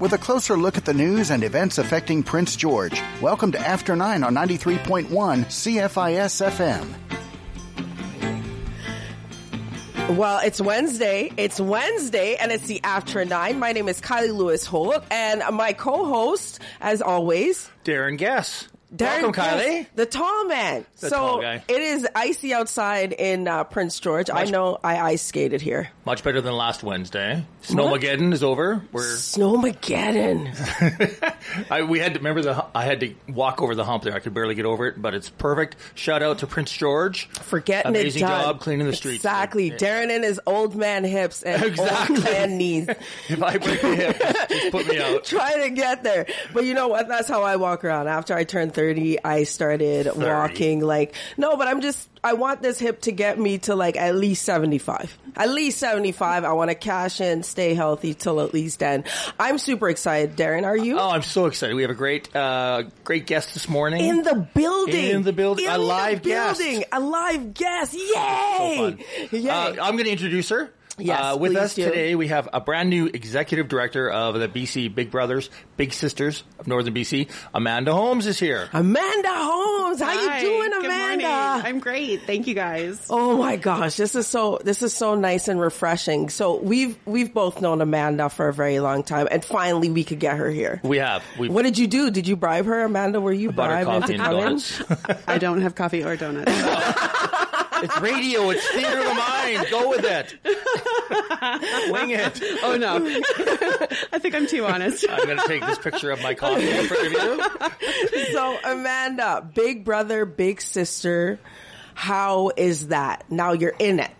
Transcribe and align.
with 0.00 0.12
a 0.12 0.18
closer 0.18 0.56
look 0.56 0.76
at 0.76 0.84
the 0.84 0.94
news 0.94 1.30
and 1.30 1.42
events 1.42 1.78
affecting 1.78 2.22
Prince 2.22 2.56
George. 2.56 3.00
Welcome 3.20 3.52
to 3.52 3.58
After 3.60 3.96
9 3.96 4.22
on 4.24 4.34
93.1 4.34 5.08
CFIS 5.08 6.50
FM. 6.50 6.94
Well, 10.16 10.40
it's 10.42 10.60
Wednesday. 10.60 11.30
It's 11.36 11.60
Wednesday, 11.60 12.36
and 12.36 12.50
it's 12.50 12.66
the 12.66 12.80
After 12.82 13.24
Nine. 13.26 13.58
My 13.58 13.72
name 13.72 13.88
is 13.88 14.00
Kylie 14.00 14.34
Lewis 14.34 14.64
Holt, 14.64 15.04
and 15.10 15.42
my 15.52 15.74
co-host, 15.74 16.60
as 16.80 17.02
always, 17.02 17.70
Darren 17.84 18.16
Guess. 18.16 18.68
Darren 18.94 19.22
Welcome, 19.24 19.32
Kylie. 19.44 19.86
the 19.96 20.06
tall 20.06 20.46
man. 20.46 20.86
The 20.98 21.10
so 21.10 21.16
tall 21.16 21.40
it 21.42 21.62
is 21.68 22.06
icy 22.14 22.54
outside 22.54 23.12
in 23.12 23.46
uh, 23.46 23.64
Prince 23.64 24.00
George. 24.00 24.30
I 24.30 24.44
know 24.44 24.78
I 24.82 24.98
ice 24.98 25.22
skated 25.22 25.60
here. 25.60 25.90
Much 26.06 26.24
better 26.24 26.40
than 26.40 26.54
last 26.54 26.82
Wednesday. 26.82 27.44
Snowmageddon 27.64 28.32
is 28.32 28.42
over. 28.42 28.82
We're 28.92 29.16
Snowmageddon. 29.16 30.54
I, 31.70 31.82
we 31.82 31.98
had 31.98 32.14
to 32.14 32.20
remember 32.20 32.40
the 32.40 32.64
I 32.74 32.84
had 32.84 33.00
to 33.00 33.14
walk 33.28 33.60
over 33.60 33.74
the 33.74 33.84
hump 33.84 34.04
there. 34.04 34.14
I 34.14 34.20
could 34.20 34.32
barely 34.32 34.54
get 34.54 34.64
over 34.64 34.86
it, 34.86 35.00
but 35.00 35.12
it's 35.12 35.28
perfect. 35.28 35.76
Shout 35.94 36.22
out 36.22 36.38
to 36.38 36.46
Prince 36.46 36.72
George 36.72 37.28
For 37.28 37.60
getting 37.60 37.90
Amazing 37.90 38.22
it 38.22 38.26
done. 38.26 38.42
job 38.44 38.60
cleaning 38.60 38.86
the 38.86 38.96
streets. 38.96 39.16
Exactly. 39.16 39.68
Yeah. 39.68 39.76
Darren 39.76 40.10
and 40.14 40.24
his 40.24 40.40
old 40.46 40.74
man 40.76 41.04
hips 41.04 41.42
and 41.42 41.62
Exactly. 41.62 42.16
old 42.16 42.24
man 42.24 42.56
knees. 42.56 42.88
If 43.28 43.42
I 43.42 43.58
break 43.58 43.82
the 43.82 43.94
hip, 43.96 44.18
just, 44.18 44.48
just 44.48 44.72
put 44.72 44.88
me 44.88 44.98
out. 45.00 45.24
trying 45.24 45.62
to 45.68 45.70
get 45.70 46.02
there. 46.02 46.26
But 46.54 46.64
you 46.64 46.72
know 46.72 46.88
what? 46.88 47.06
That's 47.08 47.28
how 47.28 47.42
I 47.42 47.56
walk 47.56 47.84
around. 47.84 48.08
After 48.08 48.34
I 48.34 48.44
turned 48.44 48.72
30, 48.78 49.24
I 49.24 49.42
started 49.42 50.08
walking 50.14 50.78
like, 50.78 51.16
no, 51.36 51.56
but 51.56 51.66
I'm 51.66 51.80
just, 51.80 52.08
I 52.22 52.34
want 52.34 52.62
this 52.62 52.78
hip 52.78 53.00
to 53.02 53.12
get 53.12 53.36
me 53.36 53.58
to 53.58 53.74
like 53.74 53.96
at 53.96 54.14
least 54.14 54.44
75. 54.44 55.18
At 55.34 55.50
least 55.50 55.78
75. 55.78 56.44
I 56.44 56.52
want 56.52 56.70
to 56.70 56.76
cash 56.76 57.20
in, 57.20 57.42
stay 57.42 57.74
healthy 57.74 58.14
till 58.14 58.40
at 58.40 58.54
least 58.54 58.78
then. 58.78 59.02
I'm 59.36 59.58
super 59.58 59.88
excited. 59.88 60.36
Darren, 60.36 60.64
are 60.64 60.76
you? 60.76 60.96
Oh, 60.96 61.10
I'm 61.10 61.22
so 61.22 61.46
excited. 61.46 61.74
We 61.74 61.82
have 61.82 61.90
a 61.90 61.94
great, 61.94 62.34
uh, 62.36 62.84
great 63.02 63.26
guest 63.26 63.52
this 63.52 63.68
morning. 63.68 64.04
in 64.04 64.22
the 64.22 64.46
building. 64.54 65.06
In 65.10 65.22
the 65.24 65.32
building. 65.32 65.64
In 65.64 65.72
A 65.72 65.78
live 65.78 66.22
guest. 66.22 66.60
building. 66.60 66.84
A 66.92 67.00
live 67.00 67.54
guest. 67.54 67.94
Yay! 67.94 68.04
so 68.14 68.76
fun. 68.76 68.98
Yay. 69.32 69.48
Uh, 69.50 69.84
I'm 69.84 69.94
going 69.94 70.04
to 70.04 70.12
introduce 70.12 70.50
her. 70.50 70.70
Yes, 70.98 71.34
uh, 71.34 71.36
with 71.38 71.56
us 71.56 71.74
do. 71.74 71.84
today, 71.84 72.14
we 72.14 72.28
have 72.28 72.48
a 72.52 72.60
brand 72.60 72.90
new 72.90 73.06
executive 73.06 73.68
director 73.68 74.10
of 74.10 74.34
the 74.38 74.48
BC 74.48 74.94
Big 74.94 75.10
Brothers, 75.10 75.50
Big 75.76 75.92
Sisters 75.92 76.42
of 76.58 76.66
Northern 76.66 76.94
BC. 76.94 77.28
Amanda 77.54 77.92
Holmes 77.92 78.26
is 78.26 78.38
here. 78.38 78.68
Amanda 78.72 79.28
Holmes. 79.30 80.00
How 80.00 80.06
Hi, 80.28 80.40
you 80.40 80.46
doing, 80.48 80.70
good 80.70 80.84
Amanda? 80.86 81.28
morning. 81.28 81.66
I'm 81.66 81.78
great. 81.80 82.22
Thank 82.22 82.46
you 82.46 82.54
guys. 82.54 83.06
Oh 83.10 83.38
my 83.38 83.56
gosh, 83.56 83.96
this 83.96 84.14
is 84.14 84.26
so 84.26 84.58
this 84.62 84.82
is 84.82 84.92
so 84.92 85.14
nice 85.14 85.48
and 85.48 85.60
refreshing. 85.60 86.28
So 86.28 86.56
we've 86.60 86.96
we've 87.06 87.32
both 87.32 87.60
known 87.60 87.80
Amanda 87.80 88.28
for 88.28 88.48
a 88.48 88.52
very 88.52 88.80
long 88.80 89.02
time, 89.02 89.28
and 89.30 89.44
finally 89.44 89.90
we 89.90 90.04
could 90.04 90.18
get 90.18 90.36
her 90.36 90.50
here. 90.50 90.80
We 90.82 90.98
have. 90.98 91.22
We've 91.38 91.52
What 91.52 91.62
did 91.62 91.78
you 91.78 91.86
do? 91.86 92.10
Did 92.10 92.26
you 92.28 92.36
bribe 92.36 92.66
her, 92.66 92.84
Amanda? 92.84 93.20
Were 93.20 93.32
you 93.32 93.52
butter 93.52 93.84
bribed 93.84 94.02
coffee 94.02 94.14
into 94.14 94.24
coming? 94.24 95.18
I 95.26 95.38
don't 95.38 95.62
have 95.62 95.74
coffee 95.74 96.04
or 96.04 96.16
donuts. 96.16 96.52
it's 97.82 98.00
radio. 98.00 98.50
It's 98.50 98.66
theater 98.68 98.98
of 98.98 99.04
the 99.04 99.14
mind. 99.14 99.66
Go 99.70 99.90
with 99.90 100.04
it. 100.04 100.38
Wing 101.92 102.10
it. 102.10 102.40
oh 102.62 102.76
no. 102.76 102.96
I 104.12 104.18
think 104.18 104.34
I'm 104.34 104.46
too 104.46 104.64
honest. 104.66 105.04
I'm 105.08 105.24
going 105.26 105.38
to 105.38 105.46
take 105.46 105.64
this 105.64 105.78
picture 105.78 106.10
of 106.10 106.22
my 106.22 106.34
coffee 106.34 106.68
in 106.68 106.86
front 106.86 107.06
of 107.06 107.12
you. 107.12 108.24
So 108.32 108.58
Amanda, 108.64 109.48
big 109.54 109.84
brother, 109.84 110.24
big 110.24 110.60
sister. 110.60 111.38
How 111.94 112.52
is 112.56 112.88
that? 112.88 113.24
Now 113.30 113.52
you're 113.52 113.74
in 113.78 114.00
it. 114.00 114.10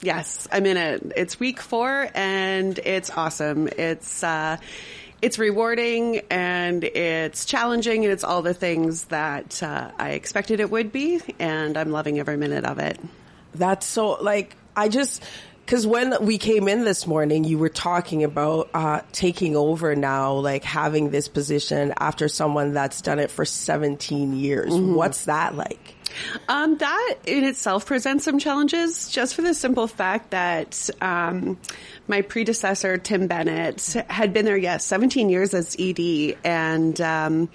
Yes, 0.00 0.46
I'm 0.52 0.66
in 0.66 0.76
it. 0.76 1.12
It's 1.16 1.40
week 1.40 1.60
four 1.60 2.08
and 2.14 2.78
it's 2.78 3.10
awesome. 3.10 3.68
It's, 3.68 4.22
uh, 4.22 4.58
it's 5.22 5.38
rewarding 5.38 6.20
and 6.30 6.84
it's 6.84 7.44
challenging 7.44 8.04
and 8.04 8.12
it's 8.12 8.24
all 8.24 8.42
the 8.42 8.54
things 8.54 9.04
that 9.04 9.62
uh, 9.62 9.90
I 9.98 10.10
expected 10.10 10.60
it 10.60 10.70
would 10.70 10.92
be 10.92 11.20
and 11.38 11.76
I'm 11.76 11.90
loving 11.90 12.18
every 12.18 12.36
minute 12.36 12.64
of 12.64 12.78
it. 12.78 12.98
That's 13.54 13.86
so 13.86 14.22
like 14.22 14.56
I 14.76 14.88
just 14.88 15.22
because 15.64 15.84
when 15.84 16.14
we 16.24 16.38
came 16.38 16.68
in 16.68 16.84
this 16.84 17.08
morning, 17.08 17.42
you 17.42 17.58
were 17.58 17.68
talking 17.68 18.22
about 18.22 18.70
uh, 18.72 19.00
taking 19.10 19.56
over 19.56 19.96
now, 19.96 20.34
like 20.34 20.62
having 20.62 21.10
this 21.10 21.26
position 21.26 21.92
after 21.98 22.28
someone 22.28 22.72
that's 22.72 23.00
done 23.00 23.18
it 23.18 23.32
for 23.32 23.44
17 23.44 24.36
years. 24.36 24.72
What's 24.72 25.24
that 25.24 25.56
like? 25.56 25.95
Um, 26.48 26.78
that 26.78 27.14
in 27.26 27.44
itself 27.44 27.86
presents 27.86 28.24
some 28.24 28.38
challenges, 28.38 29.08
just 29.08 29.34
for 29.34 29.42
the 29.42 29.54
simple 29.54 29.86
fact 29.86 30.30
that 30.30 30.90
um, 31.00 31.58
my 32.08 32.22
predecessor 32.22 32.98
Tim 32.98 33.26
Bennett 33.26 33.82
had 34.08 34.32
been 34.32 34.44
there, 34.44 34.56
yes, 34.56 34.84
17 34.84 35.28
years 35.28 35.54
as 35.54 35.76
ED, 35.78 36.36
and 36.44 37.00
um, 37.00 37.48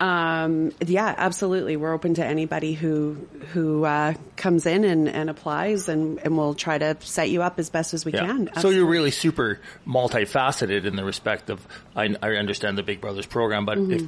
Um, 0.00 0.72
yeah, 0.84 1.12
absolutely. 1.16 1.76
We're 1.76 1.92
open 1.92 2.14
to 2.14 2.24
anybody 2.24 2.72
who 2.72 3.14
who 3.52 3.84
uh, 3.84 4.14
comes 4.36 4.64
in 4.66 4.84
and, 4.84 5.08
and 5.08 5.28
applies, 5.28 5.88
and, 5.88 6.18
and 6.20 6.36
we'll 6.36 6.54
try 6.54 6.78
to 6.78 6.96
set 7.00 7.30
you 7.30 7.42
up 7.42 7.58
as 7.58 7.68
best 7.70 7.94
as 7.94 8.04
we 8.04 8.12
can. 8.12 8.48
So 8.60 8.70
you're 8.70 8.86
really 8.86 9.10
super 9.10 9.60
multifaceted 9.86 10.84
in 10.84 10.96
the 10.96 11.04
respect 11.04 11.50
of 11.50 11.66
I, 11.96 12.14
I 12.22 12.36
understand 12.36 12.78
the 12.78 12.82
Big 12.82 13.00
Brothers 13.00 13.26
program, 13.26 13.64
but 13.66 13.78
Mm-hmm. 13.78 14.06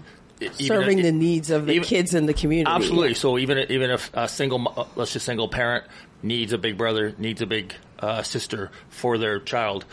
Serving 0.59 1.01
if- 1.01 1.05
the 1.05 1.13
needs 1.13 1.51
of 1.51 1.67
the 1.67 1.73
even- 1.75 1.87
kids 1.87 2.15
in 2.15 2.25
the 2.25 2.33
community. 2.33 2.75
Absolutely. 2.75 3.13
So 3.15 3.37
even 3.37 3.59
even 3.71 3.91
if 3.91 4.11
a 4.15 4.27
single, 4.27 4.89
let's 4.97 5.13
just 5.13 5.27
single 5.27 5.49
parent 5.49 5.85
needs 6.23 6.55
a 6.55 6.59
big 6.59 6.79
brother, 6.79 7.15
needs 7.19 7.43
a 7.43 7.47
big 7.47 7.75
uh, 7.99 8.23
sister 8.23 8.71
for 8.89 9.19
their 9.19 9.39
child, 9.39 9.85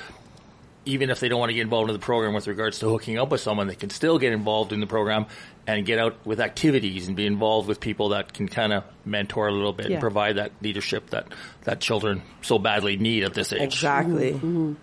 even 0.87 1.09
if 1.09 1.19
they 1.19 1.27
don't 1.29 1.39
want 1.39 1.49
to 1.49 1.53
get 1.53 1.61
involved 1.61 1.89
in 1.89 1.93
the 1.93 1.99
program 2.03 2.33
with 2.33 2.47
regards 2.47 2.79
to 2.79 2.89
hooking 2.89 3.19
up 3.19 3.29
with 3.29 3.41
someone, 3.41 3.67
they 3.67 3.75
can 3.75 3.89
still 3.89 4.17
get 4.17 4.33
involved 4.33 4.73
in 4.73 4.79
the 4.79 4.87
program 4.87 5.25
and 5.67 5.85
get 5.85 5.99
out 5.99 6.25
with 6.25 6.39
activities 6.39 7.07
and 7.07 7.15
be 7.17 7.25
involved 7.25 7.67
with 7.67 7.79
people 7.79 8.09
that 8.09 8.33
can 8.33 8.47
kind 8.47 8.71
of 8.71 8.83
mentor 9.05 9.47
a 9.47 9.51
little 9.51 9.73
bit 9.73 9.87
Yeah. 9.87 9.93
and 9.95 10.01
provide 10.01 10.37
that 10.37 10.51
leadership 10.61 11.09
that 11.09 11.27
that 11.65 11.81
children 11.81 12.23
so 12.41 12.57
badly 12.57 12.95
need 12.97 13.23
at 13.23 13.33
this 13.33 13.51
age. 13.51 13.61
Exactly. 13.61 14.31
Mm-hmm. 14.31 14.73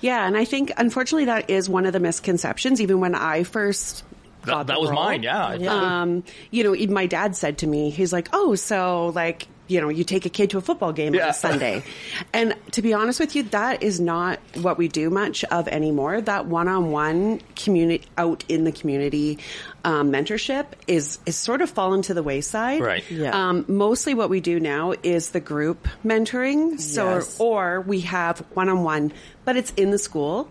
Yeah, 0.00 0.26
and 0.26 0.36
I 0.36 0.44
think 0.44 0.72
unfortunately 0.76 1.26
that 1.26 1.48
is 1.48 1.68
one 1.68 1.86
of 1.86 1.92
the 1.92 2.00
misconceptions. 2.00 2.80
Even 2.80 2.98
when 3.00 3.14
I 3.14 3.44
first 3.44 4.02
That, 4.44 4.66
that 4.66 4.80
was 4.80 4.90
role. 4.90 5.00
mine. 5.04 5.22
Yeah. 5.22 6.00
Um, 6.02 6.24
you 6.50 6.64
know, 6.64 6.74
even 6.74 6.94
my 6.94 7.06
dad 7.06 7.36
said 7.36 7.58
to 7.58 7.66
me, 7.68 7.90
he's 7.90 8.12
like, 8.12 8.28
"Oh, 8.32 8.56
so 8.56 9.12
like." 9.14 9.46
You 9.68 9.80
know, 9.80 9.88
you 9.88 10.04
take 10.04 10.26
a 10.26 10.28
kid 10.28 10.50
to 10.50 10.58
a 10.58 10.60
football 10.60 10.92
game 10.92 11.14
on 11.14 11.20
a 11.20 11.32
Sunday. 11.32 11.82
and 12.32 12.54
to 12.72 12.82
be 12.82 12.92
honest 12.92 13.20
with 13.20 13.34
you, 13.36 13.44
that 13.44 13.82
is 13.82 14.00
not 14.00 14.38
what 14.60 14.76
we 14.76 14.88
do 14.88 15.08
much 15.08 15.44
of 15.44 15.68
anymore. 15.68 16.20
That 16.20 16.46
one-on-one 16.46 17.40
community 17.56 18.04
out 18.18 18.44
in 18.48 18.64
the 18.64 18.72
community 18.72 19.38
um, 19.84 20.10
mentorship 20.12 20.66
is 20.86 21.18
is 21.26 21.36
sort 21.36 21.62
of 21.62 21.70
fallen 21.70 22.02
to 22.02 22.14
the 22.14 22.22
wayside. 22.22 22.80
Right. 22.82 23.08
Yeah. 23.10 23.30
Um, 23.48 23.64
mostly 23.68 24.14
what 24.14 24.28
we 24.30 24.40
do 24.40 24.60
now 24.60 24.94
is 25.02 25.30
the 25.30 25.40
group 25.40 25.88
mentoring. 26.04 26.80
So, 26.80 27.14
Yes. 27.14 27.40
or 27.40 27.80
we 27.82 28.00
have 28.00 28.40
one-on-one, 28.54 29.12
but 29.44 29.56
it's 29.56 29.72
in 29.72 29.90
the 29.90 29.98
school 29.98 30.50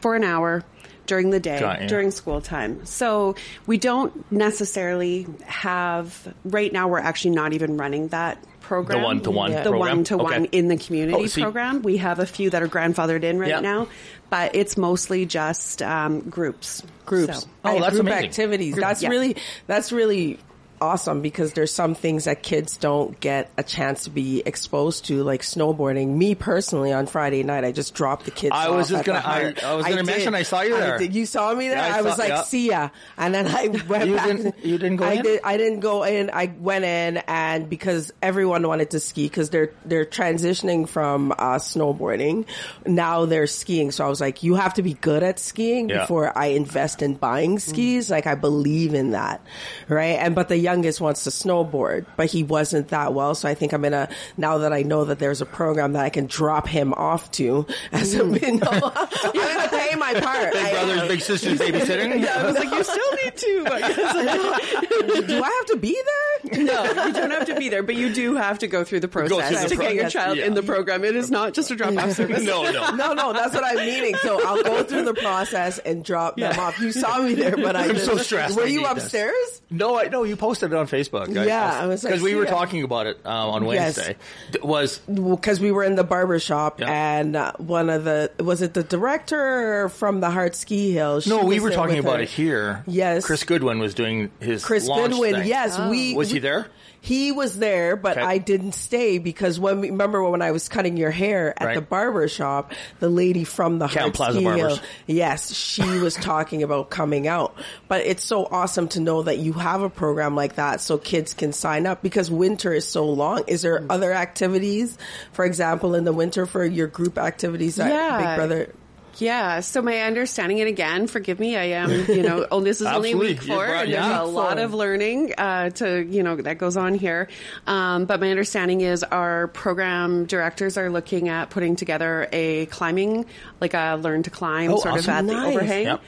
for 0.00 0.14
an 0.14 0.24
hour 0.24 0.64
during 1.08 1.30
the 1.30 1.40
day, 1.40 1.86
during 1.88 2.12
school 2.12 2.40
time. 2.40 2.84
So 2.86 3.34
we 3.66 3.78
don't 3.78 4.30
necessarily 4.30 5.26
have, 5.44 6.32
right 6.44 6.72
now 6.72 6.86
we're 6.86 7.00
actually 7.00 7.32
not 7.32 7.52
even 7.54 7.76
running 7.76 8.08
that 8.08 8.38
program. 8.60 8.98
The 9.00 9.04
one-to-one 9.04 9.50
The 9.52 9.62
program? 9.62 9.80
one-to-one 9.96 10.34
Okay. 10.34 10.48
in 10.52 10.68
the 10.68 10.76
community 10.76 11.18
Oh, 11.18 11.26
see- 11.26 11.40
program. 11.42 11.82
We 11.82 11.96
have 11.96 12.18
a 12.20 12.26
few 12.26 12.50
that 12.50 12.62
are 12.62 12.68
grandfathered 12.68 13.24
in 13.24 13.38
right 13.38 13.48
Yeah. 13.48 13.60
now, 13.60 13.88
but 14.28 14.54
it's 14.54 14.76
mostly 14.76 15.24
just 15.26 15.80
um, 15.82 16.20
groups. 16.20 16.82
groups. 17.06 17.40
So- 17.40 17.48
Oh, 17.64 17.74
and 17.74 17.82
that's 17.82 17.94
group 17.94 18.06
amazing. 18.06 18.24
activities. 18.26 18.74
Group- 18.74 18.84
That's 18.86 19.02
Yeah. 19.02 19.08
really 19.08 19.36
that's 19.66 19.90
really 19.92 20.38
awesome 20.80 21.20
because 21.22 21.52
there's 21.52 21.72
some 21.72 21.94
things 21.94 22.24
that 22.24 22.42
kids 22.42 22.76
don't 22.76 23.18
get 23.20 23.50
a 23.56 23.62
chance 23.62 24.04
to 24.04 24.10
be 24.10 24.42
exposed 24.44 25.06
to, 25.06 25.22
like 25.22 25.42
snowboarding. 25.42 26.16
Me 26.16 26.34
personally, 26.34 26.92
on 26.92 27.06
Friday 27.06 27.42
night, 27.42 27.64
I 27.64 27.72
just 27.72 27.94
dropped 27.94 28.24
the 28.24 28.30
kids. 28.30 28.52
I 28.54 28.70
was 28.70 28.88
just 28.88 29.04
gonna- 29.04 29.22
I- 29.24 29.54
I 29.64 29.74
was 29.74 29.84
gonna 29.84 29.96
did. 29.98 30.06
mention 30.06 30.34
I 30.34 30.42
saw 30.42 30.62
you 30.62 30.76
there. 30.78 30.98
did. 30.98 31.14
You 31.14 31.26
saw 31.26 31.54
me 31.54 31.68
there. 31.68 31.78
Yeah, 31.78 31.94
I 31.96 31.98
I, 31.98 32.02
was 32.02 32.18
like, 32.18 32.28
yeah. 32.28 32.42
see 32.42 32.68
ya, 32.68 32.88
and 33.16 33.34
then 33.34 33.46
I 33.46 33.68
went 33.88 34.08
You 34.08 34.16
back. 34.16 34.26
didn't- 34.26 34.54
you 34.64 34.78
didn't 34.78 34.96
go 34.96 35.04
I 35.04 35.12
in? 35.12 35.22
Did, 35.22 35.40
I 35.44 35.56
didn't 35.56 35.80
go 35.80 36.02
in. 36.04 36.30
I 36.32 36.52
went 36.60 36.84
in, 36.84 37.16
and 37.28 37.68
because 37.68 38.12
everyone 38.22 38.66
wanted 38.66 38.90
to 38.90 39.00
ski, 39.00 39.24
because 39.24 39.50
they're 39.50 39.70
they're 39.84 40.04
transitioning 40.06 40.88
from 40.88 41.32
uh, 41.32 41.56
snowboarding, 41.58 42.46
now 42.86 43.24
they're 43.24 43.46
skiing. 43.46 43.90
So 43.90 44.04
I 44.04 44.08
was 44.08 44.20
like, 44.20 44.42
you 44.42 44.54
have 44.54 44.74
to 44.74 44.82
be 44.82 44.94
good 44.94 45.22
at 45.22 45.38
skiing 45.38 45.88
Yeah. 45.88 46.00
before 46.00 46.36
I 46.36 46.46
invest 46.46 47.02
in 47.02 47.14
buying 47.14 47.58
skis. 47.58 48.10
Like 48.10 48.26
I 48.26 48.34
believe 48.34 48.94
in 48.94 49.10
that, 49.12 49.40
right? 49.88 50.18
And 50.18 50.34
but 50.34 50.48
the 50.48 50.67
youngest 50.68 51.00
wants 51.00 51.24
to 51.24 51.30
snowboard, 51.30 52.04
but 52.16 52.26
he 52.26 52.42
wasn't 52.42 52.88
that 52.88 53.14
well. 53.14 53.34
So 53.34 53.48
I 53.48 53.54
think 53.54 53.72
I'm 53.72 53.80
gonna 53.80 54.10
now 54.36 54.58
that 54.58 54.72
I 54.72 54.82
know 54.82 55.06
that 55.06 55.18
there's 55.18 55.40
a 55.40 55.46
program 55.46 55.94
that 55.94 56.04
I 56.04 56.10
can 56.10 56.26
drop 56.26 56.68
him 56.68 56.92
off 56.92 57.30
to 57.32 57.66
as 57.90 58.12
a 58.14 58.24
hmm. 58.24 58.34
you 58.42 58.52
know, 58.58 58.68
I'm 58.70 59.32
gonna 59.32 59.68
pay 59.68 59.94
my 59.96 60.12
part. 60.20 60.52
Big 60.52 60.64
I 60.66 60.70
brothers, 60.72 61.00
am. 61.00 61.08
big 61.08 61.20
sisters 61.22 61.58
babysitting. 61.58 62.18
Yeah, 62.28 62.42
I 62.42 62.46
was 62.46 62.56
like, 62.56 62.70
you 62.70 62.82
still 62.82 63.12
need 63.22 63.36
to. 63.36 63.62
Like, 63.64 63.94
do 65.28 65.42
I 65.42 65.50
have 65.58 65.66
to 65.72 65.78
be 65.80 65.94
there? 65.94 66.37
No, 66.44 66.84
you 66.84 67.12
don't 67.12 67.30
have 67.30 67.46
to 67.46 67.54
be 67.56 67.68
there, 67.68 67.82
but 67.82 67.94
you 67.96 68.12
do 68.12 68.36
have 68.36 68.58
to 68.60 68.66
go 68.66 68.84
through 68.84 69.00
the 69.00 69.08
process 69.08 69.48
through 69.60 69.68
the 69.68 69.74
to 69.76 69.80
get 69.82 69.94
your 69.94 70.08
child 70.10 70.38
Yeah. 70.38 70.46
in 70.46 70.54
the 70.54 70.62
program. 70.62 71.04
It 71.04 71.16
is 71.16 71.30
not 71.30 71.54
just 71.54 71.70
a 71.70 71.76
drop-off 71.76 72.12
service. 72.12 72.42
no, 72.42 72.70
no. 72.70 72.90
No, 72.96 73.12
no, 73.14 73.32
that's 73.32 73.54
what 73.54 73.64
I'm 73.64 73.76
meaning. 73.76 74.14
So 74.22 74.44
I'll 74.46 74.62
go 74.62 74.82
through 74.82 75.04
the 75.04 75.14
process 75.14 75.78
and 75.78 76.04
drop 76.04 76.36
them 76.36 76.58
off. 76.58 76.78
You 76.80 76.92
saw 76.92 77.20
me 77.22 77.34
there, 77.34 77.56
but 77.56 77.76
I 77.76 77.82
I'm 77.82 77.88
didn't- 77.88 78.02
so 78.06 78.16
stressed. 78.18 78.56
Were 78.56 78.64
I 78.64 78.66
you 78.66 78.78
need 78.80 78.86
this. 78.96 79.04
upstairs? 79.04 79.62
No, 79.70 79.98
I 79.98 80.04
no. 80.08 80.24
You 80.24 80.36
posted 80.36 80.72
it 80.72 80.76
on 80.76 80.86
Facebook. 80.86 81.32
Yeah, 81.34 81.78
I 81.82 81.86
was 81.86 82.02
like, 82.02 82.12
because 82.12 82.22
we 82.22 82.34
were 82.34 82.44
yeah. 82.44 82.50
talking 82.50 82.82
about 82.82 83.06
it 83.06 83.18
um, 83.26 83.50
on 83.50 83.64
Yes. 83.66 83.96
Wednesday. 83.98 84.16
D- 84.52 84.58
Was 84.62 84.98
because 84.98 85.60
we 85.60 85.70
were 85.72 85.84
in 85.84 85.94
the 85.94 86.04
barber 86.04 86.38
shop 86.38 86.80
Yeah. 86.80 86.90
and 86.90 87.36
uh, 87.36 87.52
one 87.58 87.90
of 87.90 88.04
the 88.04 88.30
was 88.40 88.62
it 88.62 88.72
the 88.74 88.82
director 88.82 89.88
from 89.90 90.20
the 90.20 90.30
Hart 90.30 90.54
Ski 90.54 90.92
Hill? 90.92 91.20
She 91.20 91.30
no, 91.30 91.44
we 91.44 91.60
were 91.60 91.70
talking 91.70 91.98
about 91.98 92.16
her. 92.16 92.22
it 92.22 92.28
here. 92.30 92.82
Yes. 92.86 93.24
Chris 93.26 93.44
Goodwin 93.44 93.78
was 93.78 93.94
doing 93.94 94.30
his 94.40 94.64
Chris 94.64 94.86
Goodwin, 94.88 95.34
thing. 95.34 95.46
yes, 95.48 95.78
we 95.90 96.14
Was 96.14 96.27
he 96.30 96.38
there? 96.38 96.66
He 97.00 97.30
was 97.30 97.56
there, 97.58 97.94
but 97.94 98.18
Okay. 98.18 98.26
I 98.26 98.38
didn't 98.38 98.72
stay 98.72 99.18
because 99.18 99.58
when 99.60 99.80
remember 99.82 100.22
when 100.28 100.42
I 100.42 100.50
was 100.50 100.68
cutting 100.68 100.96
your 100.96 101.12
hair 101.12 101.54
at 101.56 101.64
Right. 101.66 101.74
the 101.76 101.80
barber 101.80 102.26
shop, 102.26 102.72
the 102.98 103.08
lady 103.08 103.44
from 103.44 103.78
the 103.78 103.86
Camp 103.86 104.00
Heart 104.02 104.14
Plaza 104.14 104.32
Ski 104.38 104.44
Barbers. 104.44 104.80
Yes, 105.06 105.54
she 105.54 105.82
was 106.00 106.14
talking 106.16 106.64
about 106.64 106.90
coming 106.90 107.28
out. 107.28 107.54
But 107.86 108.04
it's 108.04 108.24
so 108.24 108.44
awesome 108.50 108.88
to 108.88 109.00
know 109.00 109.22
that 109.22 109.38
you 109.38 109.52
have 109.52 109.82
a 109.82 109.88
program 109.88 110.34
like 110.34 110.56
that 110.56 110.80
so 110.80 110.98
kids 110.98 111.34
can 111.34 111.52
sign 111.52 111.86
up 111.86 112.02
because 112.02 112.30
winter 112.32 112.72
is 112.72 112.86
so 112.86 113.06
long. 113.06 113.44
Is 113.46 113.62
there 113.62 113.78
Mm. 113.80 113.86
other 113.90 114.12
activities, 114.12 114.98
for 115.32 115.44
example, 115.44 115.94
in 115.94 116.02
the 116.04 116.12
winter 116.12 116.46
for 116.46 116.64
your 116.64 116.88
group 116.88 117.16
activities 117.16 117.76
that 117.76 117.90
Yeah. 117.90 118.16
Big 118.18 118.36
Brother? 118.36 118.74
Yeah. 119.18 119.60
So 119.60 119.82
my 119.82 120.00
understanding, 120.00 120.60
and 120.60 120.68
again, 120.68 121.06
forgive 121.06 121.38
me, 121.40 121.56
I 121.56 121.64
am, 121.64 121.90
you 122.08 122.22
know, 122.22 122.46
oh, 122.50 122.60
this 122.60 122.80
is 122.80 122.86
only 122.86 123.14
week 123.14 123.42
four, 123.42 123.64
right, 123.64 123.82
and 123.82 123.90
yeah. 123.90 124.08
there's 124.08 124.20
a 124.20 124.26
Week 124.26 124.34
lot 124.34 124.58
of 124.58 124.74
learning 124.74 125.34
uh, 125.36 125.70
to, 125.70 126.02
you 126.04 126.22
know, 126.22 126.36
that 126.36 126.58
goes 126.58 126.76
on 126.76 126.94
here. 126.94 127.28
Um, 127.66 128.04
but 128.04 128.20
my 128.20 128.30
understanding 128.30 128.80
is 128.80 129.02
our 129.04 129.48
program 129.48 130.26
directors 130.26 130.76
are 130.78 130.90
looking 130.90 131.28
at 131.28 131.50
putting 131.50 131.76
together 131.76 132.28
a 132.32 132.66
climbing, 132.66 133.26
like 133.60 133.74
a 133.74 133.98
learn 134.00 134.22
to 134.24 134.30
climb, 134.30 134.70
Oh, 134.72 134.76
sort 134.78 134.94
of 134.98 135.08
awesome. 135.08 135.10
at 135.14 135.26
the 135.26 135.46
overhang. 135.46 135.84
Yep. 135.86 136.00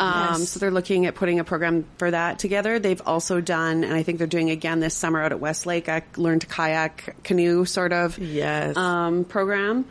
Um, 0.00 0.12
Yes. 0.38 0.48
So 0.48 0.58
they're 0.60 0.70
looking 0.70 1.04
at 1.06 1.14
putting 1.14 1.38
a 1.38 1.44
program 1.44 1.84
for 1.98 2.10
that 2.10 2.38
together. 2.38 2.78
They've 2.78 3.02
also 3.04 3.40
done, 3.42 3.84
and 3.84 3.92
I 3.92 4.02
think 4.02 4.16
they're 4.18 4.26
doing 4.26 4.48
again 4.50 4.80
this 4.80 4.94
summer 4.94 5.20
out 5.22 5.32
at 5.32 5.40
Westlake, 5.40 5.88
a 5.88 6.02
learn 6.16 6.38
to 6.38 6.46
kayak 6.46 7.16
canoe 7.24 7.66
sort 7.66 7.92
of 7.92 8.18
Yes. 8.18 8.76
um, 8.76 9.24
program. 9.24 9.84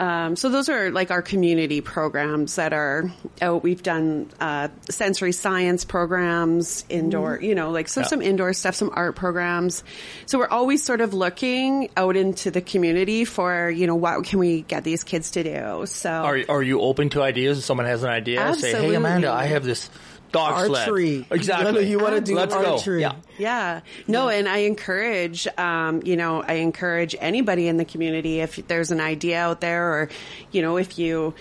Um, 0.00 0.34
so 0.34 0.48
those 0.48 0.70
are 0.70 0.90
like 0.90 1.10
our 1.10 1.20
community 1.20 1.82
programs 1.82 2.56
that 2.56 2.72
are 2.72 3.12
out. 3.42 3.62
We've 3.62 3.82
done 3.82 4.30
uh, 4.40 4.68
sensory 4.88 5.32
science 5.32 5.84
programs, 5.84 6.86
indoor, 6.88 7.38
you 7.40 7.54
know, 7.54 7.70
like 7.70 7.86
so 7.86 8.00
Yeah. 8.00 8.06
some 8.06 8.22
indoor 8.22 8.54
stuff, 8.54 8.74
some 8.74 8.90
art 8.94 9.14
programs. 9.14 9.84
So 10.24 10.38
we're 10.38 10.48
always 10.48 10.82
sort 10.82 11.02
of 11.02 11.12
looking 11.12 11.90
out 11.98 12.16
into 12.16 12.50
the 12.50 12.62
community 12.62 13.26
for 13.26 13.68
you 13.68 13.86
know 13.86 13.94
what 13.94 14.24
can 14.24 14.38
we 14.38 14.62
get 14.62 14.84
these 14.84 15.04
kids 15.04 15.32
to 15.32 15.42
do. 15.42 15.84
So 15.86 16.10
Are 16.10 16.38
are 16.48 16.62
you 16.62 16.80
open 16.80 17.10
to 17.10 17.22
ideas? 17.22 17.58
If 17.58 17.64
someone 17.64 17.84
has 17.86 18.02
an 18.02 18.08
idea, 18.08 18.54
say, 18.54 18.72
"Hey, 18.72 18.94
Amanda, 18.94 19.30
I 19.30 19.44
have 19.44 19.64
this 19.64 19.90
dog 20.32 20.70
Archery. 20.70 21.24
sled." 21.24 21.38
Exactly. 21.38 21.88
You 21.90 21.98
wanna 21.98 22.20
do 22.20 22.34
Let's 22.34 22.54
archery. 22.54 23.00
Go. 23.00 23.08
Yeah. 23.08 23.12
Yeah. 23.38 23.80
No, 24.06 24.28
and 24.28 24.48
I 24.48 24.58
encourage, 24.58 25.46
um, 25.58 26.02
you 26.04 26.16
know, 26.16 26.42
I 26.42 26.54
encourage 26.54 27.16
anybody 27.18 27.68
in 27.68 27.76
the 27.76 27.84
community 27.84 28.40
if 28.40 28.56
there's 28.68 28.90
an 28.90 29.00
idea 29.00 29.40
out 29.40 29.60
there 29.60 29.92
or, 29.92 30.08
you 30.52 30.62
know, 30.62 30.76
if 30.76 30.98
you, 30.98 31.34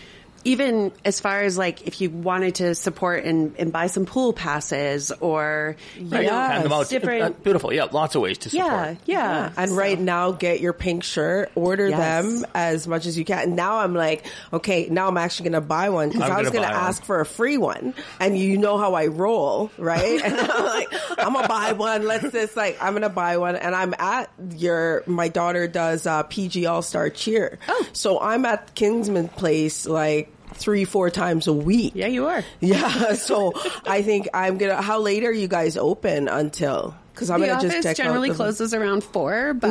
even 0.46 0.91
as 1.05 1.19
far 1.19 1.41
as 1.41 1.58
like 1.58 1.88
if 1.88 2.01
you 2.01 2.10
wanted 2.10 2.55
to 2.55 2.75
support 2.75 3.24
and, 3.25 3.55
and 3.58 3.72
buy 3.72 3.88
some 3.88 4.05
pool 4.05 4.34
passes 4.34 5.12
or, 5.19 5.75
you 5.98 6.08
Right. 6.08 6.25
know, 6.25 6.31
Hand 6.34 6.65
them 6.65 6.72
out. 6.74 6.89
different. 6.89 7.24
Uh, 7.24 7.29
Beautiful. 7.43 7.74
Yeah, 7.74 7.86
lots 7.86 8.15
of 8.15 8.22
ways 8.22 8.38
to 8.39 8.50
support. 8.50 8.67
yeah, 8.72 8.96
yeah. 9.05 9.51
And 9.58 9.72
So- 9.72 9.75
right 9.77 10.00
now, 10.00 10.31
get 10.31 10.60
your 10.60 10.74
pink 10.74 11.03
shirt, 11.03 11.51
order 11.55 11.88
Yes. 11.89 12.00
them 12.00 12.46
as 12.53 12.88
much 12.88 13.05
as 13.05 13.17
you 13.17 13.25
can. 13.25 13.39
and 13.39 13.55
Now 13.55 13.79
I'm 13.79 13.93
like, 13.93 14.25
okay, 14.53 14.88
now 14.89 15.08
I'm 15.08 15.17
actually 15.17 15.50
going 15.50 15.62
to 15.62 15.67
buy 15.67 15.89
one 15.89 16.10
because 16.10 16.24
I'm 16.24 16.29
was 16.38 16.48
gonna 16.48 16.51
going 16.51 16.63
to 16.67 16.74
buy 16.74 16.79
one. 16.79 16.88
ask 16.89 17.03
for 17.03 17.19
a 17.19 17.25
free 17.25 17.58
one. 17.58 17.93
And 18.19 18.38
you 18.38 18.58
know 18.58 18.77
how 18.77 18.93
I 18.93 19.08
roll, 19.08 19.72
right? 19.77 20.22
and 20.24 20.36
I'm 20.36 20.65
like, 20.65 20.88
I'm 21.17 21.34
going 21.34 21.43
to 21.43 21.50
buy 21.50 21.72
one. 21.74 22.05
Let's 22.05 22.31
just 22.31 22.55
like, 22.55 22.77
I'm 22.81 22.93
going 22.93 23.03
to 23.03 23.10
buy 23.10 23.38
one. 23.38 23.55
And 23.55 23.75
I'm 23.75 23.93
at 24.00 24.29
your, 24.58 25.03
my 25.05 25.27
daughter 25.27 25.67
does 25.67 26.05
uh, 26.05 26.24
PG 26.24 26.65
All 26.65 26.81
Star 26.81 27.10
Cheer. 27.10 27.60
Oh. 27.67 27.86
So 27.93 28.19
I'm 28.19 28.46
at 28.46 28.74
Kinsmen 28.75 29.27
Place 29.27 29.86
like 29.86 30.28
three, 30.53 30.85
four 30.85 31.09
times 31.09 31.47
a 31.47 31.53
week. 31.53 31.93
Yeah, 31.95 32.07
you 32.07 32.27
are. 32.27 32.43
Yeah. 32.59 33.13
So 33.13 33.53
I 33.85 34.01
think 34.01 34.27
I'm 34.33 34.57
going 34.57 34.75
to, 34.75 34.81
how 34.81 34.99
late 34.99 35.23
are 35.23 35.31
you 35.31 35.47
guys 35.47 35.77
open 35.77 36.27
until? 36.27 36.95
because 37.19 37.29
I'm 37.31 37.41
the 37.41 37.47
gonna 37.47 37.57
office 37.57 37.73
just 37.73 37.83
check 37.85 37.97
generally 37.97 38.29
out 38.29 38.33
the, 38.37 38.37
closes 38.37 38.73
around 38.73 39.03
four, 39.03 39.53
but 39.53 39.69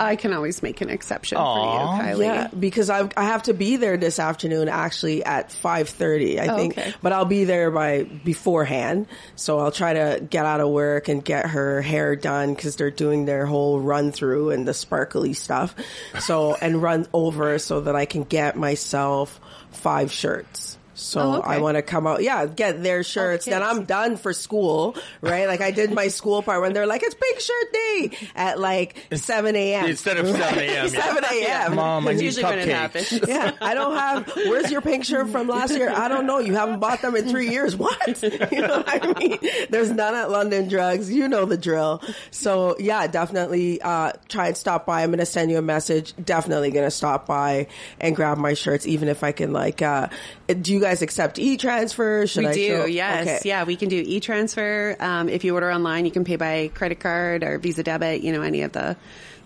I 0.00 0.16
can 0.16 0.32
always 0.32 0.64
make 0.64 0.80
an 0.80 0.90
exception 0.90 1.38
Aw. 1.38 1.96
for 1.98 2.02
you, 2.02 2.08
Kylie. 2.16 2.24
Yeah, 2.24 2.48
because 2.58 2.90
I 2.90 3.08
I 3.16 3.22
have 3.26 3.44
to 3.44 3.54
be 3.54 3.76
there 3.76 3.96
this 3.96 4.18
afternoon 4.18 4.68
actually 4.68 5.24
at 5.24 5.52
five 5.52 5.88
thirty. 5.88 6.40
I 6.40 6.48
Oh, 6.48 6.56
think, 6.56 6.76
okay. 6.76 6.92
but 7.00 7.12
I'll 7.12 7.24
be 7.24 7.44
there 7.44 7.70
by 7.70 8.02
beforehand. 8.02 9.06
So 9.36 9.60
I'll 9.60 9.70
try 9.70 9.92
to 9.92 10.26
get 10.28 10.44
out 10.44 10.60
of 10.60 10.70
work 10.70 11.06
and 11.08 11.24
get 11.24 11.46
her 11.46 11.80
hair 11.82 12.16
done 12.16 12.52
because 12.54 12.74
they're 12.74 12.90
doing 12.90 13.26
their 13.26 13.46
whole 13.46 13.78
run 13.78 14.10
through 14.10 14.50
and 14.50 14.66
the 14.66 14.74
sparkly 14.74 15.34
stuff. 15.34 15.76
So 16.18 16.56
and 16.56 16.82
run 16.82 17.06
over 17.12 17.60
so 17.60 17.82
that 17.82 17.94
I 17.94 18.06
can 18.06 18.24
get 18.24 18.56
myself 18.56 19.40
five 19.72 20.12
shirts. 20.12 20.67
So 20.98 21.20
Oh, 21.20 21.34
okay. 21.38 21.48
I 21.50 21.58
want 21.58 21.76
to 21.76 21.82
come 21.82 22.06
out, 22.06 22.22
yeah, 22.22 22.46
get 22.46 22.82
their 22.82 23.02
shirts. 23.02 23.44
Then. 23.46 23.62
I'm 23.62 23.84
done 23.84 24.16
for 24.16 24.32
school, 24.32 24.96
right? 25.20 25.46
Like 25.46 25.60
I 25.60 25.70
did 25.70 25.92
my 25.92 26.08
school 26.18 26.42
part 26.42 26.60
when 26.60 26.72
they're 26.72 26.86
like, 26.86 27.02
it's 27.02 27.14
Pink 27.14 27.40
Shirt 27.40 27.72
Day 27.72 28.10
at 28.34 28.58
like 28.58 28.96
7 29.12 29.54
a.m. 29.54 29.86
Instead 29.86 30.16
of 30.18 30.26
7 30.28 30.58
a.m., 30.58 30.68
yeah. 30.68 30.86
7 30.88 31.24
a.m. 31.24 31.74
Mom, 31.76 32.08
I 32.08 32.12
need 32.14 32.22
usually 32.22 32.44
when 32.44 32.58
it 32.58 32.68
cupcakes. 32.68 32.72
happens. 33.10 33.12
Yeah, 33.28 33.52
I 33.60 33.74
don't 33.74 33.94
have. 33.96 34.34
Where's 34.36 34.70
your 34.72 34.80
pink 34.80 35.04
shirt 35.04 35.28
from 35.28 35.48
last 35.48 35.76
year? 35.76 35.90
I 35.90 36.08
don't 36.08 36.26
know. 36.26 36.38
You 36.38 36.54
haven't 36.54 36.80
bought 36.80 37.02
them 37.02 37.14
in 37.14 37.28
three 37.28 37.50
years. 37.50 37.76
What? 37.76 38.22
You 38.22 38.62
know 38.62 38.78
what 38.78 38.88
I 38.88 39.18
mean? 39.18 39.38
There's 39.70 39.90
none 39.90 40.14
at 40.14 40.30
London 40.30 40.68
Drugs. 40.68 41.12
You 41.12 41.28
know 41.28 41.44
the 41.44 41.56
drill. 41.58 42.02
So 42.30 42.76
yeah, 42.78 43.06
definitely 43.06 43.80
uh, 43.82 44.12
try 44.28 44.48
and 44.48 44.56
stop 44.56 44.86
by. 44.86 45.02
I'm 45.02 45.10
gonna 45.10 45.26
send 45.26 45.50
you 45.50 45.58
a 45.58 45.62
message. 45.62 46.14
Definitely 46.22 46.70
gonna 46.70 46.90
stop 46.90 47.26
by 47.26 47.66
and 48.00 48.16
grab 48.16 48.38
my 48.38 48.54
shirts, 48.54 48.86
even 48.86 49.08
if 49.08 49.22
I 49.22 49.32
can. 49.32 49.52
Like, 49.52 49.82
uh, 49.82 50.08
do 50.48 50.72
you 50.72 50.80
guys 50.80 50.87
accept 51.02 51.38
e-transfer? 51.38 52.26
Should 52.26 52.44
We 52.44 52.48
I 52.50 52.52
do, 52.54 52.66
show- 52.68 52.84
yes. 52.86 53.26
Okay. 53.26 53.48
Yeah, 53.48 53.64
we 53.64 53.76
can 53.76 53.88
do 53.88 54.02
e-transfer. 54.04 54.96
Um, 54.98 55.28
if 55.28 55.44
you 55.44 55.54
order 55.54 55.70
online, 55.70 56.04
you 56.04 56.10
can 56.10 56.24
pay 56.24 56.36
by 56.36 56.70
credit 56.74 57.00
card 57.00 57.42
or 57.44 57.58
Visa 57.58 57.82
debit, 57.82 58.22
you 58.22 58.32
know, 58.32 58.42
any 58.42 58.62
of 58.62 58.72
the, 58.72 58.96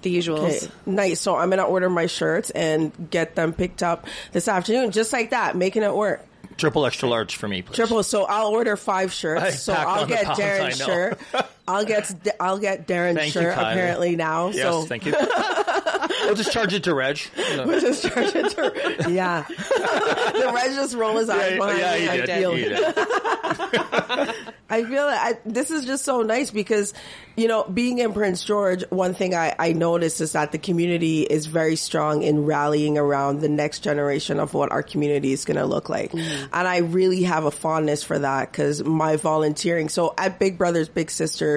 the 0.02 0.16
usuals. 0.16 0.64
Okay, 0.64 0.72
nice. 0.86 1.20
So 1.20 1.36
I'm 1.36 1.50
gonna 1.50 1.64
order 1.64 1.88
my 1.90 2.06
shirts 2.06 2.50
and 2.50 2.92
get 3.10 3.34
them 3.34 3.52
picked 3.52 3.82
up 3.82 4.06
this 4.32 4.48
afternoon, 4.48 4.90
just 4.90 5.12
like 5.12 5.30
that, 5.30 5.56
making 5.56 5.82
it 5.82 5.94
work. 5.94 6.26
Triple 6.56 6.84
extra 6.86 7.08
large 7.08 7.36
for 7.36 7.48
me, 7.48 7.62
please. 7.62 7.76
Triple. 7.76 8.02
So 8.02 8.24
I'll 8.24 8.48
order 8.48 8.76
five 8.76 9.08
I 9.08 9.12
shirts. 9.12 9.62
So 9.62 9.72
I'll 9.72 10.06
get 10.06 10.24
pounds, 10.24 10.38
Darren's 10.38 10.76
shirt. 10.76 11.20
I'll 11.68 11.84
get 11.84 12.12
I'll 12.40 12.58
get 12.58 12.86
Darren's 12.88 13.16
Thank 13.18 13.32
shirt 13.32 13.54
Kylie. 13.56 13.72
apparently 13.72 14.16
now. 14.16 14.48
Yes, 14.48 14.62
so 14.62 14.82
thank 14.82 15.06
you. 15.06 15.12
we'll 16.24 16.34
just 16.34 16.52
charge 16.52 16.72
it 16.74 16.84
to 16.84 16.94
Reg. 16.94 17.20
No. 17.56 17.78
just 17.80 18.02
charge 18.02 18.34
it 18.34 18.50
to 18.50 19.10
yeah. 19.12 19.44
the 19.48 20.50
Reg 20.54 20.74
just 20.74 20.94
roll 20.96 21.18
his 21.18 21.28
eyes 21.28 21.52
Yeah, 21.52 21.56
behind 21.58 22.28
yeah, 22.28 22.50
me. 22.50 22.74
I 22.74 23.66
feel. 23.70 24.34
I 24.70 24.84
feel 24.84 25.06
that 25.06 25.26
I, 25.36 25.38
this 25.44 25.70
is 25.70 25.84
just 25.84 26.02
so 26.04 26.22
nice 26.22 26.50
because, 26.50 26.94
you 27.36 27.46
know, 27.46 27.64
being 27.64 27.98
in 27.98 28.14
Prince 28.14 28.42
George, 28.42 28.82
one 28.88 29.12
thing 29.12 29.34
I, 29.34 29.54
I 29.58 29.74
noticed 29.74 30.22
is 30.22 30.32
that 30.32 30.50
the 30.52 30.56
community 30.58 31.22
is 31.24 31.44
very 31.44 31.76
strong 31.76 32.22
in 32.22 32.46
rallying 32.46 32.96
around 32.96 33.40
the 33.42 33.50
next 33.50 33.80
generation 33.80 34.40
of 34.40 34.54
what 34.54 34.72
our 34.72 34.82
community 34.82 35.32
is 35.32 35.44
going 35.44 35.58
to 35.58 35.66
look 35.66 35.90
like. 35.90 36.12
Mm-hmm. 36.12 36.46
And 36.54 36.66
I 36.68 36.78
really 36.78 37.24
have 37.24 37.44
a 37.44 37.50
fondness 37.50 38.02
for 38.02 38.18
that 38.18 38.50
because 38.50 38.82
my 38.82 39.16
volunteering. 39.16 39.90
So 39.90 40.14
at 40.16 40.38
Big 40.38 40.56
Brothers 40.56 40.88
Big 40.88 41.10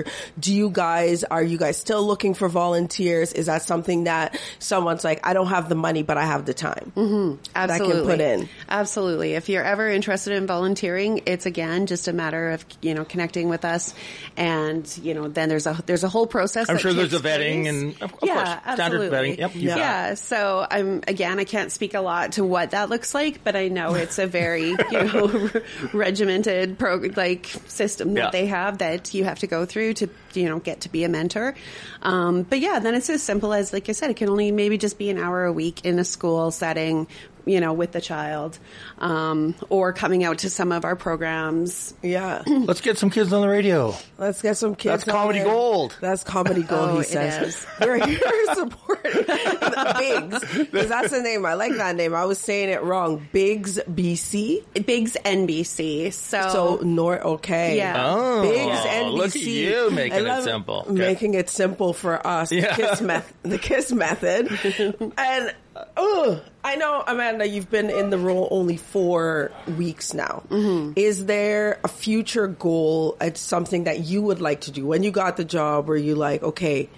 Sister, 0.04 0.16
do 0.40 0.54
you 0.54 0.70
guys, 0.70 1.24
are 1.24 1.44
you 1.44 1.58
guys 1.58 1.78
still 1.78 2.04
looking 2.06 2.34
for 2.34 2.50
volunteers? 2.50 3.34
Is 3.34 3.46
that 3.46 3.62
something 3.62 4.06
that 4.06 4.38
someone's 4.60 5.04
like, 5.04 5.26
I 5.26 5.34
don't 5.34 5.48
have 5.48 5.70
the 5.70 5.76
money, 5.76 6.04
but 6.04 6.18
I 6.18 6.26
have 6.26 6.46
the 6.46 6.54
time? 6.54 6.92
Mm-hmm. 6.96 7.42
That 7.54 7.70
I 7.70 7.74
Absolutely. 7.76 7.96
can 8.02 8.06
put 8.06 8.22
in. 8.22 8.50
Absolutely. 8.70 9.34
If 9.34 9.50
you're 9.50 9.64
ever 9.64 9.90
interested 9.90 10.34
in 10.34 10.48
volunteering, 10.48 11.22
it's 11.26 11.46
again 11.46 11.86
just 11.86 12.08
a 12.08 12.14
matter 12.14 12.52
of 12.52 12.66
you 12.82 12.94
know 12.94 13.06
connecting 13.06 13.50
with 13.50 13.64
us, 13.66 13.94
and 14.38 14.86
you 15.02 15.14
know 15.14 15.28
then 15.28 15.50
there's 15.50 15.68
a 15.68 15.82
there's 15.86 16.04
a 16.04 16.10
whole 16.10 16.28
process. 16.28 16.70
I'm 16.70 16.78
sure 16.78 16.94
there's 16.94 17.12
takes 17.12 17.24
a 17.24 17.28
vetting 17.28 17.68
and, 17.70 17.94
of- 18.02 18.14
of 18.14 18.20
yeah, 18.24 18.60
course, 18.60 18.76
standard 18.76 19.12
vetting. 19.12 19.38
Yep, 19.38 19.56
you've 19.56 19.64
yeah. 19.78 20.14
So 20.16 20.66
I'm 20.70 21.02
again, 21.08 21.40
I 21.40 21.44
can't 21.46 21.72
speak 21.72 21.94
a 21.94 22.02
lot 22.02 22.34
to 22.34 22.44
what 22.44 22.72
that 22.72 22.90
looks 22.90 23.14
like, 23.14 23.44
but 23.44 23.56
I 23.56 23.68
know 23.68 23.94
it's 23.94 24.20
a 24.20 24.28
very 24.28 24.70
you 24.70 24.78
know 24.92 25.50
regimented 25.94 26.78
pro 26.78 26.96
like 27.16 27.46
system 27.68 28.14
that 28.16 28.26
Yeah. 28.26 28.30
they 28.32 28.46
have 28.48 28.80
that 28.80 29.14
you 29.14 29.24
have 29.26 29.40
to 29.40 29.48
go 29.48 29.66
through 29.66 29.85
to 29.94 30.10
you 30.34 30.50
know 30.50 30.60
get 30.60 30.82
to 30.82 30.90
be 30.90 31.04
a 31.04 31.10
mentor. 31.10 31.56
Um, 32.02 32.44
but 32.44 32.60
yeah, 32.60 32.80
then 32.80 32.96
it's 32.96 33.10
as 33.10 33.24
simple 33.24 33.54
as 33.54 33.74
like 33.74 33.90
I 33.90 33.92
said, 33.92 34.10
it 34.10 34.18
can 34.18 34.30
only 34.30 34.52
maybe 34.52 34.78
just 34.78 34.98
be 34.98 35.10
an 35.10 35.18
hour 35.18 35.46
a 35.46 35.54
week 35.54 35.86
in 35.86 36.00
a 36.00 36.06
school 36.06 36.52
setting. 36.52 37.08
You 37.46 37.60
know, 37.62 37.74
with 37.74 37.92
the 37.92 38.02
child, 38.02 38.58
um, 38.98 39.56
or 39.70 39.94
coming 39.94 40.24
out 40.24 40.40
to 40.40 40.50
some 40.50 40.72
of 40.72 40.84
our 40.86 40.96
programs. 40.96 41.94
Yeah. 42.02 42.42
Let's 42.48 42.82
get 42.82 42.98
some 42.98 43.10
kids 43.10 43.32
on 43.34 43.42
the 43.42 43.48
radio. 43.50 43.96
Let's 44.18 44.42
get 44.42 44.58
some 44.58 44.76
kids. 44.76 45.04
That's 45.06 45.18
comedy 45.18 45.40
on 45.40 45.46
there. 45.46 45.54
gold. 45.54 45.98
That's 46.02 46.24
comedy 46.24 46.64
gold. 46.64 46.76
Oh, 46.86 46.98
he 47.00 47.04
says. 47.04 47.48
is. 47.56 47.68
We're 47.82 48.06
here 48.06 48.20
to 48.20 48.52
support 48.56 49.04
the 49.04 49.96
Bigs 50.00 50.40
because 50.72 50.90
that's 50.90 51.12
the 51.12 51.22
name. 51.22 51.46
I 51.46 51.54
like 51.56 51.76
that 51.78 51.96
name. 51.96 52.14
I 52.14 52.26
was 52.26 52.40
saying 52.40 52.70
it 52.70 52.84
wrong. 52.84 53.28
Bigs 53.32 53.80
BC. 53.90 54.86
Bigs 54.86 55.18
NBC. 55.26 56.14
So, 56.14 56.50
So 56.50 56.80
Nor 56.84 57.22
okay. 57.26 57.78
Yeah. 57.78 58.04
Oh, 58.06 58.42
Bigs 58.42 58.78
NBC. 58.80 59.14
look 59.14 59.36
at 59.36 59.42
you 59.42 59.92
making 59.92 60.28
I 60.28 60.40
it 60.40 60.44
simple. 60.44 60.86
Okay. 60.88 60.94
Making 60.94 61.34
it 61.36 61.50
simple 61.50 61.94
for 61.94 62.26
us. 62.26 62.52
Yeah. 62.52 62.76
The 62.76 62.82
kiss 62.84 63.02
method. 63.02 63.36
The 63.44 63.58
kiss 63.58 63.92
method. 63.92 65.14
and 65.18 65.54
oh, 65.98 66.42
I 66.64 66.76
know 66.76 67.04
Amanda, 67.06 67.48
you've 67.48 67.70
been 67.70 67.90
in 67.90 68.10
the 68.10 68.18
role 68.18 68.48
only 68.52 68.78
four 68.78 69.52
weeks 69.78 70.14
now. 70.14 70.44
Mm-hmm. 70.50 70.94
Is 70.96 71.26
there 71.26 71.80
a 71.84 71.88
future 71.88 72.48
goal? 72.48 73.18
It's 73.22 73.42
something 73.42 73.84
that 73.86 74.02
you 74.02 74.22
would 74.22 74.42
like 74.42 74.62
to 74.62 74.72
do 74.72 74.86
when 74.86 75.04
you 75.04 75.12
got 75.12 75.38
the 75.38 75.46
job. 75.46 75.88
Were 75.88 75.98
you 75.98 76.16
like, 76.16 76.44
okay, 76.44 76.90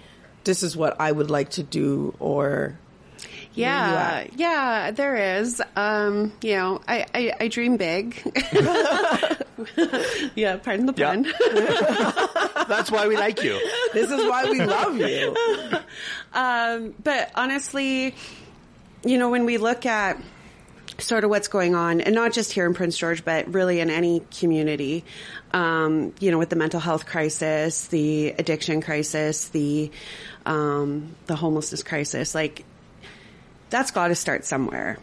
this 0.44 0.62
is 0.62 0.76
what 0.76 1.00
I 1.00 1.10
would 1.12 1.30
like 1.30 1.50
to 1.50 1.62
do, 1.62 2.14
or 2.20 2.78
yeah, 3.54 4.26
yeah, 4.36 4.92
there 4.92 5.40
is. 5.40 5.60
Um, 5.74 6.32
you 6.42 6.54
know, 6.54 6.80
I, 6.86 7.06
I, 7.12 7.32
I 7.40 7.48
dream 7.48 7.76
big. 7.76 8.14
yeah, 10.36 10.56
pardon 10.56 10.86
the 10.86 10.94
Yeah. 10.96 11.10
pun. 11.14 11.22
That's 12.68 12.90
why 12.90 13.08
we 13.08 13.16
like 13.16 13.42
you. 13.42 13.58
this 13.92 14.10
is 14.10 14.24
why 14.28 14.44
we 14.44 14.60
love 14.64 14.96
you? 14.98 15.34
Um, 16.32 16.94
but 17.02 17.30
honestly, 17.34 18.14
you 19.04 19.18
know, 19.18 19.30
when 19.30 19.44
we 19.44 19.58
look 19.58 19.86
at 19.86 20.20
sort 20.98 21.24
of 21.24 21.30
what's 21.30 21.48
going 21.48 21.74
on, 21.74 22.00
and 22.00 22.14
not 22.14 22.32
just 22.32 22.52
here 22.52 22.66
in 22.66 22.74
Prince 22.74 22.98
George, 22.98 23.24
but 23.24 23.52
really 23.52 23.80
in 23.80 23.90
any 23.90 24.22
community, 24.38 25.04
um, 25.52 26.12
you 26.18 26.30
know, 26.30 26.38
with 26.38 26.50
the 26.50 26.56
mental 26.56 26.80
health 26.80 27.06
crisis, 27.06 27.86
the 27.88 28.30
addiction 28.30 28.80
crisis, 28.80 29.48
the 29.48 29.90
um, 30.46 31.14
the 31.26 31.36
homelessness 31.36 31.82
crisis, 31.82 32.34
like 32.34 32.64
that's 33.70 33.90
got 33.90 34.08
to 34.08 34.14
start 34.14 34.44
somewhere, 34.44 34.98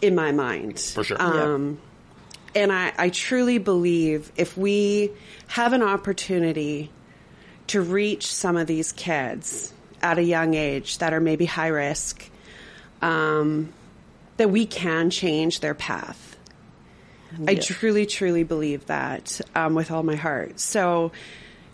in 0.00 0.14
my 0.14 0.32
mind. 0.32 0.80
For 0.80 1.04
sure. 1.04 1.20
Um, 1.20 1.78
And 2.54 2.72
I, 2.72 2.92
I 2.96 3.08
truly 3.08 3.58
believe 3.58 4.30
if 4.36 4.56
we 4.56 5.10
have 5.48 5.72
an 5.72 5.82
opportunity 5.82 6.92
to 7.66 7.80
reach 7.80 8.32
some 8.32 8.56
of 8.56 8.68
these 8.68 8.92
kids 8.92 9.74
at 10.00 10.18
a 10.18 10.22
young 10.22 10.54
age 10.54 10.98
that 10.98 11.12
are 11.12 11.20
maybe 11.20 11.46
high 11.46 11.68
risk, 11.74 12.30
um, 13.04 13.72
that 14.38 14.50
we 14.50 14.64
can 14.64 15.10
change 15.10 15.60
their 15.60 15.74
path. 15.74 16.36
I 17.46 17.56
truly, 17.56 18.06
truly 18.06 18.44
believe 18.44 18.86
that 18.86 19.40
um, 19.54 19.74
with 19.74 19.90
all 19.90 20.02
my 20.04 20.14
heart. 20.14 20.58
So, 20.60 21.12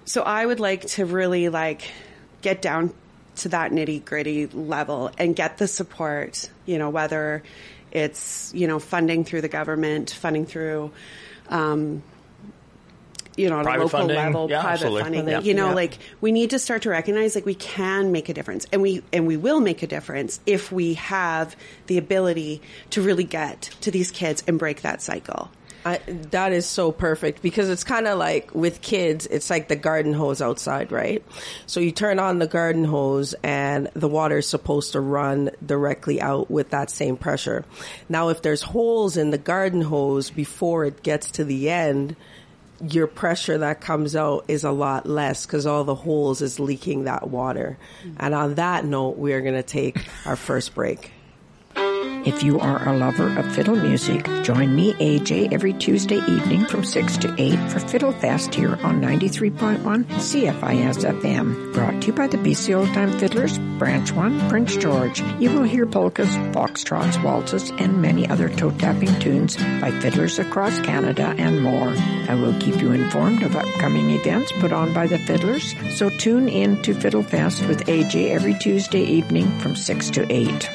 so 0.07 0.23
I 0.23 0.45
would 0.45 0.59
like 0.59 0.87
to 0.89 1.05
really 1.05 1.51
like 1.51 1.83
get 2.41 2.63
down 2.63 2.95
to 3.37 3.51
that 3.51 3.71
nitty 3.71 4.05
gritty 4.05 4.47
level 4.47 5.11
and 5.19 5.37
get 5.37 5.59
the 5.59 5.69
support. 5.69 6.51
You 6.65 6.79
know, 6.79 6.91
whether 6.91 7.43
it's 7.93 8.53
you 8.55 8.67
know 8.67 8.79
funding 8.79 9.25
through 9.25 9.43
the 9.43 9.49
government, 9.49 10.11
funding 10.11 10.47
through. 10.47 10.91
Um, 11.49 12.03
you 13.37 13.49
know, 13.49 13.59
at 13.61 13.65
Private 13.65 13.81
a 13.81 13.85
local 13.85 13.99
funding. 14.01 14.17
level, 14.17 14.51
Yeah, 14.51 14.61
private 14.61 14.73
absolutely. 14.75 15.03
funding. 15.03 15.29
Yeah. 15.29 15.41
You 15.41 15.55
know, 15.55 15.69
Yeah. 15.69 15.75
like 15.75 15.99
we 16.21 16.33
need 16.33 16.51
to 16.51 16.59
start 16.59 16.83
to 16.83 16.91
recognize 16.91 17.35
like 17.35 17.47
we 17.47 17.55
can 17.55 18.13
make 18.13 18.29
a 18.29 18.35
difference, 18.35 18.67
and 18.73 18.83
we 18.83 19.03
and 19.13 19.27
we 19.27 19.37
will 19.37 19.61
make 19.61 19.83
a 19.83 19.87
difference 19.87 20.41
if 20.47 20.71
we 20.73 20.95
have 20.95 21.57
the 21.87 21.99
ability 21.99 22.61
to 22.91 23.03
really 23.03 23.25
get 23.25 23.71
to 23.83 23.91
these 23.91 24.11
kids 24.11 24.43
and 24.47 24.59
break 24.59 24.83
that 24.83 25.01
cycle. 25.03 25.51
I, 25.83 25.99
that 26.33 26.53
is 26.53 26.67
so 26.67 26.93
perfect 26.93 27.41
because 27.41 27.71
it's 27.71 27.85
kind 27.85 28.07
of 28.07 28.19
like 28.19 28.55
with 28.55 28.83
kids, 28.83 29.27
it's 29.27 29.49
like 29.49 29.69
the 29.69 29.77
garden 29.77 30.13
hose 30.13 30.43
outside, 30.43 30.93
right? 30.93 31.25
So 31.65 31.81
you 31.81 31.91
turn 31.91 32.19
on 32.19 32.39
the 32.39 32.47
garden 32.47 32.85
hose 32.85 33.35
and 33.43 33.89
the 33.95 34.07
water 34.07 34.37
is 34.39 34.47
supposed 34.47 34.93
to 34.93 35.01
run 35.01 35.53
directly 35.65 36.21
out 36.21 36.51
with 36.51 36.69
that 36.71 36.91
same 36.91 37.17
pressure. 37.17 37.65
Now, 38.11 38.29
if 38.29 38.43
there's 38.43 38.61
holes 38.61 39.17
in 39.17 39.31
the 39.31 39.39
garden 39.39 39.81
hose 39.81 40.29
before 40.29 40.85
it 40.85 41.03
gets 41.03 41.31
to 41.33 41.45
the 41.45 41.71
end, 41.71 42.15
your 42.89 43.07
pressure 43.07 43.59
that 43.59 43.81
comes 43.81 44.17
out 44.17 44.45
is 44.49 44.65
a 44.65 44.71
lot 44.71 45.07
less 45.07 45.47
because 45.47 45.67
all 45.67 45.85
the 45.85 45.95
holes 45.95 46.43
is 46.43 46.59
leaking 46.59 47.05
that 47.05 47.29
water. 47.29 47.79
And 48.19 48.35
on 48.35 48.55
that 48.55 48.85
note, 48.85 49.19
we 49.19 49.33
are 49.33 49.41
going 49.41 49.55
to 49.55 49.63
take 49.63 49.99
our 50.27 50.37
first 50.37 50.75
break. 50.75 51.13
If 52.03 52.43
you 52.43 52.59
are 52.61 52.89
a 52.89 52.97
lover 52.97 53.39
of 53.39 53.55
fiddle 53.55 53.77
music, 53.77 54.25
join 54.43 54.75
me, 54.75 54.95
AJ, 54.95 55.53
every 55.53 55.75
Tuesday 55.75 56.17
evening 56.17 56.65
from 56.65 56.83
6 56.83 57.19
to 57.19 57.35
8 57.37 57.71
for 57.71 57.79
Fiddle 57.81 58.13
Fest 58.13 58.55
here 58.55 58.79
on 58.83 59.03
93.1 59.03 60.07
CFIS 60.07 61.05
FM. 61.21 61.75
Brought 61.75 62.01
to 62.01 62.07
you 62.07 62.13
by 62.15 62.27
the 62.27 62.39
BC 62.39 62.75
Old 62.75 62.89
Time 62.95 63.19
Fiddlers, 63.19 63.59
Branch 63.79 64.11
1, 64.13 64.49
Prince 64.49 64.77
George. 64.77 65.23
You 65.39 65.51
will 65.51 65.65
hear 65.65 65.85
polkas, 65.85 66.35
foxtrots, 66.55 67.23
waltzes, 67.23 67.71
and 67.79 68.01
many 68.01 68.27
other 68.29 68.49
toe-tapping 68.49 69.19
tunes 69.21 69.57
by 69.57 69.91
fiddlers 70.01 70.39
across 70.39 70.79
Canada 70.81 71.35
and 71.37 71.61
more. 71.61 71.93
I 72.29 72.35
will 72.35 72.59
keep 72.61 72.81
you 72.81 72.93
informed 72.93 73.43
of 73.43 73.57
upcoming 73.57 74.09
events 74.11 74.53
put 74.53 74.73
on 74.73 74.95
by 74.95 75.07
the 75.07 75.19
fiddlers, 75.19 75.75
so 75.99 76.09
tune 76.09 76.49
in 76.49 76.81
to 76.83 76.95
Fiddle 76.95 77.23
Fest 77.23 77.67
with 77.67 77.87
AJ 77.87 78.31
every 78.31 78.55
Tuesday 78.55 79.03
evening 79.03 79.51
from 79.59 79.77
6 79.77 80.11
to 80.11 80.27
8. 80.33 80.71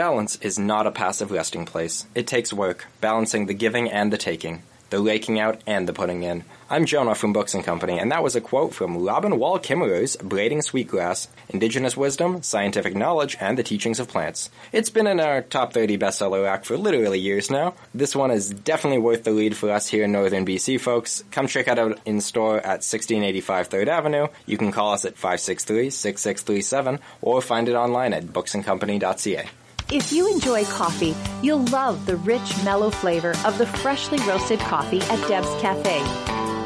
Balance 0.00 0.36
is 0.36 0.58
not 0.58 0.86
a 0.86 0.90
passive 0.90 1.30
resting 1.30 1.66
place. 1.66 2.06
It 2.14 2.26
takes 2.26 2.54
work, 2.54 2.86
balancing 3.02 3.44
the 3.44 3.52
giving 3.52 3.90
and 3.90 4.10
the 4.10 4.16
taking, 4.16 4.62
the 4.88 4.98
raking 4.98 5.38
out 5.38 5.60
and 5.66 5.86
the 5.86 5.92
putting 5.92 6.22
in. 6.22 6.44
I'm 6.70 6.86
Jonah 6.86 7.14
from 7.14 7.34
Books 7.34 7.52
and 7.52 7.62
Company, 7.62 7.98
and 7.98 8.10
that 8.10 8.22
was 8.22 8.34
a 8.34 8.40
quote 8.40 8.72
from 8.72 9.04
Robin 9.04 9.38
Wall 9.38 9.58
Kimmerer's 9.58 10.16
Braiding 10.16 10.62
Sweetgrass, 10.62 11.28
Indigenous 11.50 11.98
Wisdom, 11.98 12.42
Scientific 12.42 12.96
Knowledge, 12.96 13.36
and 13.40 13.58
the 13.58 13.62
Teachings 13.62 14.00
of 14.00 14.08
Plants. 14.08 14.48
It's 14.72 14.88
been 14.88 15.06
in 15.06 15.20
our 15.20 15.42
top 15.42 15.74
30 15.74 15.98
bestseller 15.98 16.44
rack 16.44 16.64
for 16.64 16.78
literally 16.78 17.20
years 17.20 17.50
now. 17.50 17.74
This 17.94 18.16
one 18.16 18.30
is 18.30 18.48
definitely 18.48 19.00
worth 19.00 19.24
the 19.24 19.32
lead 19.32 19.54
for 19.54 19.70
us 19.70 19.86
here 19.86 20.04
in 20.04 20.12
northern 20.12 20.46
BC, 20.46 20.80
folks. 20.80 21.24
Come 21.30 21.46
check 21.46 21.68
it 21.68 21.78
out 21.78 22.00
in 22.06 22.22
store 22.22 22.56
at 22.56 22.80
1685 22.80 23.68
3rd 23.68 23.88
Avenue. 23.88 24.28
You 24.46 24.56
can 24.56 24.72
call 24.72 24.94
us 24.94 25.04
at 25.04 25.16
563-6637 25.16 27.00
or 27.20 27.42
find 27.42 27.68
it 27.68 27.74
online 27.74 28.14
at 28.14 28.24
booksandcompany.ca. 28.24 29.50
If 29.92 30.12
you 30.12 30.32
enjoy 30.32 30.64
coffee, 30.66 31.16
you'll 31.42 31.64
love 31.66 32.06
the 32.06 32.14
rich, 32.14 32.64
mellow 32.64 32.90
flavor 32.90 33.34
of 33.44 33.58
the 33.58 33.66
freshly 33.66 34.18
roasted 34.18 34.60
coffee 34.60 35.00
at 35.00 35.26
Deb's 35.26 35.52
Cafe. 35.60 36.00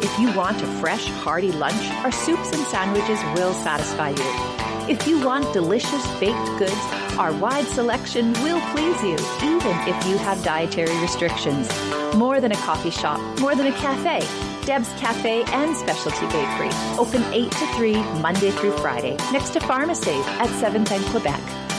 If 0.04 0.18
you 0.18 0.30
want 0.36 0.60
a 0.60 0.66
fresh, 0.66 1.06
hearty 1.06 1.50
lunch, 1.50 1.82
our 2.04 2.12
soups 2.12 2.52
and 2.52 2.62
sandwiches 2.66 3.18
will 3.34 3.54
satisfy 3.54 4.10
you. 4.10 4.92
If 4.92 5.08
you 5.08 5.24
want 5.24 5.50
delicious 5.54 6.06
baked 6.20 6.58
goods, 6.58 6.76
our 7.16 7.32
wide 7.32 7.66
selection 7.68 8.34
will 8.42 8.60
please 8.72 9.02
you, 9.02 9.14
even 9.42 9.74
if 9.88 10.06
you 10.06 10.18
have 10.18 10.44
dietary 10.44 10.94
restrictions. 11.00 11.70
More 12.14 12.42
than 12.42 12.52
a 12.52 12.56
coffee 12.56 12.90
shop, 12.90 13.20
more 13.40 13.54
than 13.54 13.68
a 13.68 13.72
cafe. 13.72 14.20
Deb's 14.66 14.90
Cafe 15.00 15.44
and 15.44 15.74
Specialty 15.74 16.26
Bakery. 16.26 16.68
Open 16.98 17.24
8 17.32 17.50
to 17.50 17.66
3, 17.74 17.94
Monday 18.20 18.50
through 18.50 18.76
Friday, 18.78 19.16
next 19.32 19.54
to 19.54 19.60
Pharmasave 19.60 20.24
at 20.26 20.48
7th 20.60 20.90
and 20.90 21.04
Quebec. 21.06 21.73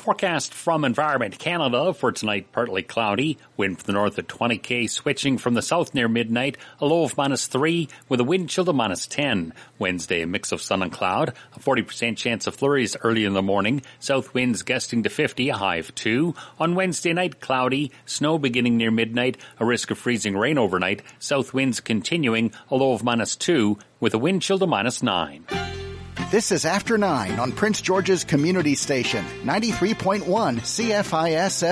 Forecast 0.00 0.54
from 0.54 0.86
Environment 0.86 1.38
Canada 1.38 1.92
for 1.92 2.10
tonight 2.10 2.52
partly 2.52 2.82
cloudy, 2.82 3.36
wind 3.58 3.78
from 3.78 3.86
the 3.86 3.92
north 3.92 4.18
at 4.18 4.28
20k, 4.28 4.88
switching 4.88 5.36
from 5.36 5.52
the 5.52 5.60
south 5.60 5.92
near 5.92 6.08
midnight, 6.08 6.56
a 6.80 6.86
low 6.86 7.04
of 7.04 7.18
minus 7.18 7.46
3 7.46 7.86
with 8.08 8.18
a 8.18 8.24
wind 8.24 8.48
chill 8.48 8.64
to 8.64 8.72
minus 8.72 9.06
10. 9.06 9.52
Wednesday 9.78 10.22
a 10.22 10.26
mix 10.26 10.52
of 10.52 10.62
sun 10.62 10.82
and 10.82 10.90
cloud, 10.90 11.34
a 11.54 11.60
40% 11.60 12.16
chance 12.16 12.46
of 12.46 12.56
flurries 12.56 12.96
early 13.02 13.26
in 13.26 13.34
the 13.34 13.42
morning, 13.42 13.82
south 13.98 14.32
winds 14.32 14.62
gusting 14.62 15.02
to 15.02 15.10
50, 15.10 15.50
a 15.50 15.56
high 15.56 15.76
of 15.76 15.94
2. 15.94 16.34
On 16.58 16.74
Wednesday 16.74 17.12
night 17.12 17.40
cloudy, 17.40 17.92
snow 18.06 18.38
beginning 18.38 18.78
near 18.78 18.90
midnight, 18.90 19.36
a 19.58 19.66
risk 19.66 19.90
of 19.90 19.98
freezing 19.98 20.34
rain 20.34 20.56
overnight, 20.56 21.02
south 21.18 21.52
winds 21.52 21.78
continuing, 21.78 22.52
a 22.70 22.74
low 22.74 22.94
of 22.94 23.04
minus 23.04 23.36
2 23.36 23.78
with 24.00 24.14
a 24.14 24.18
wind 24.18 24.40
chill 24.40 24.58
to 24.58 24.66
minus 24.66 25.02
9. 25.02 25.89
This 26.28 26.52
is 26.52 26.64
After 26.64 26.96
9 26.96 27.40
on 27.40 27.50
Prince 27.50 27.80
George's 27.80 28.22
Community 28.22 28.76
Station, 28.76 29.24
93.1 29.42 30.22
CFIS 30.60 31.64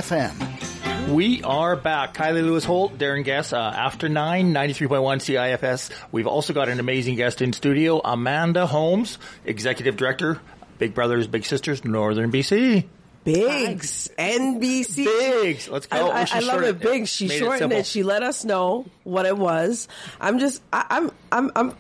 FM. 1.07 1.09
We 1.15 1.43
are 1.45 1.77
back. 1.77 2.15
Kylie 2.15 2.43
Lewis 2.43 2.65
Holt, 2.65 2.99
Darren 2.99 3.23
Guess, 3.23 3.53
uh, 3.53 3.57
after 3.59 4.09
9, 4.09 4.53
93.1 4.53 5.21
CIFS. 5.21 5.91
We've 6.11 6.27
also 6.27 6.53
got 6.53 6.69
an 6.69 6.81
amazing 6.81 7.15
guest 7.15 7.41
in 7.41 7.53
studio, 7.53 8.01
Amanda 8.05 8.67
Holmes, 8.67 9.19
Executive 9.45 9.97
Director, 9.97 10.41
Big 10.79 10.93
Brothers, 10.93 11.29
Big 11.29 11.45
Sisters, 11.45 11.85
Northern 11.85 12.33
BC. 12.33 12.85
Bigs, 13.23 14.09
NBC. 14.19 15.05
Bigs. 15.05 15.69
Let's 15.69 15.87
go. 15.87 16.09
I, 16.09 16.23
I, 16.23 16.23
Oh, 16.23 16.27
I 16.33 16.41
love 16.41 16.63
it. 16.63 16.81
Big. 16.81 17.07
She 17.07 17.29
Made 17.29 17.35
it 17.37 17.39
shortened 17.39 17.73
it, 17.73 17.87
She 17.87 18.03
let 18.03 18.23
us 18.25 18.45
know 18.45 18.87
what 19.05 19.27
it 19.27 19.37
was. 19.37 19.87
I'm 20.21 20.39
just. 20.41 20.63
I, 20.73 20.85
I'm. 20.91 21.11
I'm. 21.31 21.53
I'm. 21.55 21.77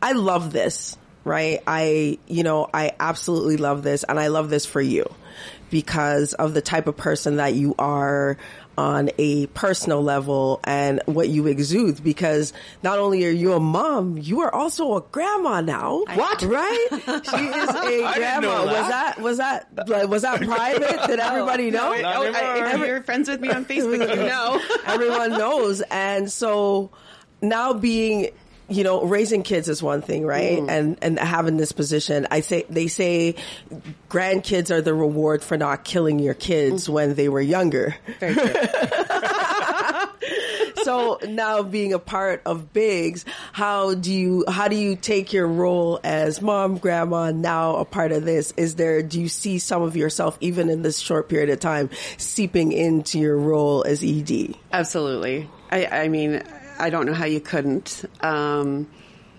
I 0.00 0.12
love 0.12 0.52
this. 0.52 0.96
Right. 1.24 1.62
I. 1.66 2.18
You 2.26 2.42
know. 2.42 2.68
I 2.72 2.92
absolutely 2.98 3.56
love 3.56 3.82
this, 3.82 4.04
and 4.04 4.18
I 4.18 4.28
love 4.28 4.50
this 4.50 4.66
for 4.66 4.80
you 4.80 5.06
because 5.70 6.34
of 6.34 6.52
the 6.54 6.60
type 6.60 6.86
of 6.86 6.96
person 6.96 7.36
that 7.36 7.54
you 7.54 7.74
are 7.78 8.36
on 8.76 9.10
a 9.18 9.46
personal 9.48 10.02
level 10.02 10.60
and 10.64 11.00
what 11.06 11.28
you 11.28 11.46
exude 11.46 12.02
because 12.02 12.52
not 12.82 12.98
only 12.98 13.24
are 13.26 13.30
you 13.30 13.52
a 13.52 13.60
mom, 13.60 14.16
you 14.18 14.40
are 14.40 14.54
also 14.54 14.96
a 14.96 15.02
grandma 15.12 15.60
now. 15.60 16.04
What? 16.14 16.42
Right? 16.42 16.86
She 16.90 16.96
is 17.46 17.68
a 17.70 18.14
grandma. 18.14 18.64
Was 18.64 18.88
that 18.88 19.20
was 19.20 19.38
that 19.38 19.88
like, 19.88 20.08
was 20.08 20.22
that 20.22 20.40
private? 20.40 21.06
Did 21.06 21.20
everybody 21.20 21.70
know? 21.70 21.88
Oh. 21.88 22.32
I, 22.34 22.74
if 22.74 22.80
you're 22.80 23.02
friends 23.02 23.28
with 23.28 23.40
me 23.40 23.50
on 23.50 23.64
Facebook, 23.64 24.08
you 24.08 24.22
know. 24.26 24.60
Everyone 24.86 25.30
knows. 25.30 25.82
And 25.90 26.30
so 26.30 26.90
now 27.42 27.72
being, 27.74 28.30
you 28.72 28.84
know, 28.84 29.04
raising 29.04 29.42
kids 29.42 29.68
is 29.68 29.82
one 29.82 30.02
thing, 30.02 30.24
right? 30.24 30.58
Mm. 30.58 30.70
And, 30.70 30.98
and 31.02 31.18
having 31.18 31.56
this 31.56 31.72
position, 31.72 32.26
I 32.30 32.40
say, 32.40 32.64
they 32.68 32.88
say 32.88 33.36
grandkids 34.08 34.70
are 34.70 34.80
the 34.80 34.94
reward 34.94 35.42
for 35.42 35.56
not 35.56 35.84
killing 35.84 36.18
your 36.18 36.34
kids 36.34 36.86
mm. 36.86 36.92
when 36.92 37.14
they 37.14 37.28
were 37.28 37.40
younger. 37.40 37.96
Very 38.20 38.34
true. 38.34 38.52
so 40.82 41.18
now 41.26 41.62
being 41.62 41.92
a 41.92 41.98
part 41.98 42.42
of 42.44 42.72
Bigs, 42.72 43.24
how 43.52 43.94
do 43.94 44.12
you 44.12 44.44
how 44.48 44.68
do 44.68 44.76
you 44.76 44.96
take 44.96 45.32
your 45.32 45.46
role 45.46 46.00
as 46.04 46.42
mom, 46.42 46.78
grandma, 46.78 47.30
now 47.30 47.76
a 47.76 47.84
part 47.84 48.12
of 48.12 48.24
this? 48.24 48.52
Is 48.56 48.76
there 48.76 49.02
do 49.02 49.20
you 49.20 49.28
see 49.28 49.58
some 49.58 49.82
of 49.82 49.96
yourself 49.96 50.36
even 50.40 50.68
in 50.68 50.82
this 50.82 50.98
short 50.98 51.28
period 51.28 51.50
of 51.50 51.60
time 51.60 51.90
seeping 52.16 52.72
into 52.72 53.18
your 53.18 53.36
role 53.36 53.84
as 53.84 54.02
ED? 54.02 54.54
Absolutely. 54.72 55.48
I, 55.70 55.86
I 55.86 56.08
mean, 56.08 56.42
I 56.82 56.90
don't 56.90 57.06
know 57.06 57.14
how 57.14 57.24
you 57.26 57.40
couldn't. 57.40 58.04
Um, 58.20 58.88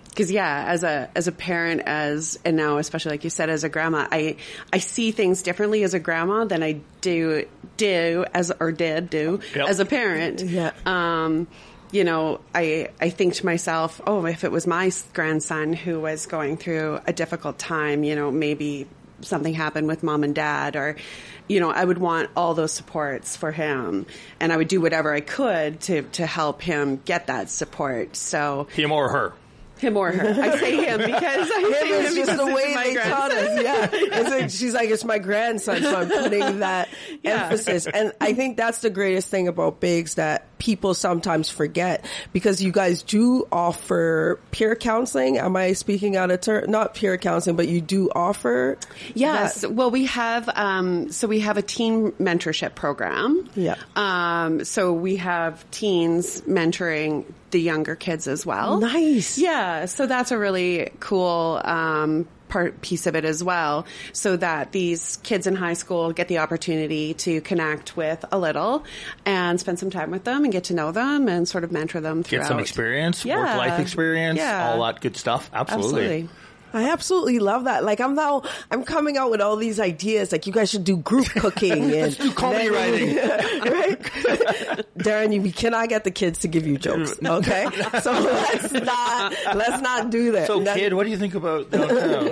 because 0.10 0.32
yeah, 0.32 0.66
as 0.68 0.84
a 0.84 1.10
as 1.16 1.28
a 1.28 1.32
parent, 1.32 1.82
as 1.88 2.38
and 2.46 2.56
now 2.56 2.78
especially 2.78 3.12
like 3.12 3.24
you 3.24 3.32
said, 3.32 3.50
as 3.50 3.64
a 3.64 3.70
grandma, 3.70 4.08
I 4.12 4.36
I 4.72 4.78
see 4.78 5.12
things 5.12 5.42
differently 5.42 5.84
as 5.84 5.96
a 5.96 6.00
grandma 6.00 6.46
than 6.46 6.62
I 6.62 6.82
do 7.02 7.48
do 7.78 8.24
as 8.34 8.52
or 8.60 8.72
did 8.72 9.10
do 9.10 9.40
Yep. 9.56 9.68
as 9.68 9.80
a 9.80 9.86
parent. 9.86 10.44
Yeah. 10.44 10.72
Um, 10.86 11.48
you 11.92 12.04
know, 12.04 12.42
I 12.54 12.90
I 13.02 13.10
think 13.10 13.34
to 13.36 13.46
myself, 13.46 14.02
oh, 14.06 14.26
if 14.28 14.44
it 14.44 14.52
was 14.52 14.68
my 14.68 14.92
grandson 15.14 15.74
who 15.74 16.00
was 16.00 16.28
going 16.28 16.58
through 16.58 17.00
a 17.08 17.14
difficult 17.14 17.58
time, 17.58 18.04
you 18.04 18.16
know, 18.16 18.30
maybe 18.30 18.88
something 19.24 19.54
happened 19.54 19.88
with 19.88 20.04
mom 20.04 20.24
and 20.24 20.36
dad 20.36 20.76
or 20.76 20.96
you 21.48 21.60
know 21.60 21.72
i 21.72 21.84
would 21.84 21.98
want 21.98 22.30
all 22.36 22.54
those 22.54 22.72
supports 22.72 23.36
for 23.36 23.52
him 23.52 24.06
and 24.40 24.52
i 24.54 24.58
would 24.58 24.68
do 24.68 24.80
whatever 24.82 25.14
i 25.14 25.20
could 25.22 25.80
to 25.82 26.02
to 26.04 26.26
help 26.26 26.62
him 26.62 27.02
get 27.06 27.28
that 27.28 27.50
support 27.50 28.16
so 28.16 28.68
Him 28.74 28.92
or 28.92 29.10
her. 29.10 29.34
him 29.80 29.98
or 29.98 30.12
her 30.12 30.42
i 30.42 30.58
say 30.58 30.76
him 30.86 31.00
because 31.00 31.52
i 31.52 31.60
Him 31.60 31.74
him 31.74 32.06
is 32.06 32.14
because 32.14 32.28
just 32.28 32.38
the 32.38 32.46
way 32.46 32.62
is 32.64 32.76
my 32.76 32.84
they 32.86 32.96
taught 32.96 33.32
us. 33.32 33.62
Yeah, 33.64 33.90
it's 33.92 34.30
like, 34.30 34.50
she's 34.50 34.74
like, 34.74 34.90
it's 34.90 35.04
my 35.04 35.18
grandson, 35.20 35.82
so 35.82 35.96
I'm 36.02 36.10
putting 36.10 36.60
that 36.60 36.88
Yeah. 37.24 37.46
emphasis. 37.46 37.88
And 37.88 38.12
I 38.22 38.34
think 38.34 38.58
that's 38.58 38.80
the 38.80 38.90
greatest 38.90 39.30
thing 39.30 39.48
about 39.48 39.80
Bigs 39.80 40.16
that 40.16 40.46
people 40.64 40.94
sometimes 40.94 41.50
forget 41.50 42.06
because 42.32 42.64
you 42.64 42.72
guys 42.72 43.04
do 43.04 43.46
offer 43.52 44.40
peer 44.52 44.76
counseling. 44.78 45.38
Am 45.38 45.58
I 45.58 45.74
speaking 45.74 46.16
out 46.16 46.32
of 46.32 46.40
turn? 46.40 46.72
Not 46.72 46.96
peer 46.96 47.18
counseling, 47.18 47.58
but 47.58 47.68
you 47.68 47.82
do 47.82 48.10
offer. 48.16 48.78
Yes. 49.14 49.62
that- 49.62 49.74
Well, 49.74 49.92
we 49.92 50.06
have 50.06 50.50
um, 50.56 51.12
so 51.12 51.28
we 51.28 51.42
have 51.42 51.58
a 51.58 51.62
teen 51.62 52.14
mentorship 52.14 52.76
program. 52.76 53.50
Yeah. 53.56 53.76
Um, 53.98 54.64
so 54.64 54.94
we 54.94 55.18
have 55.18 55.70
teens 55.72 56.40
mentoring 56.42 57.26
the 57.52 57.60
younger 57.62 57.96
kids 57.96 58.28
as 58.28 58.46
well. 58.46 58.80
Nice. 58.80 59.38
Yeah. 59.38 59.86
So 59.86 60.08
that's 60.08 60.32
a 60.32 60.38
really 60.38 60.92
cool 61.02 61.62
um, 61.64 62.26
part 62.54 62.82
piece 62.82 63.08
of 63.08 63.16
it 63.16 63.26
as 63.26 63.44
well, 63.44 63.86
so 64.12 64.38
that 64.38 64.72
these 64.72 65.18
kids 65.24 65.48
in 65.48 65.56
high 65.56 65.74
school 65.74 66.12
get 66.14 66.28
the 66.28 66.38
opportunity 66.38 67.16
to 67.16 67.42
connect 67.42 67.98
with 67.98 68.24
a 68.32 68.38
little 68.38 68.84
and 69.26 69.60
spend 69.60 69.80
some 69.80 69.90
time 69.90 70.12
with 70.12 70.24
them 70.24 70.44
and 70.44 70.54
get 70.54 70.66
to 70.66 70.74
know 70.76 70.92
them 70.92 71.28
and 71.28 71.48
sort 71.48 71.64
of 71.64 71.72
mentor 71.72 72.00
them 72.00 72.22
throughout. 72.22 72.42
Get 72.44 72.48
some 72.48 72.60
experience, 72.60 73.26
Yeah. 73.26 73.38
work 73.38 73.58
life 73.58 73.80
experience, 73.80 74.38
Yeah. 74.38 74.70
all 74.70 74.84
that 74.86 75.02
good 75.02 75.18
stuff. 75.18 75.50
Absolutely. 75.52 75.88
Absolutely. 76.04 76.30
I 76.74 76.90
absolutely 76.90 77.40
love 77.40 77.66
that. 77.66 77.84
Like 77.84 78.02
I'm 78.02 78.16
now, 78.16 78.42
I'm 78.72 78.84
coming 78.84 79.16
out 79.18 79.30
with 79.32 79.42
all 79.42 79.56
these 79.56 79.80
ideas. 79.80 80.32
Like 80.32 80.48
you 80.48 80.54
guys 80.54 80.70
should 80.72 80.84
do 80.84 80.98
group 80.98 81.28
cooking 81.36 81.92
and 81.94 82.18
do 82.18 82.32
comedy 82.34 82.70
writing. 82.70 83.16
right? 83.18 84.02
Darren, 84.98 85.34
you 85.34 85.42
we 85.42 85.52
cannot 85.52 85.90
get 85.90 86.04
the 86.04 86.12
kids 86.12 86.40
to 86.40 86.48
give 86.48 86.66
you 86.66 86.78
jokes. 86.78 87.14
Okay, 87.24 87.66
so 88.02 88.12
let's 88.22 88.72
not 88.72 89.34
let's 89.56 89.82
not 89.82 90.10
do 90.10 90.32
that. 90.34 90.48
So, 90.48 90.60
That- 90.62 90.78
kid, 90.78 90.94
what 90.94 91.04
do 91.04 91.10
you 91.12 91.18
think 91.18 91.36
about 91.36 91.70
downtown? 91.72 92.30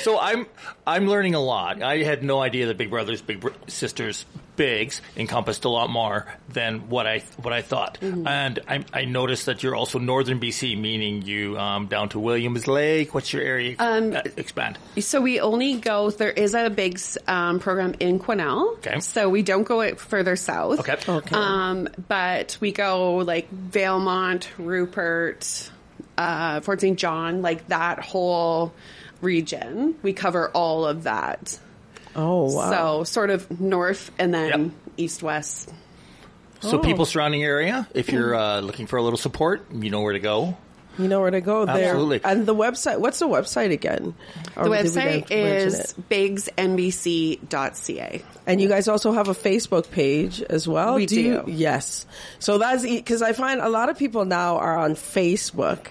so 0.00 0.18
I'm 0.18 0.46
I'm 0.86 1.06
learning 1.08 1.34
a 1.34 1.40
lot. 1.40 1.82
I 1.82 2.02
had 2.02 2.22
no 2.22 2.40
idea 2.40 2.66
that 2.66 2.76
Big 2.76 2.90
Brothers 2.90 3.22
Big 3.22 3.40
Br- 3.40 3.50
Sisters 3.66 4.24
Bigs 4.62 5.02
encompassed 5.16 5.64
a 5.64 5.68
lot 5.68 5.90
more 5.90 6.24
than 6.48 6.88
what 6.88 7.04
I 7.04 7.18
what 7.42 7.52
I 7.52 7.62
thought. 7.62 7.98
Mm-hmm. 8.00 8.28
And 8.28 8.60
I, 8.68 8.84
I 8.92 9.04
noticed 9.06 9.46
that 9.46 9.64
you're 9.64 9.74
also 9.74 9.98
northern 9.98 10.38
BC, 10.38 10.78
meaning 10.78 11.22
you 11.22 11.58
um, 11.58 11.88
down 11.88 12.10
to 12.10 12.20
Williams 12.20 12.68
Lake. 12.68 13.12
What's 13.12 13.32
your 13.32 13.42
area? 13.42 13.74
Um, 13.80 14.14
Uh, 14.14 14.22
expand. 14.36 14.78
So 15.00 15.20
we 15.20 15.40
only 15.40 15.74
go. 15.80 16.10
There 16.10 16.30
is 16.30 16.54
a 16.54 16.70
big 16.70 17.00
um, 17.26 17.58
program 17.58 17.94
in 17.98 18.20
Quesnel. 18.20 18.74
Okay. 18.78 19.00
So 19.00 19.28
we 19.28 19.42
don't 19.42 19.64
go 19.64 19.96
further 19.96 20.36
south. 20.36 20.78
Okay. 20.78 20.96
Okay. 21.08 21.34
Um, 21.34 21.88
but 22.06 22.56
we 22.60 22.70
go 22.70 23.16
like 23.16 23.50
Valemount, 23.52 24.46
Rupert, 24.58 25.70
uh, 26.16 26.60
Fort 26.60 26.80
St. 26.80 26.96
John, 26.96 27.42
like 27.42 27.66
that 27.66 27.98
whole 27.98 28.72
region. 29.20 29.96
We 30.02 30.12
cover 30.12 30.50
all 30.50 30.86
of 30.86 31.02
that. 31.02 31.58
Oh 32.16 32.52
wow. 32.54 32.70
So 32.70 33.04
sort 33.04 33.30
of 33.30 33.60
north 33.60 34.10
and 34.18 34.32
then 34.34 34.48
Yep. 34.64 34.70
east 34.98 35.22
west. 35.22 35.70
So 36.60 36.78
Oh. 36.78 36.80
people 36.80 37.04
surrounding 37.06 37.42
area, 37.42 37.88
if 37.94 38.10
you're 38.12 38.34
uh, 38.34 38.60
looking 38.60 38.86
for 38.86 38.96
a 38.96 39.02
little 39.02 39.16
support, 39.18 39.66
you 39.72 39.90
know 39.90 40.00
where 40.02 40.12
to 40.12 40.20
go. 40.20 40.56
you 40.98 41.08
know 41.08 41.20
where 41.22 41.30
to 41.30 41.40
go 41.40 41.64
there. 41.64 41.88
Absolutely. 41.90 42.20
And 42.22 42.44
the 42.46 42.54
website. 42.54 42.98
What's 42.98 43.18
the 43.18 43.26
website 43.26 43.72
again? 43.72 44.14
Or 44.56 44.68
The 44.68 44.76
did 44.76 44.86
website 44.86 45.30
mention 45.30 45.38
is 45.38 45.74
it? 45.80 45.94
bigsnbc.ca. 47.02 48.22
And 48.46 48.60
you 48.60 48.68
guys 48.68 48.88
also 48.88 49.12
have 49.12 49.28
a 49.28 49.34
Facebook 49.34 49.90
page 49.90 50.42
as 50.42 50.68
well. 50.68 50.94
We 50.96 51.02
you- 51.02 51.06
do. 51.06 51.44
yes. 51.46 52.06
So 52.38 52.58
that's 52.58 52.82
because 52.82 53.22
I 53.22 53.32
find 53.32 53.60
a 53.60 53.68
lot 53.68 53.88
of 53.88 53.96
people 53.98 54.24
now 54.24 54.58
are 54.58 54.76
on 54.76 54.94
Facebook, 54.94 55.86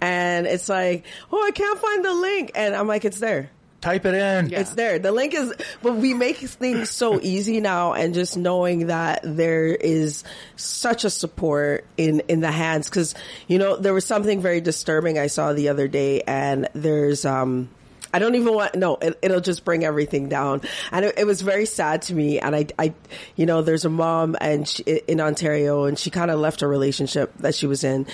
and 0.00 0.46
it's 0.46 0.68
like, 0.68 1.04
oh, 1.32 1.42
I 1.44 1.50
can't 1.50 1.78
find 1.80 2.04
the 2.04 2.14
link, 2.14 2.52
and 2.54 2.74
I'm 2.76 2.86
like, 2.86 3.04
it's 3.04 3.18
there. 3.18 3.50
Type 3.86 4.04
it 4.04 4.14
in. 4.14 4.48
Yeah. 4.48 4.62
It's 4.62 4.74
there. 4.74 4.98
The 4.98 5.12
link 5.12 5.32
is, 5.32 5.54
but 5.80 5.94
we 5.94 6.12
make 6.12 6.38
things 6.38 6.90
so 6.90 7.20
easy 7.20 7.60
now 7.60 7.92
and 7.92 8.14
just 8.14 8.36
knowing 8.36 8.88
that 8.88 9.20
there 9.22 9.66
is 9.68 10.24
such 10.56 11.04
a 11.04 11.10
support 11.10 11.86
in, 11.96 12.18
in 12.26 12.40
the 12.40 12.50
hands. 12.50 12.90
Cause, 12.90 13.14
you 13.46 13.58
know, 13.58 13.76
there 13.76 13.94
was 13.94 14.04
something 14.04 14.42
very 14.42 14.60
disturbing 14.60 15.20
I 15.20 15.28
saw 15.28 15.52
the 15.52 15.68
other 15.68 15.86
day 15.86 16.22
and 16.22 16.68
there's, 16.72 17.24
um, 17.24 17.68
I 18.12 18.18
don't 18.18 18.34
even 18.34 18.54
want, 18.54 18.74
no, 18.74 18.96
it, 18.96 19.20
it'll 19.22 19.40
just 19.40 19.64
bring 19.64 19.84
everything 19.84 20.28
down. 20.28 20.62
And 20.90 21.04
it, 21.04 21.18
it 21.18 21.24
was 21.24 21.42
very 21.42 21.64
sad 21.64 22.02
to 22.02 22.14
me. 22.14 22.40
And 22.40 22.56
I, 22.56 22.66
I, 22.76 22.92
you 23.36 23.46
know, 23.46 23.62
there's 23.62 23.84
a 23.84 23.88
mom 23.88 24.36
and 24.40 24.66
she, 24.66 24.82
in 24.82 25.20
Ontario 25.20 25.84
and 25.84 25.96
she 25.96 26.10
kind 26.10 26.32
of 26.32 26.40
left 26.40 26.62
a 26.62 26.66
relationship 26.66 27.32
that 27.38 27.54
she 27.54 27.68
was 27.68 27.84
in. 27.84 28.08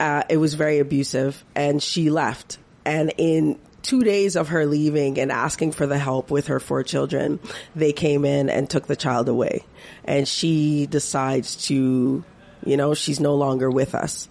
Uh, 0.00 0.22
it 0.30 0.38
was 0.38 0.54
very 0.54 0.78
abusive 0.78 1.44
and 1.54 1.82
she 1.82 2.08
left. 2.08 2.56
And 2.86 3.12
in 3.18 3.58
two 3.82 4.02
days 4.02 4.36
of 4.36 4.48
her 4.48 4.66
leaving 4.66 5.18
and 5.18 5.30
asking 5.32 5.72
for 5.72 5.86
the 5.86 5.98
help 5.98 6.30
with 6.30 6.48
her 6.48 6.60
four 6.60 6.82
children, 6.82 7.38
they 7.76 7.92
came 7.92 8.24
in 8.24 8.50
and 8.50 8.68
took 8.68 8.86
the 8.86 8.96
child 8.96 9.28
away. 9.28 9.64
And 10.04 10.26
she 10.26 10.86
decides 10.86 11.66
to, 11.68 12.24
you 12.64 12.76
know, 12.76 12.94
she's 12.94 13.20
no 13.20 13.34
longer 13.34 13.70
with 13.70 13.94
us. 13.94 14.28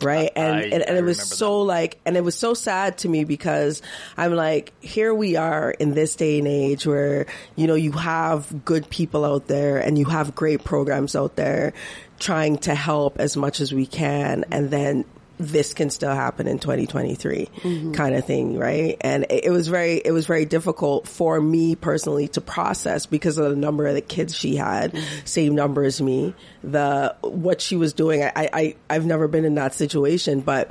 Right. 0.00 0.30
And, 0.36 0.56
I- 0.56 0.62
and, 0.62 0.82
and 0.82 0.96
I 0.96 0.98
it 0.98 1.02
was 1.04 1.20
so 1.20 1.62
like, 1.62 1.98
and 2.06 2.16
it 2.16 2.22
was 2.22 2.36
so 2.36 2.54
sad 2.54 2.98
to 2.98 3.08
me 3.08 3.24
because 3.24 3.82
I'm 4.16 4.32
like, 4.34 4.72
here 4.80 5.12
we 5.12 5.34
are 5.36 5.70
in 5.72 5.92
this 5.94 6.14
day 6.14 6.38
and 6.38 6.46
age 6.46 6.86
where, 6.86 7.26
you 7.56 7.66
know, 7.66 7.74
you 7.74 7.90
have 7.92 8.64
good 8.64 8.88
people 8.90 9.24
out 9.24 9.48
there 9.48 9.78
and 9.78 9.98
you 9.98 10.04
have 10.04 10.36
great 10.36 10.62
programs 10.62 11.16
out 11.16 11.34
there 11.34 11.72
trying 12.20 12.58
to 12.58 12.74
help 12.76 13.18
as 13.18 13.36
much 13.36 13.60
as 13.60 13.72
we 13.74 13.86
can. 13.86 14.44
And 14.52 14.70
then 14.70 15.04
this 15.38 15.72
can 15.72 15.90
still 15.90 16.14
happen 16.14 16.48
in 16.48 16.58
2023 16.58 17.46
mm-hmm. 17.46 17.92
kind 17.92 18.14
of 18.14 18.24
thing, 18.24 18.58
right? 18.58 18.96
And 19.00 19.24
it, 19.30 19.44
it 19.44 19.50
was 19.50 19.68
very, 19.68 19.94
it 19.96 20.10
was 20.10 20.26
very 20.26 20.44
difficult 20.44 21.06
for 21.06 21.40
me 21.40 21.76
personally 21.76 22.28
to 22.28 22.40
process 22.40 23.06
because 23.06 23.38
of 23.38 23.50
the 23.50 23.56
number 23.56 23.86
of 23.86 23.94
the 23.94 24.00
kids 24.00 24.34
she 24.34 24.56
had, 24.56 24.92
mm-hmm. 24.92 25.24
same 25.24 25.54
number 25.54 25.84
as 25.84 26.00
me, 26.00 26.34
the, 26.62 27.14
what 27.20 27.60
she 27.60 27.76
was 27.76 27.92
doing. 27.92 28.22
I, 28.22 28.32
I, 28.36 28.76
I've 28.90 29.06
never 29.06 29.28
been 29.28 29.44
in 29.44 29.54
that 29.54 29.74
situation, 29.74 30.40
but 30.40 30.70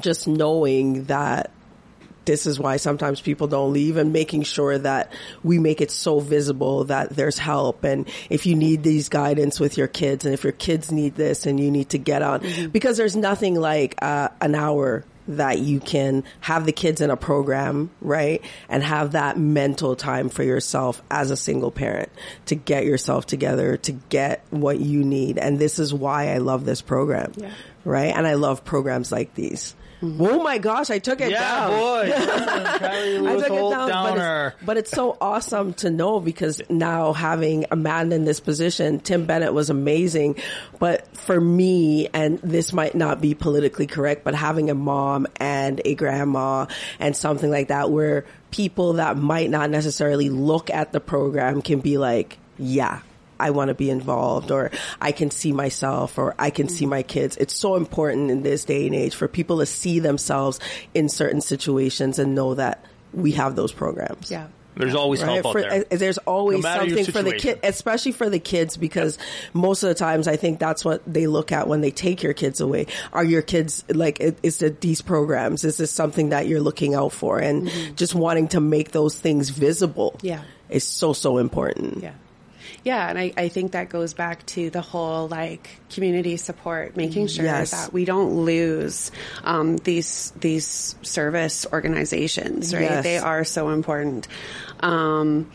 just 0.00 0.28
knowing 0.28 1.04
that 1.04 1.50
this 2.24 2.46
is 2.46 2.58
why 2.58 2.76
sometimes 2.76 3.20
people 3.20 3.46
don't 3.46 3.72
leave 3.72 3.96
and 3.96 4.12
making 4.12 4.42
sure 4.42 4.76
that 4.78 5.12
we 5.42 5.58
make 5.58 5.80
it 5.80 5.90
so 5.90 6.20
visible 6.20 6.84
that 6.84 7.10
there's 7.10 7.38
help. 7.38 7.84
And 7.84 8.08
if 8.28 8.46
you 8.46 8.54
need 8.54 8.82
these 8.82 9.08
guidance 9.08 9.58
with 9.58 9.76
your 9.76 9.88
kids 9.88 10.24
and 10.24 10.34
if 10.34 10.44
your 10.44 10.52
kids 10.52 10.92
need 10.92 11.14
this 11.14 11.46
and 11.46 11.58
you 11.58 11.70
need 11.70 11.90
to 11.90 11.98
get 11.98 12.22
on, 12.22 12.70
because 12.70 12.96
there's 12.96 13.16
nothing 13.16 13.54
like 13.54 13.96
uh, 14.02 14.28
an 14.40 14.54
hour 14.54 15.04
that 15.28 15.60
you 15.60 15.78
can 15.80 16.24
have 16.40 16.66
the 16.66 16.72
kids 16.72 17.00
in 17.00 17.10
a 17.10 17.16
program, 17.16 17.90
right? 18.00 18.42
And 18.68 18.82
have 18.82 19.12
that 19.12 19.38
mental 19.38 19.94
time 19.94 20.28
for 20.28 20.42
yourself 20.42 21.02
as 21.10 21.30
a 21.30 21.36
single 21.36 21.70
parent 21.70 22.10
to 22.46 22.54
get 22.54 22.84
yourself 22.84 23.26
together, 23.26 23.76
to 23.78 23.92
get 23.92 24.44
what 24.50 24.80
you 24.80 25.04
need. 25.04 25.38
And 25.38 25.58
this 25.58 25.78
is 25.78 25.94
why 25.94 26.32
I 26.32 26.38
love 26.38 26.64
this 26.64 26.82
program, 26.82 27.32
right? 27.84 28.14
And 28.14 28.26
I 28.26 28.34
love 28.34 28.64
programs 28.64 29.12
like 29.12 29.34
these. 29.34 29.74
Mm-hmm. 30.00 30.22
Oh 30.22 30.42
my 30.42 30.58
gosh, 30.58 30.88
I 30.90 30.98
took 30.98 31.20
it 31.20 31.30
Yeah, 31.30 31.40
down. 31.40 31.70
boy. 31.70 32.12
I 32.16 33.36
took 33.36 33.50
it 33.50 33.70
down, 33.70 33.88
but 33.88 34.16
it's, 34.18 34.64
but 34.64 34.76
it's 34.78 34.90
so 34.90 35.16
awesome 35.20 35.74
to 35.74 35.90
know 35.90 36.20
because 36.20 36.62
now 36.70 37.12
having 37.12 37.66
a 37.70 37.76
man 37.76 38.12
in 38.12 38.24
this 38.24 38.40
position, 38.40 39.00
Tim 39.00 39.26
Bennett 39.26 39.52
was 39.52 39.68
amazing. 39.70 40.36
But 40.78 41.14
for 41.16 41.38
me, 41.38 42.08
and 42.14 42.38
this 42.38 42.72
might 42.72 42.94
not 42.94 43.20
be 43.20 43.34
politically 43.34 43.86
correct, 43.86 44.24
but 44.24 44.34
having 44.34 44.70
a 44.70 44.74
mom 44.74 45.26
and 45.36 45.80
a 45.84 45.94
grandma 45.94 46.66
and 46.98 47.14
something 47.14 47.50
like 47.50 47.68
that 47.68 47.90
where 47.90 48.24
people 48.50 48.94
that 48.94 49.16
might 49.16 49.50
not 49.50 49.70
necessarily 49.70 50.30
look 50.30 50.70
at 50.70 50.92
the 50.92 51.00
program 51.00 51.62
can 51.62 51.80
be 51.80 51.98
like, 51.98 52.38
yeah, 52.58 53.00
I 53.40 53.50
want 53.50 53.68
to 53.68 53.74
be 53.74 53.90
involved 53.90 54.50
or 54.50 54.70
I 55.00 55.12
can 55.12 55.30
see 55.30 55.52
myself 55.52 56.18
or 56.18 56.34
I 56.38 56.50
can 56.50 56.68
see 56.68 56.86
my 56.86 57.02
kids. 57.02 57.36
It's 57.36 57.54
so 57.54 57.74
important 57.76 58.30
in 58.30 58.42
this 58.42 58.64
day 58.64 58.86
and 58.86 58.94
age 58.94 59.14
for 59.14 59.26
people 59.28 59.58
to 59.58 59.66
see 59.66 59.98
themselves 59.98 60.60
in 60.94 61.08
certain 61.08 61.40
situations 61.40 62.18
and 62.18 62.34
know 62.34 62.54
that 62.54 62.84
we 63.12 63.32
have 63.32 63.56
those 63.56 63.72
programs. 63.72 64.30
Yeah. 64.30 64.46
There's 64.76 64.94
always 64.94 65.20
Right? 65.20 65.32
help 65.42 65.46
out 65.46 65.52
For- 65.52 65.60
there. 65.62 65.84
uh, 65.90 65.96
There's 65.96 66.18
always 66.18 66.62
No 66.62 66.76
something 66.76 67.04
for 67.06 67.22
the 67.22 67.30
situation. 67.32 67.40
kid, 67.40 67.60
especially 67.64 68.12
for 68.12 68.30
the 68.30 68.38
kids, 68.38 68.76
because 68.76 69.18
most 69.52 69.82
of 69.82 69.88
the 69.88 69.94
times 69.96 70.28
I 70.28 70.36
think 70.36 70.60
that's 70.60 70.84
what 70.84 71.02
they 71.12 71.26
look 71.26 71.50
at 71.50 71.66
when 71.66 71.80
they 71.80 71.90
take 71.90 72.22
your 72.22 72.32
kids 72.34 72.60
away. 72.60 72.86
Are 73.12 73.24
your 73.24 73.42
kids 73.42 73.84
like? 73.92 74.20
Is 74.44 74.62
it 74.62 74.80
these 74.80 75.02
programs? 75.02 75.64
Is 75.64 75.76
this 75.76 75.90
something 75.90 76.28
that 76.30 76.46
you're 76.46 76.60
looking 76.60 76.94
out 76.94 77.12
for? 77.12 77.38
And 77.40 77.68
just 77.96 78.14
wanting 78.14 78.48
to 78.48 78.60
make 78.60 78.92
those 78.92 79.14
things 79.18 79.50
visible, 79.50 80.12
Mm-hmm. 80.18 80.26
Yeah. 80.28 80.42
is 80.70 80.84
so 80.84 81.12
so 81.14 81.38
important. 81.38 82.02
Yeah. 82.04 82.12
Yeah, 82.84 83.08
and 83.08 83.18
I, 83.18 83.32
I 83.36 83.48
think 83.48 83.72
that 83.72 83.88
goes 83.90 84.14
back 84.14 84.44
to 84.46 84.70
the 84.70 84.80
whole 84.80 85.28
like 85.28 85.68
community 85.90 86.36
support, 86.38 86.96
making 86.96 87.26
sure 87.26 87.44
Yes. 87.44 87.70
that 87.72 87.92
we 87.92 88.04
don't 88.06 88.44
lose 88.44 89.10
um, 89.44 89.76
these 89.76 90.32
these 90.40 90.96
service 91.02 91.66
organizations, 91.72 92.72
right? 92.72 92.82
Yes. 92.82 93.04
They 93.04 93.18
are 93.18 93.44
so 93.44 93.68
important. 93.68 94.28
Um, 94.80 95.50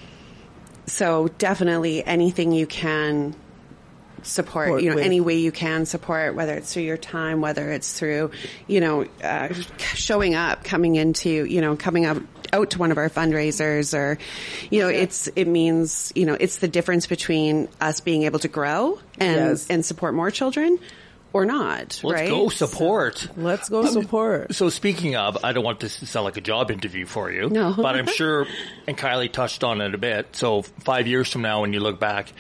so 0.85 1.27
definitely 1.39 2.05
anything 2.05 2.51
you 2.51 2.67
can 2.67 3.35
support, 4.21 4.67
Support 4.67 4.83
you 4.83 4.89
know, 4.89 4.95
with- 4.95 5.05
any 5.05 5.21
way 5.21 5.35
you 5.35 5.51
can 5.51 5.85
support, 5.85 6.35
whether 6.35 6.53
it's 6.55 6.73
through 6.73 6.83
your 6.83 6.97
time, 6.97 7.41
whether 7.41 7.71
it's 7.71 7.97
through, 7.97 8.31
you 8.67 8.81
know, 8.81 9.05
uh, 9.23 9.49
showing 9.93 10.33
up, 10.35 10.63
coming 10.63 10.95
into, 10.95 11.29
you 11.45 11.61
know, 11.61 11.75
coming 11.75 12.05
up 12.05 12.17
out 12.55 12.71
to 12.71 12.79
one 12.79 12.91
of 12.91 12.97
our 12.97 13.09
fundraisers 13.09 13.93
or, 13.97 14.17
you 14.71 14.79
know, 14.81 14.87
it's, 14.87 15.27
it 15.35 15.45
means, 15.45 16.11
you 16.15 16.25
know, 16.25 16.37
it's 16.39 16.57
the 16.57 16.67
difference 16.67 17.07
between 17.07 17.67
us 17.81 17.99
being 17.99 18.23
able 18.23 18.39
to 18.39 18.47
grow 18.47 18.99
and, 19.19 19.35
Yes. 19.35 19.67
and 19.69 19.85
support 19.85 20.13
more 20.13 20.31
children 20.31 20.79
or 21.33 21.43
not, 21.45 21.99
Let's 22.01 22.03
right? 22.03 22.29
go 22.29 22.47
support. 22.47 23.27
Let's 23.35 23.67
go 23.67 23.81
um, 23.81 23.87
support. 23.87 24.55
So 24.55 24.69
speaking 24.69 25.17
of, 25.17 25.37
I 25.43 25.51
don't 25.51 25.65
want 25.65 25.81
this 25.81 25.99
to 25.99 26.05
sound 26.05 26.23
like 26.23 26.37
a 26.37 26.41
job 26.41 26.71
interview 26.71 27.05
for 27.05 27.29
you, 27.29 27.49
No. 27.49 27.73
but 27.75 27.95
I'm 27.97 28.07
sure, 28.19 28.47
and 28.87 28.97
Kylie 28.97 29.29
touched 29.29 29.61
on 29.63 29.81
it 29.81 29.93
a 29.93 29.97
bit. 29.97 30.33
So 30.33 30.61
five 30.61 31.07
years 31.07 31.29
from 31.29 31.41
now, 31.41 31.59
when 31.61 31.73
you 31.73 31.81
look 31.81 31.99
back, 31.99 32.31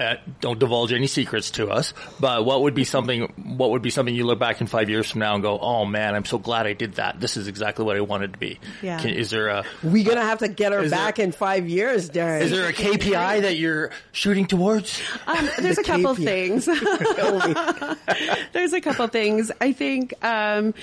uh, 0.00 0.14
don't 0.40 0.58
divulge 0.58 0.92
any 0.92 1.06
secrets 1.06 1.50
to 1.52 1.68
us. 1.70 1.94
But 2.20 2.44
what 2.44 2.62
would 2.62 2.74
be 2.74 2.84
something? 2.84 3.22
What 3.56 3.70
would 3.70 3.82
be 3.82 3.90
something 3.90 4.14
you 4.14 4.24
look 4.26 4.38
back 4.38 4.60
in 4.60 4.66
five 4.66 4.90
years 4.90 5.10
from 5.10 5.20
now 5.20 5.34
and 5.34 5.42
go, 5.42 5.58
"Oh 5.58 5.84
man, 5.84 6.14
I'm 6.14 6.24
so 6.24 6.38
glad 6.38 6.66
I 6.66 6.72
did 6.74 6.94
that. 6.94 7.20
This 7.20 7.36
is 7.36 7.48
exactly 7.48 7.84
what 7.84 7.96
I 7.96 8.00
wanted 8.00 8.32
to 8.34 8.38
be." 8.38 8.58
Yeah. 8.82 8.98
Can, 9.00 9.10
is 9.10 9.30
there 9.30 9.48
a 9.48 9.64
We're 9.82 10.04
gonna 10.04 10.22
have 10.22 10.38
to 10.40 10.48
get 10.48 10.72
her 10.72 10.80
Is 10.82 10.90
there- 10.90 10.98
back 11.00 11.18
in 11.18 11.32
five 11.32 11.68
years, 11.68 12.10
Darren. 12.10 12.40
is 12.42 12.50
there 12.50 12.68
a 12.68 12.72
KPI 12.72 13.42
that 13.42 13.56
you're 13.56 13.90
shooting 14.12 14.46
towards? 14.46 15.00
Um, 15.26 15.48
there's 15.58 15.76
The 15.76 15.82
a 15.82 15.84
couple 15.84 16.14
KPI. 16.14 16.24
things. 16.24 16.66
there's 18.52 18.72
a 18.72 18.80
couple 18.80 19.06
things. 19.08 19.50
I 19.60 19.72
think 19.72 20.14
um, 20.24 20.74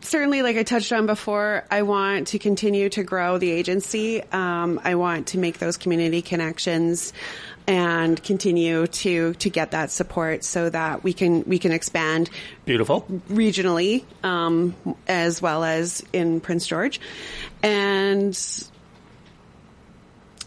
certainly, 0.00 0.42
like 0.42 0.56
I 0.56 0.62
touched 0.62 0.92
on 0.92 1.06
before, 1.06 1.64
I 1.70 1.82
want 1.82 2.28
to 2.28 2.38
continue 2.38 2.88
to 2.90 3.02
grow 3.02 3.38
the 3.38 3.50
agency. 3.50 4.22
Um, 4.32 4.80
I 4.84 4.94
want 4.94 5.28
to 5.28 5.38
make 5.38 5.58
those 5.58 5.76
community 5.76 6.22
connections 6.22 7.12
and 7.66 8.22
continue 8.22 8.86
to 8.86 9.34
to 9.34 9.50
get 9.50 9.72
that 9.72 9.90
support 9.90 10.42
so 10.44 10.68
that 10.70 11.04
we 11.04 11.12
can 11.12 11.44
we 11.44 11.58
can 11.58 11.72
expand 11.72 12.30
Beautiful. 12.64 13.02
regionally 13.28 14.04
um, 14.24 14.74
as 15.06 15.40
well 15.40 15.62
as 15.62 16.02
in 16.12 16.40
Prince 16.40 16.66
George, 16.66 17.00
and 17.62 18.36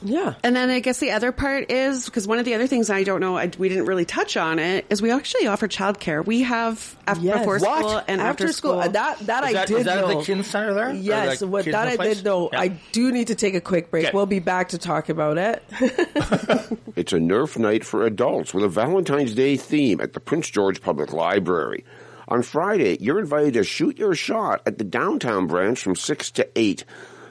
Yeah. 0.03 0.35
and 0.43 0.55
then 0.55 0.69
I 0.69 0.79
guess 0.79 0.99
the 0.99 1.11
other 1.11 1.31
part 1.31 1.71
is 1.71 2.05
because 2.05 2.27
one 2.27 2.39
of 2.39 2.45
the 2.45 2.53
other 2.55 2.67
things 2.67 2.89
I 2.89 3.03
don't 3.03 3.21
know 3.21 3.37
I, 3.37 3.49
we 3.57 3.69
didn't 3.69 3.85
really 3.85 4.05
touch 4.05 4.35
on 4.37 4.59
it 4.59 4.85
is 4.89 5.01
we 5.01 5.11
actually 5.11 5.47
offer 5.47 5.67
childcare. 5.67 6.25
We 6.25 6.41
have 6.43 6.95
af- 7.07 7.19
Yes. 7.19 7.39
before 7.39 7.59
What? 7.59 7.79
school 7.79 8.01
and 8.07 8.21
after, 8.21 8.51
school. 8.51 8.79
That 8.81 9.19
that 9.19 9.43
Is 9.49 9.55
I 9.55 9.65
did 9.65 9.77
is 9.79 9.85
that 9.85 10.01
know. 10.07 10.19
the 10.19 10.25
Kin 10.25 10.43
Center 10.43 10.73
there? 10.73 10.93
Yes, 10.93 11.39
the 11.39 11.47
what 11.47 11.65
that 11.65 11.87
I 11.87 11.95
Place? 11.95 12.17
did 12.17 12.25
know. 12.25 12.49
Yeah. 12.51 12.59
I 12.59 12.67
do 12.91 13.11
need 13.11 13.27
to 13.27 13.35
take 13.35 13.55
a 13.55 13.61
quick 13.61 13.91
break. 13.91 14.05
Okay. 14.05 14.11
We'll 14.13 14.25
be 14.25 14.39
back 14.39 14.69
to 14.69 14.77
talk 14.77 15.09
about 15.09 15.37
it. 15.37 15.63
It's 16.95 17.11
a 17.11 17.17
Nerf 17.17 17.57
night 17.57 17.83
for 17.83 18.05
adults 18.05 18.53
with 18.53 18.63
a 18.63 18.69
Valentine's 18.69 19.33
Day 19.33 19.57
theme 19.57 19.99
at 19.99 20.13
the 20.13 20.19
Prince 20.19 20.49
George 20.49 20.79
Public 20.81 21.11
Library. 21.11 21.85
On 22.27 22.43
Friday, 22.43 22.97
you're 23.01 23.19
invited 23.19 23.55
to 23.55 23.63
shoot 23.63 23.97
your 23.97 24.13
shot 24.13 24.61
at 24.67 24.77
the 24.77 24.83
downtown 24.83 25.47
branch 25.47 25.81
from 25.81 25.95
6 25.95 26.31
to 26.31 26.47
8. 26.55 26.85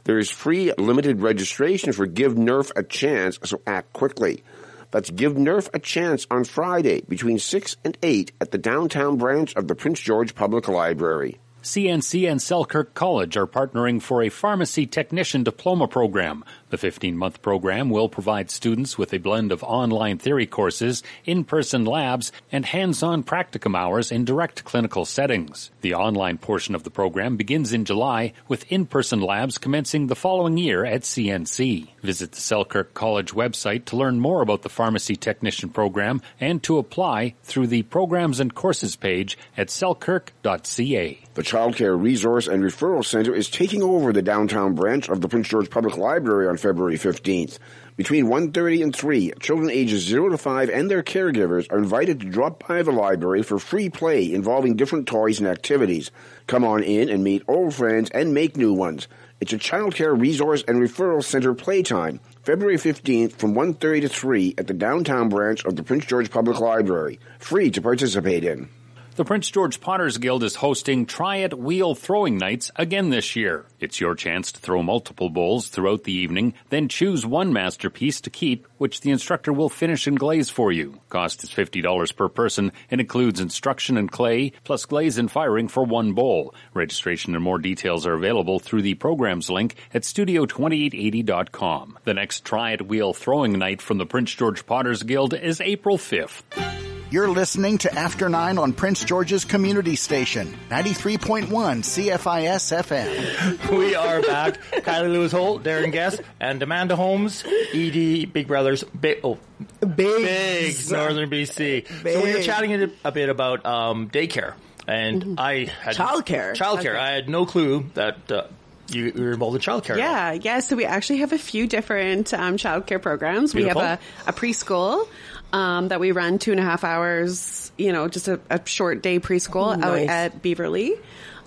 There 0.04 0.18
is 0.18 0.30
free 0.30 0.72
limited 0.78 1.20
registration 1.20 1.92
for 1.92 2.06
Give 2.06 2.34
Nerf 2.34 2.72
a 2.74 2.82
Chance, 2.82 3.38
so 3.44 3.60
act 3.68 3.92
quickly. 3.92 4.42
That's 4.90 5.10
Give 5.10 5.34
Nerf 5.34 5.68
a 5.72 5.78
Chance 5.78 6.26
on 6.28 6.42
Friday 6.42 7.02
between 7.08 7.38
6 7.38 7.76
and 7.84 7.96
8 8.02 8.32
at 8.40 8.50
the 8.50 8.58
downtown 8.58 9.16
branch 9.16 9.54
of 9.54 9.68
the 9.68 9.76
Prince 9.76 10.00
George 10.00 10.34
Public 10.34 10.66
Library. 10.66 11.38
CNC 11.62 12.28
and 12.28 12.42
Selkirk 12.42 12.94
College 12.94 13.36
are 13.36 13.46
partnering 13.46 14.02
for 14.02 14.22
a 14.22 14.28
pharmacy 14.28 14.84
technician 14.84 15.44
diploma 15.44 15.86
program. 15.86 16.44
The 16.72 16.78
15 16.78 17.18
month 17.18 17.42
program 17.42 17.90
will 17.90 18.08
provide 18.08 18.50
students 18.50 18.96
with 18.96 19.12
a 19.12 19.18
blend 19.18 19.52
of 19.52 19.62
online 19.62 20.16
theory 20.16 20.46
courses, 20.46 21.02
in 21.26 21.44
person 21.44 21.84
labs, 21.84 22.32
and 22.50 22.64
hands 22.64 23.02
on 23.02 23.24
practicum 23.24 23.76
hours 23.76 24.10
in 24.10 24.24
direct 24.24 24.64
clinical 24.64 25.04
settings. 25.04 25.70
The 25.82 25.92
online 25.92 26.38
portion 26.38 26.74
of 26.74 26.82
the 26.82 26.90
program 26.90 27.36
begins 27.36 27.74
in 27.74 27.84
July, 27.84 28.32
with 28.48 28.64
in 28.72 28.86
person 28.86 29.20
labs 29.20 29.58
commencing 29.58 30.06
the 30.06 30.16
following 30.16 30.56
year 30.56 30.82
at 30.82 31.02
CNC. 31.02 31.88
Visit 32.00 32.32
the 32.32 32.40
Selkirk 32.40 32.94
College 32.94 33.32
website 33.32 33.84
to 33.84 33.96
learn 33.96 34.18
more 34.18 34.40
about 34.40 34.62
the 34.62 34.70
pharmacy 34.70 35.14
technician 35.14 35.68
program 35.68 36.22
and 36.40 36.62
to 36.62 36.78
apply 36.78 37.34
through 37.42 37.66
the 37.66 37.82
programs 37.82 38.40
and 38.40 38.54
courses 38.54 38.96
page 38.96 39.36
at 39.58 39.68
selkirk.ca. 39.68 41.22
The 41.34 41.42
Child 41.42 41.76
Care 41.76 41.96
Resource 41.96 42.46
and 42.46 42.62
Referral 42.62 43.04
Center 43.04 43.34
is 43.34 43.48
taking 43.48 43.82
over 43.82 44.12
the 44.12 44.20
downtown 44.20 44.74
branch 44.74 45.08
of 45.08 45.20
the 45.20 45.28
Prince 45.28 45.48
George 45.48 45.70
Public 45.70 45.96
Library 45.96 46.46
on 46.46 46.58
February 46.62 46.96
15th. 46.96 47.58
Between 47.96 48.26
1.30 48.26 48.82
and 48.82 48.96
3, 48.96 49.32
children 49.40 49.70
ages 49.70 50.02
0 50.04 50.30
to 50.30 50.38
5 50.38 50.70
and 50.70 50.90
their 50.90 51.02
caregivers 51.02 51.70
are 51.70 51.76
invited 51.76 52.20
to 52.20 52.26
drop 52.26 52.66
by 52.66 52.82
the 52.82 52.90
library 52.90 53.42
for 53.42 53.58
free 53.58 53.90
play 53.90 54.32
involving 54.32 54.76
different 54.76 55.06
toys 55.06 55.38
and 55.38 55.46
activities. 55.46 56.10
Come 56.46 56.64
on 56.64 56.82
in 56.82 57.10
and 57.10 57.22
meet 57.22 57.42
old 57.46 57.74
friends 57.74 58.08
and 58.10 58.32
make 58.32 58.56
new 58.56 58.72
ones. 58.72 59.08
It's 59.40 59.52
a 59.52 59.58
Child 59.58 59.94
Care 59.94 60.14
Resource 60.14 60.64
and 60.66 60.78
Referral 60.80 61.22
Center 61.22 61.52
playtime, 61.52 62.20
February 62.44 62.78
15th 62.78 63.32
from 63.32 63.54
1.30 63.54 64.02
to 64.02 64.08
3 64.08 64.54
at 64.56 64.68
the 64.68 64.72
downtown 64.72 65.28
branch 65.28 65.64
of 65.64 65.76
the 65.76 65.82
Prince 65.82 66.06
George 66.06 66.30
Public 66.30 66.60
Library. 66.60 67.18
Free 67.40 67.70
to 67.72 67.82
participate 67.82 68.44
in. 68.44 68.68
The 69.14 69.26
Prince 69.26 69.50
George 69.50 69.78
Potters 69.78 70.16
Guild 70.16 70.42
is 70.42 70.54
hosting 70.54 71.04
Try 71.04 71.36
It 71.36 71.52
Wheel 71.58 71.94
Throwing 71.94 72.38
Nights 72.38 72.70
again 72.76 73.10
this 73.10 73.36
year. 73.36 73.66
It's 73.78 74.00
your 74.00 74.14
chance 74.14 74.52
to 74.52 74.60
throw 74.60 74.82
multiple 74.82 75.28
bowls 75.28 75.68
throughout 75.68 76.04
the 76.04 76.14
evening, 76.14 76.54
then 76.70 76.88
choose 76.88 77.26
one 77.26 77.52
masterpiece 77.52 78.22
to 78.22 78.30
keep, 78.30 78.66
which 78.78 79.02
the 79.02 79.10
instructor 79.10 79.52
will 79.52 79.68
finish 79.68 80.06
and 80.06 80.18
glaze 80.18 80.48
for 80.48 80.72
you. 80.72 80.98
Cost 81.10 81.44
is 81.44 81.50
$50 81.50 82.16
per 82.16 82.30
person 82.30 82.72
and 82.90 83.02
includes 83.02 83.38
instruction 83.38 83.98
and 83.98 84.10
clay, 84.10 84.52
plus 84.64 84.86
glaze 84.86 85.18
and 85.18 85.30
firing 85.30 85.68
for 85.68 85.84
one 85.84 86.14
bowl. 86.14 86.54
Registration 86.72 87.34
and 87.34 87.44
more 87.44 87.58
details 87.58 88.06
are 88.06 88.14
available 88.14 88.60
through 88.60 88.80
the 88.80 88.94
programs 88.94 89.50
link 89.50 89.74
at 89.92 90.04
studio2880.com. 90.04 91.98
The 92.04 92.14
next 92.14 92.46
Try 92.46 92.70
It 92.72 92.88
Wheel 92.88 93.12
Throwing 93.12 93.58
Night 93.58 93.82
from 93.82 93.98
the 93.98 94.06
Prince 94.06 94.34
George 94.34 94.64
Potters 94.64 95.02
Guild 95.02 95.34
is 95.34 95.60
April 95.60 95.98
5th. 95.98 96.91
You're 97.12 97.28
listening 97.28 97.76
to 97.76 97.94
After 97.94 98.30
9 98.30 98.56
on 98.56 98.72
Prince 98.72 99.04
George's 99.04 99.44
community 99.44 99.96
station, 99.96 100.56
93.1 100.70 101.46
CFIS 101.46 102.72
FM. 102.72 103.76
we 103.76 103.94
are 103.94 104.22
back. 104.22 104.58
Kylie 104.72 105.12
Lewis 105.12 105.30
Holt, 105.30 105.62
Darren 105.62 105.92
Guest, 105.92 106.22
and 106.40 106.62
Amanda 106.62 106.96
Holmes, 106.96 107.44
ED 107.74 108.32
Big 108.32 108.46
Brothers, 108.48 108.82
Big, 108.98 109.20
oh, 109.24 109.38
Big, 109.80 109.98
Big 109.98 110.90
Northern 110.90 111.28
BC. 111.28 111.86
So 111.86 111.94
we 112.02 112.16
were 112.16 112.38
Big. 112.38 112.44
chatting 112.44 112.82
a, 112.82 112.88
a 113.04 113.12
bit 113.12 113.28
about 113.28 113.66
um, 113.66 114.08
daycare, 114.08 114.54
and 114.88 115.38
I 115.38 115.66
had 115.66 115.96
Childcare. 115.96 116.54
Childcare. 116.54 116.96
I 116.96 117.10
had 117.10 117.28
no 117.28 117.44
clue 117.44 117.90
that 117.92 118.32
uh, 118.32 118.44
you, 118.88 119.12
you 119.14 119.22
were 119.22 119.32
involved 119.32 119.56
in 119.56 119.60
childcare. 119.60 119.96
Yeah, 119.96 120.32
yeah. 120.32 120.60
So 120.60 120.76
we 120.76 120.84
actually 120.84 121.18
have 121.18 121.32
a 121.32 121.38
few 121.38 121.66
different 121.66 122.32
um, 122.32 122.56
childcare 122.56 123.00
programs. 123.00 123.54
We 123.54 123.64
have 123.64 123.76
a, 123.76 123.98
a 124.26 124.32
preschool 124.32 125.06
um, 125.52 125.88
that 125.88 126.00
we 126.00 126.12
run 126.12 126.38
two 126.38 126.50
and 126.52 126.60
a 126.60 126.64
half 126.64 126.84
hours. 126.84 127.70
You 127.78 127.92
know, 127.92 128.08
just 128.08 128.28
a, 128.28 128.40
a 128.50 128.60
short 128.66 129.02
day 129.02 129.18
preschool 129.20 129.76
Nice. 129.78 129.84
out 129.84 129.98
at 130.08 130.42
Beaverly 130.42 130.98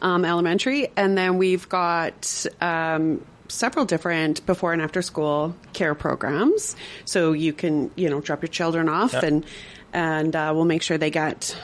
um, 0.02 0.26
Elementary, 0.26 0.90
and 0.96 1.18
then 1.18 1.38
we've 1.38 1.68
got. 1.70 2.46
Um, 2.62 3.24
several 3.48 3.86
different 3.86 4.44
before 4.48 4.74
and 4.74 4.82
after 4.82 5.04
school 5.04 5.56
care 5.72 5.94
programs 5.94 6.76
so 7.06 7.32
you 7.32 7.54
can 7.54 7.92
you 7.96 8.10
know 8.10 8.20
drop 8.20 8.42
your 8.42 8.50
children 8.50 8.90
off 8.90 9.14
Yep. 9.14 9.24
and 9.24 9.46
and 9.94 10.36
uh, 10.36 10.52
we'll 10.56 10.66
make 10.66 10.82
sure 10.82 10.98
they 10.98 11.12
get 11.12 11.56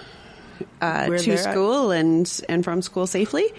uh, 0.79 1.07
to 1.07 1.11
they're 1.25 1.33
at. 1.33 1.39
school 1.39 1.89
and 1.89 2.41
and 2.47 2.63
from 2.63 2.83
school 2.83 3.07
safely 3.07 3.51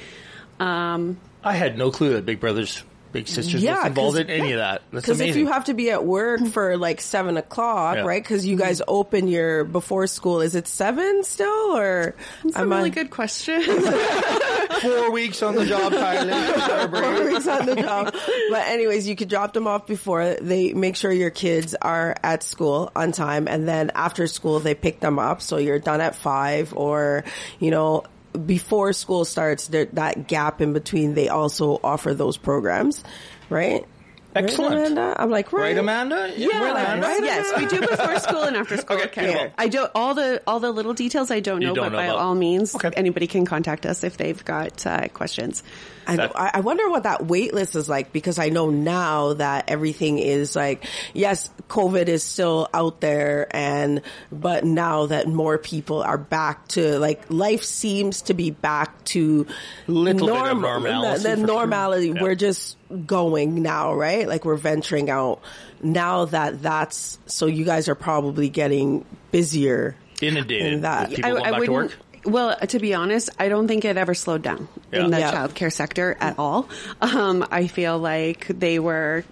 um, 0.60 1.16
I 1.42 1.54
had 1.54 1.76
no 1.76 1.90
clue 1.90 2.12
that 2.12 2.24
Big 2.24 2.38
Brothers, 2.38 2.84
Big 3.12 3.28
Sisters 3.28 3.62
was 3.62 3.86
involved 3.86 4.16
'cause- 4.16 4.24
in 4.24 4.30
any 4.30 4.52
of 4.52 4.58
that. 4.58 4.82
Because 4.90 5.20
if 5.20 5.36
you 5.36 5.46
have 5.48 5.64
to 5.66 5.74
be 5.74 5.90
at 5.90 6.04
work 6.04 6.44
for 6.52 6.76
like 6.76 7.00
seven 7.00 7.36
o'clock, 7.36 7.96
Yeah. 7.96 8.02
right? 8.02 8.22
Because 8.22 8.46
you 8.46 8.56
guys 8.56 8.80
open 8.88 9.28
your 9.28 9.64
before 9.64 10.06
school. 10.06 10.40
Is 10.40 10.54
it 10.54 10.66
seven 10.66 11.22
still, 11.24 11.76
or 11.76 12.14
it's 12.44 12.56
a 12.56 12.60
am 12.60 12.72
I- 12.72 12.76
really 12.78 12.90
good 12.90 13.10
question 13.10 13.62
Four 14.82 15.12
weeks 15.12 15.42
on 15.42 15.54
the 15.54 15.66
job, 15.66 15.92
Kylie. 15.92 16.90
four 16.90 17.24
weeks 17.32 17.46
on 17.46 17.66
the 17.66 17.76
job. 17.76 18.12
But 18.50 18.66
anyways, 18.68 19.06
you 19.06 19.14
could 19.16 19.28
drop 19.28 19.52
them 19.52 19.66
off 19.66 19.86
before 19.86 20.34
they 20.40 20.72
make 20.72 20.96
sure 20.96 21.12
your 21.12 21.30
kids 21.30 21.74
are 21.80 22.16
at 22.22 22.42
school 22.42 22.90
on 22.96 23.12
time, 23.12 23.46
and 23.48 23.68
then 23.68 23.90
after 23.94 24.26
school 24.26 24.58
they 24.60 24.74
pick 24.74 25.00
them 25.00 25.18
up. 25.18 25.40
So 25.42 25.58
you're 25.58 25.78
done 25.78 26.00
at 26.00 26.16
five, 26.16 26.72
or 26.74 27.24
you 27.60 27.70
know. 27.70 28.04
Before 28.32 28.92
school 28.92 29.24
starts, 29.24 29.68
that 29.68 30.26
gap 30.26 30.60
in 30.60 30.72
between, 30.72 31.14
they 31.14 31.28
also 31.28 31.80
offer 31.84 32.14
those 32.14 32.36
programs, 32.36 33.04
right? 33.50 33.86
Excellent. 34.34 34.74
Right, 34.76 34.86
Amanda? 34.86 35.14
I'm 35.18 35.30
like, 35.30 35.52
right, 35.52 35.62
Right, 35.62 35.78
Amanda? 35.78 36.32
Yeah, 36.36 36.46
Right, 36.48 36.70
Amanda? 36.70 37.06
right. 37.06 37.22
yes, 37.22 37.52
we 37.56 37.66
do 37.66 37.80
before 37.86 38.18
school 38.18 38.42
and 38.42 38.56
after 38.56 38.76
school 38.78 38.96
Okay, 38.96 39.08
care. 39.08 39.24
beautiful. 39.24 39.52
I 39.58 39.68
don't 39.68 39.90
all 39.94 40.14
the 40.14 40.42
all 40.46 40.60
the 40.60 40.70
little 40.70 40.94
details 40.94 41.30
I 41.30 41.40
don't 41.40 41.60
know, 41.60 41.74
don't 41.74 41.86
but 41.86 41.92
know 41.92 41.98
by 41.98 42.04
about- 42.06 42.18
all 42.18 42.34
means, 42.34 42.74
Okay. 42.74 42.90
anybody 42.96 43.26
can 43.26 43.44
contact 43.44 43.84
us 43.86 44.04
if 44.04 44.16
they've 44.16 44.42
got 44.44 44.86
uh, 44.86 45.08
questions. 45.08 45.62
I, 46.06 46.16
That- 46.16 46.32
I 46.34 46.50
I 46.54 46.60
wonder 46.60 46.88
what 46.90 47.04
that 47.04 47.26
wait 47.26 47.54
list 47.54 47.76
is 47.76 47.88
like 47.88 48.12
because 48.12 48.38
I 48.38 48.48
know 48.48 48.70
now 48.70 49.34
that 49.34 49.66
everything 49.68 50.18
is 50.18 50.56
like, 50.56 50.84
yes, 51.14 51.48
COVID 51.68 52.08
is 52.08 52.24
still 52.24 52.68
out 52.74 53.00
there 53.00 53.46
and, 53.54 54.02
but 54.32 54.64
now 54.64 55.06
that 55.06 55.28
more 55.28 55.58
people 55.58 56.02
are 56.02 56.18
back 56.18 56.66
to 56.68 56.98
like, 56.98 57.22
life 57.30 57.62
seems 57.62 58.22
to 58.22 58.34
be 58.34 58.50
back 58.50 59.04
to 59.04 59.46
Little 59.86 60.26
bit 60.26 60.36
of 60.36 60.58
normalcy 60.60 61.22
The, 61.22 61.28
the 61.28 61.30
for 61.30 61.36
sure. 61.36 61.46
normality. 61.46 62.08
Yeah. 62.08 62.22
We're 62.22 62.34
just 62.34 62.76
going 63.06 63.62
now, 63.62 63.94
right? 63.94 64.26
Like 64.28 64.44
we're 64.44 64.56
venturing 64.56 65.10
out 65.10 65.40
now 65.82 66.26
that 66.26 66.62
that's, 66.62 67.18
so 67.26 67.46
you 67.46 67.64
guys 67.64 67.88
are 67.88 67.94
probably 67.94 68.48
getting 68.48 69.04
busier. 69.30 69.96
Inundated. 70.20 70.72
In 70.74 70.80
that. 70.82 71.08
with 71.08 71.16
people 71.16 71.32
going 71.32 71.42
back 71.50 71.62
to 71.64 71.72
work. 71.72 71.98
Well, 72.24 72.56
to 72.56 72.78
be 72.78 72.94
honest, 72.94 73.30
I 73.38 73.48
don't 73.48 73.66
think 73.66 73.84
it 73.84 73.96
ever 73.96 74.14
slowed 74.14 74.42
down 74.42 74.68
Yeah. 74.92 75.04
in 75.06 75.10
the 75.10 75.18
Yeah. 75.18 75.32
childcare 75.32 75.72
sector 75.72 76.16
at 76.20 76.38
all. 76.38 76.68
Um, 77.00 77.44
I 77.50 77.66
feel 77.66 77.98
like 77.98 78.46
they 78.46 78.78
were. 78.78 79.24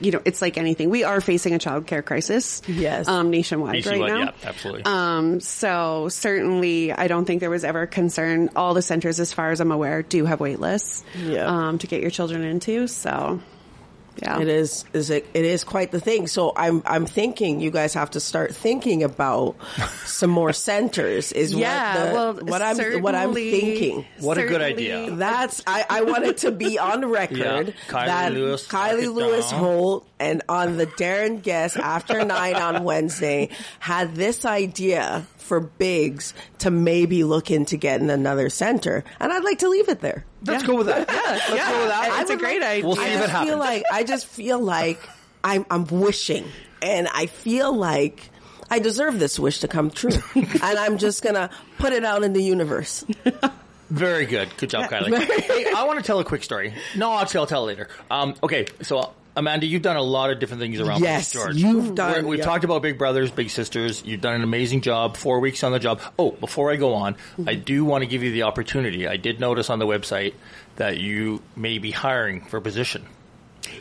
You 0.00 0.12
know, 0.12 0.22
it's 0.24 0.40
like 0.42 0.56
anything. 0.58 0.90
We 0.90 1.04
are 1.04 1.20
facing 1.20 1.54
a 1.54 1.58
childcare 1.58 2.04
crisis, 2.04 2.62
Yes. 2.66 3.06
um, 3.08 3.30
nationwide, 3.30 3.74
Nationwide, 3.74 4.00
right 4.00 4.18
now. 4.18 4.24
yeah, 4.42 4.48
absolutely. 4.48 4.82
Um, 4.84 5.40
so 5.40 6.08
certainly, 6.08 6.92
I 6.92 7.06
don't 7.08 7.24
think 7.24 7.40
there 7.40 7.50
was 7.50 7.64
ever 7.64 7.86
concern. 7.86 8.50
All 8.56 8.74
the 8.74 8.82
centers, 8.82 9.20
as 9.20 9.32
far 9.32 9.50
as 9.50 9.60
I'm 9.60 9.70
aware, 9.72 10.02
do 10.02 10.24
have 10.24 10.40
wait 10.40 10.60
lists 10.60 11.04
Yeah. 11.22 11.46
um, 11.46 11.78
to 11.78 11.86
get 11.86 12.00
your 12.00 12.10
children 12.10 12.42
into. 12.42 12.86
So 12.86 13.40
Yeah. 14.16 14.40
It 14.40 14.48
is 14.48 14.84
is 14.92 15.08
it, 15.10 15.26
it 15.34 15.44
is 15.44 15.64
quite 15.64 15.92
the 15.92 16.00
thing. 16.00 16.26
So 16.26 16.52
I'm 16.56 16.82
I'm 16.84 17.06
thinking 17.06 17.60
you 17.60 17.70
guys 17.70 17.94
have 17.94 18.10
to 18.10 18.20
start 18.20 18.54
thinking 18.54 19.02
about 19.02 19.56
some 20.04 20.30
more 20.30 20.52
centers. 20.52 21.32
Is 21.32 21.54
Yeah, 21.54 22.12
what 22.12 22.36
the, 22.36 22.44
well, 22.44 22.50
what 22.50 22.62
I'm 22.62 23.02
what 23.02 23.14
I'm 23.14 23.32
thinking. 23.34 24.04
What 24.20 24.36
a 24.38 24.46
good 24.46 24.60
idea. 24.60 25.10
That's 25.12 25.62
I, 25.66 25.86
I 25.88 26.02
want 26.02 26.24
it 26.24 26.38
to 26.38 26.50
be 26.50 26.78
on 26.78 27.04
record 27.06 27.38
Yeah. 27.38 27.72
Kylie 27.88 28.06
that 28.06 28.32
Lewis, 28.32 28.68
Kylie 28.68 29.14
Lewis 29.14 29.50
down. 29.50 29.60
Holt 29.60 30.06
and 30.18 30.42
on 30.48 30.76
the 30.76 30.86
Darren 30.86 31.42
Guest 31.42 31.76
after 31.78 32.24
nine 32.24 32.56
on 32.56 32.84
Wednesday 32.84 33.48
had 33.78 34.14
this 34.16 34.44
idea 34.44 35.24
for 35.50 35.58
Bigs 35.58 36.32
to 36.58 36.70
maybe 36.70 37.24
look 37.24 37.50
into 37.50 37.76
getting 37.76 38.08
another 38.08 38.48
center, 38.50 39.02
and 39.18 39.32
I'd 39.32 39.42
like 39.42 39.58
to 39.58 39.68
leave 39.68 39.88
it 39.88 39.98
there. 40.00 40.24
Let's 40.44 40.62
go 40.62 40.76
with 40.76 40.86
that. 40.86 41.08
Yeah, 41.10 41.54
Let's 41.56 41.68
go 41.72 41.80
with 41.80 41.88
that. 41.88 42.18
It's 42.22 42.30
a 42.30 42.36
great 42.36 42.62
idea. 42.62 42.86
We'll 42.86 42.94
see 42.94 43.02
I 43.02 43.08
if 43.08 43.14
it 43.14 43.18
just 43.18 43.32
feel 43.32 43.58
happens. 43.58 43.58
like 43.58 43.82
I 43.92 44.04
just 44.04 44.26
feel 44.26 44.60
like 44.60 45.00
I'm 45.42 45.66
I'm 45.68 45.86
wishing, 45.86 46.44
and 46.80 47.08
I 47.08 47.26
feel 47.26 47.74
like 47.76 48.30
I 48.70 48.78
deserve 48.78 49.18
this 49.18 49.40
wish 49.40 49.58
to 49.58 49.66
come 49.68 49.90
true, 49.90 50.12
and 50.36 50.62
I'm 50.62 50.98
just 50.98 51.20
gonna 51.20 51.50
put 51.78 51.92
it 51.92 52.04
out 52.04 52.22
in 52.22 52.32
the 52.32 52.42
universe. 52.44 53.04
Very 53.90 54.26
good. 54.26 54.56
Good 54.56 54.70
job, 54.70 54.88
Kylie. 54.88 55.18
hey, 55.42 55.66
I 55.76 55.82
want 55.82 55.98
to 55.98 56.04
tell 56.04 56.20
a 56.20 56.24
quick 56.24 56.44
story. 56.44 56.74
No, 56.96 57.10
I'll 57.10 57.26
tell, 57.26 57.44
tell 57.48 57.64
later. 57.64 57.88
Um, 58.08 58.36
okay, 58.40 58.66
so 58.82 59.12
Amanda, 59.40 59.66
you've 59.66 59.82
done 59.82 59.96
a 59.96 60.02
lot 60.02 60.30
of 60.30 60.38
different 60.38 60.60
things 60.60 60.78
around 60.80 61.00
Yes, 61.02 61.32
Prince 61.32 61.44
George. 61.44 61.56
you've 61.56 61.94
done- 61.94 62.12
We're- 62.12 62.22
We've 62.26 62.38
yeah. 62.38 62.44
talked 62.44 62.62
about 62.64 62.82
Big 62.82 62.96
Brothers, 62.98 63.30
Big 63.30 63.50
Sisters. 63.50 64.02
You've 64.06 64.20
done 64.20 64.34
an 64.34 64.42
amazing 64.42 64.82
job. 64.82 65.16
Four 65.16 65.40
weeks 65.40 65.64
on 65.64 65.72
the 65.72 65.78
job. 65.80 66.00
Oh, 66.18 66.30
before 66.32 66.70
I 66.70 66.76
go 66.76 66.94
on, 66.94 67.16
I 67.46 67.54
do 67.54 67.84
want 67.84 68.02
to 68.02 68.06
give 68.06 68.22
you 68.22 68.30
the 68.30 68.42
opportunity. 68.44 69.08
I 69.08 69.16
did 69.16 69.40
notice 69.40 69.70
on 69.70 69.78
the 69.80 69.86
website 69.86 70.34
that 70.76 70.98
you 70.98 71.42
may 71.56 71.78
be 71.78 71.90
hiring 71.90 72.42
for 72.42 72.58
a 72.58 72.60
position. 72.62 73.04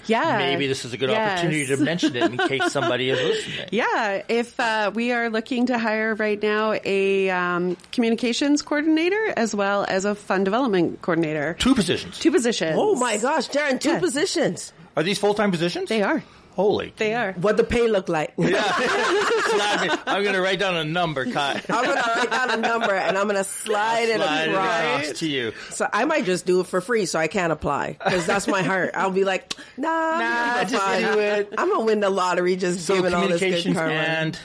Yeah. 0.05 0.37
Maybe 0.37 0.67
this 0.67 0.85
is 0.85 0.93
a 0.93 0.97
good 0.97 1.09
Yes. 1.09 1.39
opportunity 1.39 1.65
to 1.67 1.77
mention 1.77 2.15
it 2.15 2.23
in 2.23 2.37
case 2.47 2.71
somebody 2.71 3.09
is 3.09 3.19
listening. 3.19 3.67
Yeah, 3.71 4.21
if 4.27 4.59
uh, 4.59 4.91
we 4.93 5.11
are 5.13 5.29
looking 5.29 5.67
to 5.67 5.77
hire 5.77 6.15
right 6.15 6.41
now 6.41 6.73
a 6.83 7.29
um, 7.29 7.77
communications 7.91 8.61
coordinator 8.61 9.33
as 9.37 9.55
well 9.55 9.85
as 9.87 10.05
a 10.05 10.15
fund 10.15 10.45
development 10.45 11.01
coordinator. 11.01 11.55
Two 11.59 11.75
positions. 11.75 12.19
Two 12.19 12.31
positions. 12.31 12.75
Oh 12.77 12.95
my 12.95 13.17
gosh, 13.17 13.49
Darren, 13.49 13.79
two 13.79 13.89
Yeah. 13.89 13.99
positions. 13.99 14.73
Are 14.99 15.03
these 15.03 15.17
full 15.17 15.33
time 15.33 15.49
positions? 15.51 15.87
They 15.87 16.01
are. 16.03 16.21
Holy. 16.55 16.93
They 16.97 17.13
are. 17.15 17.31
What 17.33 17.55
the 17.55 17.63
pay 17.63 17.87
look 17.87 18.09
like? 18.09 18.33
Slide 18.35 19.81
me. 19.81 19.89
I'm 20.05 20.23
going 20.23 20.35
to 20.35 20.41
write 20.41 20.59
down 20.59 20.75
a 20.75 20.83
number, 20.83 21.25
Kai. 21.31 21.61
I'm 21.69 21.85
gonna 21.85 22.01
write 22.05 22.29
down 22.29 22.49
a 22.51 22.57
number 22.57 22.93
and 22.93 23.17
I'm 23.17 23.27
gonna 23.27 23.45
slide, 23.45 24.07
Slide 24.07 24.09
it 24.09 24.47
it 24.47 24.49
across. 24.49 25.01
across 25.05 25.19
to 25.19 25.29
you. 25.29 25.53
So 25.69 25.87
I 25.93 26.03
might 26.03 26.25
just 26.25 26.45
do 26.45 26.59
it 26.59 26.67
for 26.67 26.81
free, 26.81 27.05
so 27.05 27.17
I 27.17 27.27
can't 27.29 27.53
apply 27.53 27.93
because 28.03 28.25
that's 28.25 28.45
my 28.47 28.61
heart. 28.61 28.91
I'll 28.93 29.09
be 29.11 29.23
like, 29.23 29.53
nah, 29.77 29.87
nah, 30.19 30.63
just 30.65 30.83
fine. 30.83 31.01
do 31.03 31.19
it. 31.19 31.53
I'm 31.57 31.69
gonna 31.69 31.85
win 31.85 32.01
the 32.01 32.09
lottery 32.09 32.57
just 32.57 32.81
So 32.85 32.95
giving 32.95 33.13
all 33.13 33.21
this 33.29 33.39
good 33.39 33.63
communications 33.63 33.77
karma. 33.77 33.93
and 33.93 34.39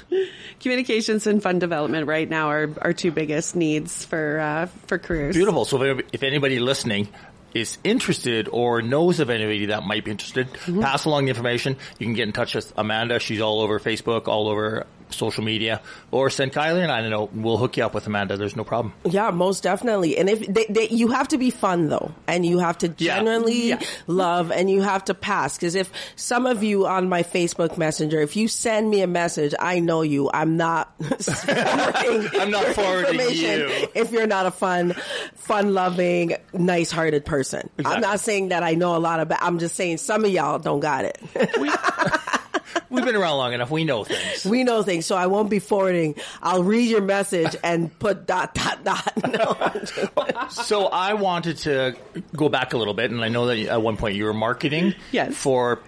Communications 0.61 1.27
and 1.27 1.43
fund 1.43 1.59
development 1.61 2.07
right 2.07 2.29
now 2.31 2.49
are 2.51 2.71
our 2.81 2.93
two 2.93 3.11
biggest 3.11 3.57
needs 3.57 4.05
for 4.05 4.39
uh, 4.39 4.67
for 4.87 4.99
careers. 4.99 5.35
Beautiful. 5.35 5.65
So 5.65 5.83
if, 5.83 6.07
if 6.13 6.23
anybody 6.23 6.61
listening 6.61 7.09
is 7.55 7.79
interested 7.85 8.49
or 8.51 8.83
knows 8.83 9.21
of 9.21 9.31
anybody 9.31 9.67
that 9.67 9.85
might 9.85 10.05
be 10.05 10.11
interested, 10.11 10.49
Mm-hmm. 10.49 10.81
pass 10.81 11.05
along 11.05 11.25
the 11.27 11.31
information. 11.31 11.77
You 11.99 12.07
can 12.07 12.15
get 12.15 12.27
in 12.27 12.33
touch 12.33 12.55
with 12.55 12.73
Amanda. 12.77 13.19
She's 13.21 13.41
all 13.41 13.61
over 13.61 13.79
Facebook, 13.79 14.27
all 14.29 14.49
over 14.49 14.87
social 15.15 15.45
media, 15.45 15.81
or 16.11 16.31
send 16.31 16.53
Kylie 16.53 16.83
and 16.83 16.93
I 16.93 17.01
don't 17.01 17.11
know. 17.11 17.31
We'll 17.33 17.57
hook 17.57 17.77
you 17.77 17.85
up 17.85 17.95
with 17.95 18.07
Amanda. 18.07 18.37
There's 18.37 18.57
no 18.57 18.65
problem. 18.65 18.93
Yeah, 19.05 19.31
most 19.31 19.63
definitely. 19.63 20.17
And 20.19 20.29
if 20.29 20.47
they, 20.47 20.67
they, 20.69 20.89
you 20.89 21.09
have 21.09 21.29
to 21.29 21.39
be 21.39 21.51
fun 21.51 21.89
though, 21.89 22.13
and 22.27 22.45
you 22.45 22.59
have 22.59 22.79
to 22.79 22.89
genuinely 22.89 23.69
Yeah. 23.71 23.81
love, 24.07 24.51
and 24.51 24.71
you 24.71 24.83
have 24.83 25.05
to 25.07 25.15
pass. 25.15 25.57
Because 25.57 25.75
if 25.75 25.91
some 26.17 26.47
of 26.47 26.63
you 26.63 26.87
on 26.87 27.09
my 27.09 27.23
Facebook 27.23 27.77
Messenger, 27.79 28.21
if 28.21 28.37
you 28.37 28.49
send 28.49 28.91
me 28.91 29.01
a 29.03 29.07
message, 29.07 29.55
I 29.59 29.81
know 29.81 30.03
you. 30.03 30.31
I'm 30.33 30.57
not. 30.57 30.93
I'm 31.49 32.51
not 32.51 32.67
forwarding 32.75 33.21
you. 33.21 33.89
If 33.95 34.13
you're 34.13 34.27
not 34.27 34.47
a 34.47 34.51
fun, 34.51 34.95
fun-loving, 35.37 36.37
nice-hearted 36.53 37.25
person, 37.25 37.71
I'm 37.85 38.01
not 38.01 38.21
saying 38.21 38.49
that 38.49 38.63
I 38.63 38.73
know 38.75 38.97
a 38.97 38.99
lot 38.99 39.21
about. 39.21 39.39
I'm 39.43 39.59
just 39.59 39.75
saying 39.77 39.99
some 39.99 40.25
of 40.25 40.31
y'all 40.31 40.59
don't 40.59 40.81
got 40.81 41.05
it. 41.05 41.19
We've 42.91 43.05
been 43.05 43.17
around 43.17 43.37
long 43.39 43.53
enough. 43.53 43.71
We 43.71 43.85
know 43.85 44.05
things. 44.05 44.45
we 44.45 44.65
know 44.65 44.83
things, 44.83 45.07
so 45.07 45.17
I 45.17 45.27
won't 45.27 45.51
be 45.51 45.59
forwarding. 45.59 46.15
I'll 46.43 46.65
read 46.65 46.89
your 46.89 47.01
message 47.03 47.57
and 47.63 47.97
put 47.99 48.27
dot 48.27 48.55
dot 48.55 48.85
dot. 48.85 49.13
No, 49.35 50.49
So 50.51 50.87
I 50.87 51.15
wanted 51.15 51.59
to 51.59 51.97
go 52.37 52.49
back 52.49 52.73
a 52.73 52.77
little 52.77 52.95
bit, 52.95 53.11
and 53.11 53.23
I 53.25 53.29
know 53.29 53.47
that 53.47 53.59
at 53.59 53.83
one 53.83 53.97
point 53.97 54.17
you 54.17 54.25
were 54.25 54.35
marketing 54.35 54.95
Yes. 55.13 55.35
for 55.35 55.81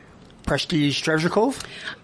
Prestige 0.47 1.01
Treasure 1.03 1.29
Cove. 1.29 1.61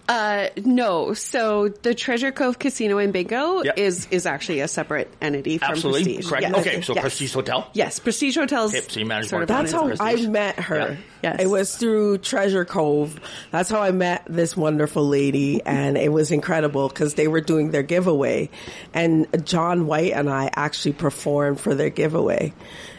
Uh, 0.09 0.49
no, 0.57 1.13
so 1.13 1.69
the 1.69 1.95
Treasure 1.95 2.33
Cove 2.33 2.59
Casino 2.59 2.97
and 2.97 3.13
Bingo 3.13 3.63
Yep. 3.63 3.77
is 3.77 4.05
is 4.11 4.25
actually 4.25 4.59
a 4.59 4.67
separate 4.67 5.09
entity 5.21 5.57
from 5.57 5.71
Absolutely 5.71 6.15
Prestige. 6.15 6.27
correct. 6.29 6.41
Yes. 6.43 6.55
Okay, 6.67 6.81
so 6.81 6.93
Yes. 6.93 7.01
Prestige 7.01 7.33
Hotel. 7.33 7.69
Yes, 7.73 7.99
Prestige 7.99 8.35
Hotels. 8.35 8.73
Yep, 8.73 8.91
so 8.91 8.99
you 8.99 9.05
manage 9.05 9.29
sort 9.29 9.43
of. 9.43 9.47
That's 9.47 9.71
how 9.71 9.87
its 9.87 10.01
I 10.01 10.11
Prestige. 10.11 10.27
met 10.29 10.59
her. 10.59 10.77
Yeah. 10.77 10.95
Yes. 11.23 11.37
It 11.39 11.47
was 11.47 11.77
through 11.77 12.17
Treasure 12.17 12.65
Cove. 12.65 13.17
That's 13.51 13.69
how 13.69 13.81
I 13.81 13.91
met 13.91 14.23
this 14.27 14.57
wonderful 14.57 15.07
lady, 15.07 15.61
and 15.65 15.97
it 15.97 16.11
was 16.11 16.31
incredible 16.31 16.89
because 16.89 17.13
they 17.13 17.29
were 17.29 17.39
doing 17.41 17.71
their 17.71 17.83
giveaway, 17.83 18.49
and 18.93 19.25
John 19.45 19.87
White 19.87 20.11
and 20.11 20.29
I 20.29 20.49
actually 20.53 20.93
performed 20.93 21.61
for 21.61 21.75
their 21.75 21.89
giveaway, 21.89 22.53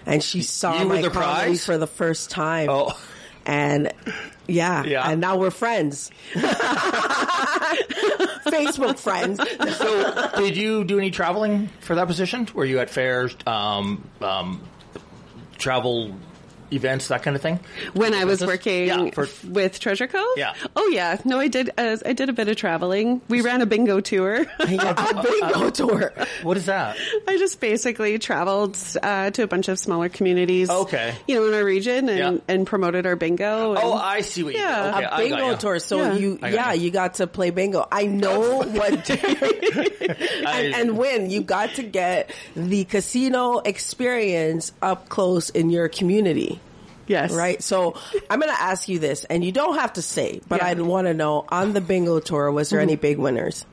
and 0.07 0.23
she 0.25 0.41
saw 0.41 0.81
You 0.81 0.87
my 0.87 1.03
the 1.03 1.11
comedy 1.11 1.49
prize? 1.51 1.67
for 1.67 1.77
the 1.77 1.87
first 1.87 2.31
time. 2.31 2.69
Oh. 2.71 2.99
And 3.47 3.93
yeah, 4.47 4.85
Yeah. 4.85 5.09
and 5.11 5.21
now 5.21 5.37
we're 5.37 5.51
friends. 5.51 6.11
Facebook 8.45 8.99
friends. 8.99 9.41
So, 9.77 10.31
did 10.37 10.57
you 10.57 10.85
do 10.85 10.99
any 10.99 11.11
traveling 11.11 11.69
for 11.81 11.95
that 11.95 12.07
position? 12.07 12.49
Were 12.55 12.65
you 12.65 12.79
at 12.79 12.91
fairs, 12.91 13.37
um, 13.47 14.09
um, 14.21 14.61
travel 15.59 16.15
events, 16.75 17.09
that 17.09 17.23
kind 17.23 17.37
of 17.37 17.43
thing? 17.43 17.61
when 17.95 18.15
I 18.15 18.25
was 18.25 18.41
Business? 18.41 18.49
working 18.49 18.87
Yeah, 18.89 19.11
for- 19.11 19.29
with 19.49 19.79
Treasure 19.81 20.07
Cove. 20.07 20.27
Yeah. 20.37 20.55
Oh 20.77 20.89
yeah. 20.89 21.19
No, 21.25 21.39
I 21.39 21.49
did. 21.49 21.71
Uh, 21.77 21.97
I 22.05 22.13
did 22.13 22.29
a 22.29 22.33
bit 22.33 22.49
of 22.49 22.57
traveling. 22.57 23.21
We 23.29 23.41
ran 23.41 23.61
a 23.63 23.67
bingo 23.67 24.01
tour. 24.01 24.45
a 24.61 24.67
bingo 24.67 25.71
tour. 25.71 26.13
What 26.43 26.57
is 26.57 26.67
that? 26.67 26.97
I 27.29 27.37
just 27.39 27.61
basically 27.61 28.19
traveled 28.19 28.77
uh, 29.03 29.31
to 29.31 29.43
a 29.43 29.47
bunch 29.47 29.69
of 29.69 29.79
smaller 29.79 30.09
communities. 30.09 30.71
Okay. 30.71 31.15
You 31.29 31.37
know, 31.37 31.47
in 31.49 31.55
our 31.55 31.65
region 31.65 32.09
and, 32.09 32.19
Yeah. 32.19 32.55
and 32.55 32.67
promoted 32.67 33.07
our 33.07 33.17
bingo. 33.17 33.75
Oh, 33.77 33.93
I 33.95 34.21
see 34.23 34.43
what 34.43 34.55
you 34.55 34.61
Yeah. 34.61 34.85
did. 34.85 34.95
Okay, 34.95 35.05
a 35.05 35.09
I 35.09 35.11
got 35.11 35.19
bingo 35.19 35.51
ya. 35.51 35.57
tour. 35.57 35.79
So 35.79 35.97
Yeah. 35.99 36.13
you, 36.15 36.39
got 36.39 36.53
yeah, 36.53 36.73
you. 36.73 36.83
you 36.85 36.91
got 36.91 37.15
to 37.15 37.27
play 37.27 37.51
bingo. 37.51 37.87
I 37.91 38.07
know 38.07 38.59
what, 38.63 39.11
I- 39.11 40.63
and, 40.65 40.75
and 40.75 40.99
win. 40.99 41.31
You 41.31 41.43
got 41.43 41.75
to 41.75 41.83
get 41.83 42.31
the 42.57 42.85
casino 42.85 43.59
experience 43.59 44.73
up 44.83 45.09
close 45.09 45.51
in 45.51 45.71
your 45.71 45.89
community. 45.89 46.61
Yes. 47.07 47.33
Right. 47.33 47.63
So 47.63 47.97
I'm 48.31 48.41
going 48.41 48.53
to 48.55 48.61
ask 48.63 48.89
you 48.89 48.99
this, 48.99 49.25
and 49.25 49.45
you 49.45 49.53
don't 49.53 49.77
have 49.79 49.95
to 49.95 50.03
say, 50.03 50.41
but 50.49 50.61
Yeah. 50.61 50.69
I 50.69 50.75
want 50.75 51.07
to 51.07 51.15
know 51.15 51.45
on 51.49 51.73
the 51.73 51.81
bingo 51.81 52.21
tour, 52.21 52.51
was 52.51 52.71
there 52.71 52.81
any 52.81 52.97
big 52.97 53.19
winners? 53.19 53.65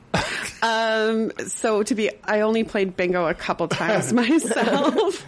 Um, 0.62 1.32
so 1.48 1.82
to 1.82 1.94
be, 1.94 2.10
I 2.24 2.42
only 2.42 2.64
played 2.64 2.96
bingo 2.96 3.26
a 3.26 3.34
couple 3.34 3.66
times 3.68 4.12
myself. 4.12 5.24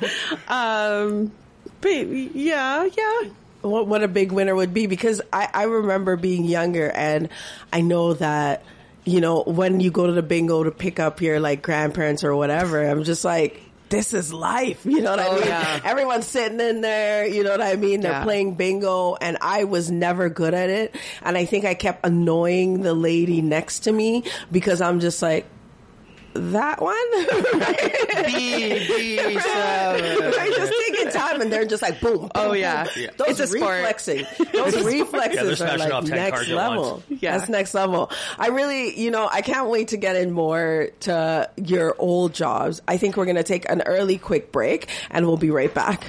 um, 0.50 1.32
but 1.80 1.90
yeah, 2.06 2.84
yeah. 2.96 3.20
what, 3.62 3.86
what 3.86 4.02
a 4.02 4.08
big 4.08 4.30
winner 4.32 4.54
would 4.54 4.72
be 4.72 4.86
because 4.86 5.20
I, 5.32 5.48
I 5.52 5.62
remember 5.64 6.16
being 6.16 6.44
younger 6.44 6.88
and 6.88 7.28
I 7.72 7.80
know 7.80 8.14
that, 8.14 8.62
you 9.04 9.20
know, 9.20 9.42
when 9.42 9.80
you 9.80 9.90
go 9.90 10.06
to 10.06 10.12
the 10.12 10.22
bingo 10.22 10.62
to 10.64 10.70
pick 10.70 11.00
up 11.00 11.20
your 11.20 11.40
like 11.40 11.62
grandparents 11.62 12.22
or 12.24 12.34
whatever, 12.36 12.82
I'm 12.82 13.02
just 13.04 13.24
like, 13.24 13.60
this 13.90 14.12
is 14.12 14.32
life. 14.32 14.84
You 14.84 15.00
know 15.02 15.10
what 15.10 15.20
I 15.20 15.26
Oh, 15.28 15.34
mean? 15.36 15.46
yeah. 15.46 15.80
Everyone's 15.84 16.26
sitting 16.26 16.58
in 16.60 16.80
there, 16.80 17.26
you 17.26 17.44
know 17.44 17.50
what 17.50 17.60
I 17.60 17.76
mean? 17.76 18.00
They're 18.00 18.12
Yeah. 18.12 18.24
playing 18.24 18.54
bingo 18.54 19.16
and 19.20 19.36
I 19.40 19.64
was 19.64 19.90
never 19.90 20.28
good 20.28 20.54
at 20.54 20.70
it. 20.70 20.94
And 21.22 21.36
I 21.36 21.44
think 21.44 21.64
I 21.64 21.74
kept 21.74 22.04
annoying 22.06 22.82
the 22.82 22.94
lady 22.94 23.42
next 23.42 23.80
to 23.80 23.92
me 23.92 24.24
because 24.50 24.80
I'm 24.80 25.00
just 25.00 25.22
like, 25.22 25.46
that 26.34 26.80
one? 26.82 26.96
B, 28.26 28.86
B, 28.86 29.16
seven. 29.40 30.30
right, 30.32 30.52
just 30.54 30.72
taking 30.88 31.10
time, 31.12 31.40
and 31.40 31.52
they're 31.52 31.64
just 31.64 31.82
like 31.82 32.00
boom. 32.00 32.18
boom 32.18 32.30
Oh, 32.34 32.48
boom. 32.50 32.56
yeah. 32.58 32.84
Those 33.16 33.28
It's 33.28 33.40
a 33.40 33.46
sport. 33.46 33.76
reflexing, 33.76 34.24
those 34.52 34.74
Yeah, 34.74 34.82
they're 34.82 34.84
reflexes 34.84 35.62
are 35.62 35.78
like 35.78 36.04
next 36.04 36.48
level. 36.48 37.02
Yeah. 37.08 37.38
That's 37.38 37.48
next 37.48 37.74
level. 37.74 38.10
I 38.38 38.48
really, 38.48 38.98
you 39.00 39.10
know, 39.10 39.28
I 39.30 39.40
can't 39.42 39.68
wait 39.68 39.88
to 39.88 39.96
get 39.96 40.16
in 40.16 40.32
more 40.32 40.88
to 41.00 41.50
your 41.56 41.94
old 41.98 42.34
jobs. 42.34 42.82
I 42.86 42.96
think 42.96 43.16
we're 43.16 43.24
going 43.26 43.36
to 43.36 43.42
take 43.44 43.68
an 43.70 43.82
early 43.82 44.18
quick 44.18 44.52
break, 44.52 44.88
and 45.10 45.26
we'll 45.26 45.36
be 45.36 45.50
right 45.50 45.72
back. 45.72 46.04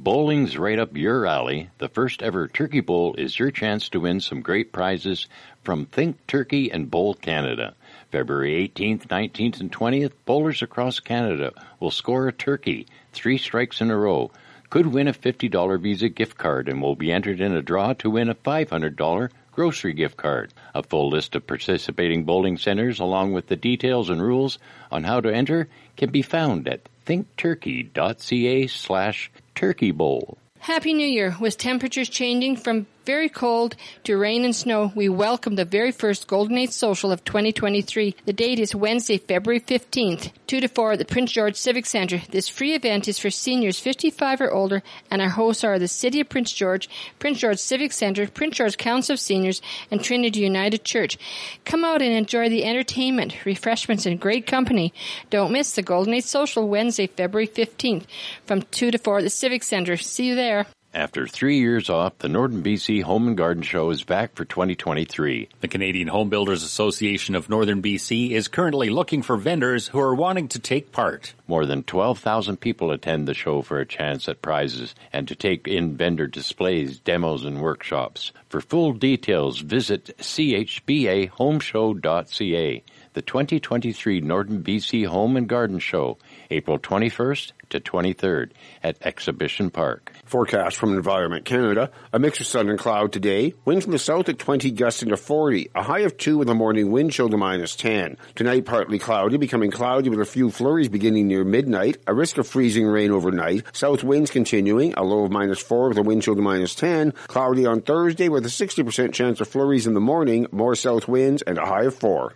Bowling's 0.00 0.56
right 0.56 0.78
up 0.78 0.96
your 0.96 1.26
alley. 1.26 1.70
The 1.78 1.88
first 1.88 2.22
ever 2.22 2.46
Turkey 2.46 2.80
Bowl 2.80 3.14
is 3.18 3.36
your 3.36 3.50
chance 3.50 3.88
to 3.90 4.00
win 4.00 4.20
some 4.20 4.42
great 4.42 4.72
prizes 4.72 5.26
from 5.64 5.86
Think 5.86 6.24
Turkey 6.28 6.70
and 6.70 6.88
Bowl 6.88 7.14
Canada. 7.14 7.74
February 8.10 8.70
18th, 8.74 9.06
19th, 9.08 9.60
and 9.60 9.70
20th, 9.70 10.12
bowlers 10.24 10.62
across 10.62 10.98
Canada 10.98 11.52
will 11.78 11.90
score 11.90 12.26
a 12.28 12.32
turkey, 12.32 12.86
three 13.12 13.36
strikes 13.38 13.80
in 13.80 13.90
a 13.90 13.96
row. 13.96 14.30
could 14.70 14.86
win 14.86 15.08
a 15.08 15.12
$50 15.12 15.80
Visa 15.80 16.08
gift 16.08 16.36
card 16.36 16.68
and 16.68 16.80
will 16.82 16.96
be 16.96 17.12
entered 17.12 17.40
in 17.40 17.52
a 17.52 17.62
draw 17.62 17.92
to 17.94 18.10
win 18.10 18.28
a 18.28 18.34
$500 18.34 19.30
grocery 19.52 19.92
gift 19.92 20.16
card. 20.16 20.52
A 20.74 20.82
full 20.82 21.08
list 21.10 21.34
of 21.34 21.46
participating 21.46 22.24
bowling 22.24 22.56
centers 22.56 23.00
along 23.00 23.32
with 23.32 23.48
the 23.48 23.56
details 23.56 24.08
and 24.08 24.22
rules 24.22 24.58
on 24.92 25.04
how 25.04 25.20
to 25.20 25.34
enter 25.34 25.68
can 25.96 26.10
be 26.10 26.22
found 26.22 26.68
at 26.68 26.88
thinkturkey.ca 27.06 28.66
slash 28.68 29.30
turkey 29.54 29.90
bowl. 29.90 30.38
Happy 30.60 30.92
New 30.94 31.06
Year. 31.06 31.36
With 31.40 31.58
temperatures 31.58 32.08
changing 32.08 32.56
from 32.56 32.86
very 33.08 33.30
cold 33.30 33.74
to 34.04 34.18
rain 34.18 34.44
and 34.44 34.54
snow, 34.54 34.92
we 34.94 35.08
welcome 35.08 35.54
the 35.54 35.64
very 35.64 35.90
first 35.90 36.26
Golden 36.26 36.58
Age 36.58 36.72
Social 36.72 37.10
of 37.10 37.24
2023. 37.24 38.14
The 38.26 38.34
date 38.34 38.58
is 38.58 38.74
Wednesday, 38.74 39.16
February 39.16 39.60
15th, 39.60 40.30
2 40.46 40.60
to 40.60 40.68
4 40.68 40.92
at 40.92 40.98
the 40.98 41.06
Prince 41.06 41.32
George 41.32 41.56
Civic 41.56 41.86
Center. 41.86 42.20
This 42.30 42.50
free 42.50 42.74
event 42.74 43.08
is 43.08 43.18
for 43.18 43.30
seniors 43.30 43.80
55 43.80 44.42
or 44.42 44.52
older, 44.52 44.82
and 45.10 45.22
our 45.22 45.30
hosts 45.30 45.64
are 45.64 45.78
the 45.78 45.88
City 45.88 46.20
of 46.20 46.28
Prince 46.28 46.52
George, 46.52 46.86
Prince 47.18 47.38
George 47.38 47.56
Civic 47.56 47.92
Center, 47.92 48.28
Prince 48.28 48.56
George 48.56 48.76
Council 48.76 49.14
of 49.14 49.20
Seniors, 49.20 49.62
and 49.90 50.04
Trinity 50.04 50.40
United 50.40 50.84
Church. 50.84 51.16
Come 51.64 51.86
out 51.86 52.02
and 52.02 52.12
enjoy 52.12 52.50
the 52.50 52.66
entertainment, 52.66 53.46
refreshments, 53.46 54.04
and 54.04 54.20
great 54.20 54.46
company. 54.46 54.92
Don't 55.30 55.50
miss 55.50 55.72
the 55.72 55.80
Golden 55.80 56.12
Age 56.12 56.24
Social 56.24 56.68
Wednesday, 56.68 57.06
February 57.06 57.48
15th 57.48 58.04
from 58.44 58.60
2 58.60 58.90
to 58.90 58.98
4 58.98 59.16
at 59.16 59.24
the 59.24 59.30
Civic 59.30 59.62
Center. 59.62 59.96
See 59.96 60.26
you 60.26 60.34
there. 60.34 60.66
After 60.94 61.26
three 61.26 61.58
years 61.58 61.90
off, 61.90 62.16
the 62.18 62.30
Northern 62.30 62.62
BC 62.62 63.02
Home 63.02 63.28
and 63.28 63.36
Garden 63.36 63.62
Show 63.62 63.90
is 63.90 64.04
back 64.04 64.34
for 64.34 64.46
2023. 64.46 65.50
The 65.60 65.68
Canadian 65.68 66.08
Home 66.08 66.30
Builders 66.30 66.62
Association 66.62 67.34
of 67.34 67.50
Northern 67.50 67.82
BC 67.82 68.30
is 68.30 68.48
currently 68.48 68.88
looking 68.88 69.20
for 69.20 69.36
vendors 69.36 69.88
who 69.88 70.00
are 70.00 70.14
wanting 70.14 70.48
to 70.48 70.58
take 70.58 70.90
part. 70.90 71.34
More 71.46 71.66
than 71.66 71.82
12,000 71.82 72.56
people 72.56 72.90
attend 72.90 73.28
the 73.28 73.34
show 73.34 73.60
for 73.60 73.78
a 73.78 73.86
chance 73.86 74.30
at 74.30 74.40
prizes 74.40 74.94
and 75.12 75.28
to 75.28 75.34
take 75.34 75.68
in 75.68 75.94
vendor 75.94 76.26
displays, 76.26 76.98
demos, 76.98 77.44
and 77.44 77.60
workshops. 77.60 78.32
For 78.48 78.62
full 78.62 78.94
details, 78.94 79.58
visit 79.58 80.16
chbahomeshow.ca. 80.16 82.82
The 83.12 83.22
2023 83.22 84.20
Northern 84.22 84.62
BC 84.62 85.06
Home 85.06 85.36
and 85.36 85.48
Garden 85.48 85.80
Show, 85.80 86.16
April 86.50 86.78
21st 86.78 87.52
to 87.70 87.80
23rd 87.80 88.50
at 88.82 88.96
Exhibition 89.02 89.70
Park. 89.70 90.12
Forecast 90.24 90.76
from 90.76 90.94
Environment 90.94 91.44
Canada. 91.44 91.90
A 92.12 92.18
mix 92.18 92.40
of 92.40 92.46
sun 92.46 92.68
and 92.68 92.78
cloud 92.78 93.12
today. 93.12 93.54
Wind 93.64 93.82
from 93.82 93.92
the 93.92 93.98
south 93.98 94.28
at 94.28 94.38
20 94.38 94.70
gusting 94.72 95.08
to 95.10 95.16
40. 95.16 95.70
A 95.74 95.82
high 95.82 96.00
of 96.00 96.16
2 96.16 96.40
in 96.40 96.46
the 96.46 96.54
morning, 96.54 96.90
wind 96.90 97.12
chill 97.12 97.28
to 97.28 97.36
minus 97.36 97.76
10. 97.76 98.16
Tonight 98.34 98.64
partly 98.64 98.98
cloudy, 98.98 99.36
becoming 99.36 99.70
cloudy 99.70 100.10
with 100.10 100.20
a 100.20 100.24
few 100.24 100.50
flurries 100.50 100.88
beginning 100.88 101.28
near 101.28 101.44
midnight. 101.44 101.98
A 102.06 102.14
risk 102.14 102.38
of 102.38 102.46
freezing 102.46 102.86
rain 102.86 103.10
overnight. 103.10 103.64
South 103.76 104.04
winds 104.04 104.30
continuing. 104.30 104.94
A 104.94 105.02
low 105.02 105.24
of 105.24 105.30
minus 105.30 105.60
4 105.60 105.88
with 105.88 105.98
a 105.98 106.02
wind 106.02 106.22
chill 106.22 106.36
to 106.36 106.42
minus 106.42 106.74
10. 106.74 107.12
Cloudy 107.26 107.66
on 107.66 107.80
Thursday 107.80 108.28
with 108.28 108.44
a 108.46 108.48
60% 108.48 109.12
chance 109.12 109.40
of 109.40 109.48
flurries 109.48 109.86
in 109.86 109.94
the 109.94 110.00
morning. 110.00 110.46
More 110.52 110.74
south 110.74 111.08
winds 111.08 111.42
and 111.42 111.58
a 111.58 111.66
high 111.66 111.84
of 111.84 111.94
4 111.94 112.34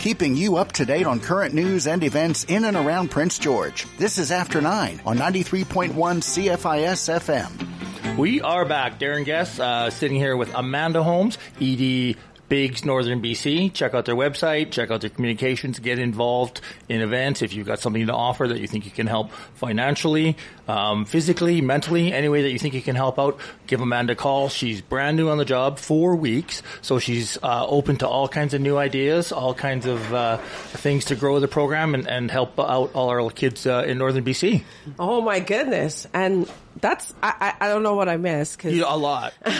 keeping 0.00 0.36
you 0.36 0.56
up 0.56 0.72
to 0.72 0.84
date 0.84 1.06
on 1.06 1.20
current 1.20 1.54
news 1.54 1.86
and 1.86 2.02
events 2.02 2.44
in 2.44 2.64
and 2.64 2.76
around 2.76 3.10
Prince 3.10 3.38
George. 3.38 3.86
This 3.98 4.18
is 4.18 4.30
After 4.30 4.60
9 4.60 5.00
on 5.06 5.16
93.1 5.16 5.92
CFIS 5.94 7.20
FM. 7.20 8.16
We 8.16 8.40
are 8.42 8.64
back. 8.64 8.98
Darren 9.00 9.24
Guest 9.24 9.58
uh, 9.58 9.90
sitting 9.90 10.16
here 10.16 10.36
with 10.36 10.54
Amanda 10.54 11.02
Holmes, 11.02 11.36
ED 11.60 12.16
Bigs 12.48 12.84
Northern 12.84 13.22
BC. 13.22 13.72
Check 13.72 13.94
out 13.94 14.04
their 14.04 14.14
website, 14.14 14.70
check 14.70 14.90
out 14.90 15.00
their 15.00 15.10
communications, 15.10 15.78
get 15.78 15.98
involved 15.98 16.60
in 16.88 17.00
events. 17.00 17.42
If 17.42 17.54
you've 17.54 17.66
got 17.66 17.80
something 17.80 18.06
to 18.06 18.12
offer 18.12 18.48
that 18.48 18.60
you 18.60 18.66
think 18.66 18.84
you 18.84 18.90
can 18.90 19.06
help 19.06 19.32
financially, 19.54 20.36
um, 20.68 21.04
physically, 21.04 21.60
mentally, 21.60 22.12
any 22.12 22.28
way 22.28 22.42
that 22.42 22.50
you 22.50 22.58
think 22.58 22.74
you 22.74 22.82
can 22.82 22.96
help 22.96 23.18
out, 23.18 23.38
give 23.66 23.80
Amanda 23.80 24.12
a 24.12 24.16
call. 24.16 24.48
She's 24.48 24.80
brand 24.80 25.16
new 25.16 25.28
on 25.28 25.38
the 25.38 25.44
job, 25.44 25.78
four 25.78 26.16
weeks, 26.16 26.62
so 26.82 26.98
she's 26.98 27.38
uh, 27.42 27.66
open 27.66 27.96
to 27.98 28.08
all 28.08 28.28
kinds 28.28 28.54
of 28.54 28.60
new 28.60 28.76
ideas, 28.76 29.32
all 29.32 29.54
kinds 29.54 29.86
of 29.86 30.14
uh, 30.14 30.38
things 30.72 31.06
to 31.06 31.16
grow 31.16 31.40
the 31.40 31.48
program 31.48 31.94
and, 31.94 32.08
and 32.08 32.30
help 32.30 32.58
out 32.58 32.94
all 32.94 33.10
our 33.10 33.30
kids 33.30 33.66
uh, 33.66 33.84
in 33.86 33.98
Northern 33.98 34.24
BC. 34.24 34.62
Oh 34.98 35.20
my 35.20 35.40
goodness! 35.40 36.06
And 36.12 36.50
that's 36.84 37.14
I, 37.22 37.54
I 37.60 37.68
don't 37.68 37.82
know 37.82 37.94
what 37.94 38.10
I 38.10 38.18
missed 38.18 38.58
because 38.58 38.78
a 38.78 38.94
lot. 38.94 39.32
he 39.46 39.52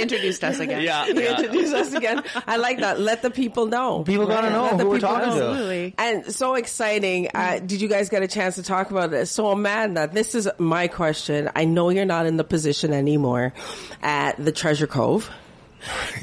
introduced 0.00 0.42
us 0.42 0.60
again. 0.60 0.82
Yeah, 0.82 1.04
he 1.04 1.12
yeah. 1.12 1.38
introduced 1.38 1.74
us 1.74 1.92
again. 1.92 2.22
I 2.46 2.56
like 2.56 2.78
that. 2.78 2.98
Let 2.98 3.20
the 3.20 3.30
people 3.30 3.66
know. 3.66 4.02
People 4.02 4.26
gotta 4.26 4.48
know 4.48 4.62
Let 4.62 4.80
who 4.80 4.88
we're 4.88 4.98
talking 4.98 5.28
know. 5.28 5.38
to. 5.38 5.48
Absolutely. 5.48 5.94
And 5.98 6.34
so 6.34 6.54
exciting. 6.54 7.28
Uh, 7.34 7.58
did 7.58 7.82
you 7.82 7.88
guys 7.88 8.08
get 8.08 8.22
a 8.22 8.28
chance 8.28 8.54
to 8.54 8.62
talk 8.62 8.90
about 8.90 9.10
this? 9.10 9.30
So 9.30 9.48
Amanda, 9.48 10.08
this 10.10 10.34
is 10.34 10.48
my 10.56 10.88
question. 10.88 11.50
I 11.54 11.66
know 11.66 11.90
you're 11.90 12.06
not 12.06 12.24
in 12.24 12.38
the 12.38 12.44
position 12.44 12.94
anymore 12.94 13.52
at 14.00 14.42
the 14.42 14.52
Treasure 14.52 14.86
Cove. 14.86 15.30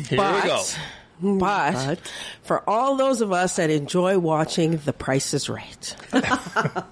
Here 0.09 0.17
but, 0.17 0.43
we 0.43 0.49
go. 0.49 0.63
But, 1.23 1.99
for 2.43 2.67
all 2.69 2.97
those 2.97 3.21
of 3.21 3.31
us 3.31 3.55
that 3.55 3.69
enjoy 3.69 4.19
watching 4.19 4.77
The 4.77 4.91
Price 4.93 5.33
is 5.33 5.49
Right, 5.49 5.95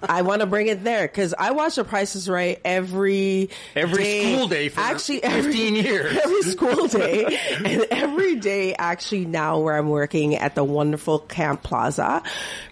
I 0.02 0.22
want 0.22 0.40
to 0.42 0.46
bring 0.48 0.68
it 0.68 0.84
there 0.84 1.08
because 1.08 1.34
I 1.38 1.52
watch 1.52 1.76
The 1.76 1.84
Price 1.84 2.16
is 2.16 2.30
Right 2.30 2.60
every 2.64 3.50
Every 3.76 4.04
day. 4.04 4.34
school 4.36 4.48
day 4.48 4.70
for 4.70 4.80
actually 4.80 5.24
every, 5.24 5.52
15 5.52 5.76
years. 5.76 6.18
Every 6.24 6.42
school 6.44 6.88
day 6.88 7.40
and 7.66 7.86
every 7.92 8.36
day 8.38 8.74
actually 8.74 9.26
now 9.26 9.60
where 9.60 9.78
I'm 9.78 9.90
working 9.90 10.36
at 10.36 10.56
the 10.56 10.64
wonderful 10.64 11.20
Camp 11.20 11.64
Plaza, 11.64 12.24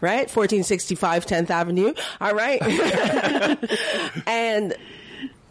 right, 0.01 0.29
1465 0.33 1.25
10th 1.25 1.49
Avenue. 1.49 1.93
All 2.21 2.33
right, 2.33 2.61
and 4.27 4.73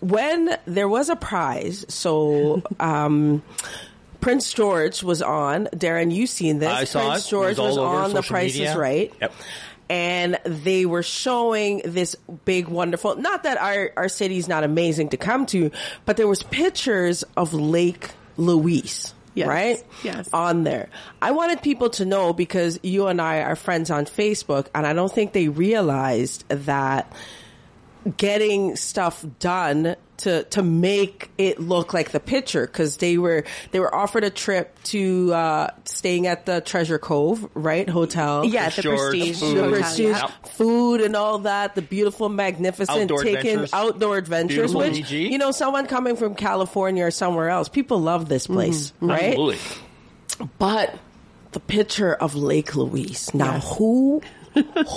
when 0.01 0.57
there 0.67 0.89
was 0.89 1.09
a 1.09 1.17
prize, 1.17 1.85
so 1.89 2.63
um, 2.79 3.43
Prince 4.29 4.53
George 4.53 5.03
was 5.03 5.22
on. 5.22 5.68
Darren, 5.68 6.14
you 6.14 6.26
seen 6.26 6.59
this? 6.59 6.68
I 6.68 6.85
saw 6.85 7.09
Prince 7.09 7.24
it. 7.24 7.29
It 7.29 7.31
George 7.31 7.49
was 7.49 7.59
all 7.59 7.66
was, 7.68 7.79
over 7.79 7.97
on 7.97 8.11
The 8.11 8.16
social 8.16 8.29
Price 8.29 8.53
media. 8.53 8.70
is 8.72 8.76
Right. 8.76 9.14
Yep. 9.22 9.33
And 9.89 10.39
they 10.45 10.85
were 10.85 11.03
showing 11.03 11.81
this 11.87 12.14
big, 12.45 12.68
wonderful. 12.68 13.16
Not 13.16 13.45
that 13.45 13.57
our 13.57 13.91
our 13.97 14.11
city's 14.11 14.47
not 14.47 14.64
amazing 14.64 15.09
to 15.11 15.16
come 15.16 15.47
to, 15.47 15.70
but 16.05 16.18
there 16.18 16.29
was 16.29 16.43
pictures 16.43 17.24
of 17.39 17.55
Lake 17.55 18.11
Louise. 18.37 19.14
Yes. 19.33 19.49
Right? 19.49 19.83
Yes. 20.05 20.29
On 20.35 20.62
there. 20.62 20.91
I 21.22 21.31
wanted 21.31 21.62
people 21.62 21.89
to 21.91 22.05
know 22.05 22.35
because 22.35 22.79
you 22.83 23.07
and 23.07 23.22
I 23.22 23.41
are 23.41 23.57
friends 23.57 23.91
on 23.91 24.05
Facebook 24.05 24.66
and 24.74 24.87
I 24.87 24.93
don't 24.93 25.11
think 25.11 25.33
they 25.33 25.49
realized 25.49 26.47
that 26.51 27.11
getting 28.18 28.76
stuff 28.76 29.24
done 29.39 29.97
to 30.19 30.43
to 30.45 30.62
make 30.62 31.31
it 31.39 31.61
look 31.61 31.95
like 31.95 32.11
the 32.11 32.21
picture 32.21 32.66
because 32.66 32.97
they 32.99 33.19
were 33.19 33.45
they 33.71 33.81
were 33.81 33.95
offered 33.95 34.25
a 34.25 34.31
trip 34.31 34.77
to 34.85 35.33
uh 35.33 35.71
staying 35.85 36.27
at 36.27 36.45
the 36.47 36.61
Treasure 36.61 36.99
Cove 36.99 37.49
right 37.55 37.89
hotel 37.89 38.45
Yeah, 38.45 38.69
the 38.71 38.83
George, 38.83 39.11
Prestige 39.11 39.41
food. 39.41 39.57
the 39.57 39.62
Hotel, 39.62 39.79
prestige, 39.81 40.07
yeah. 40.16 40.27
food 40.53 41.01
and 41.03 41.14
all 41.16 41.39
that, 41.41 41.75
the 41.75 41.83
beautiful, 41.83 42.29
magnificent, 42.29 43.03
Outdoor 43.03 43.23
taking 43.23 43.39
adventures. 43.53 43.73
outdoor 43.73 44.16
adventures, 44.19 44.73
Beautiful 44.73 44.81
which, 44.81 45.12
EG. 45.12 45.33
you 45.33 45.39
know, 45.39 45.51
someone 45.53 45.87
coming 45.87 46.16
from 46.16 46.35
California 46.35 47.05
or 47.05 47.11
somewhere 47.11 47.49
else, 47.49 47.69
people 47.69 48.01
love 48.01 48.29
this 48.29 48.47
place, 48.47 48.93
right? 49.01 49.23
Absolutely. 49.39 49.59
But 50.59 50.99
the 51.53 51.61
picture 51.61 52.14
of 52.14 52.35
Lake 52.35 52.77
Louise. 52.77 53.33
Now, 53.35 53.61
who, 53.61 54.23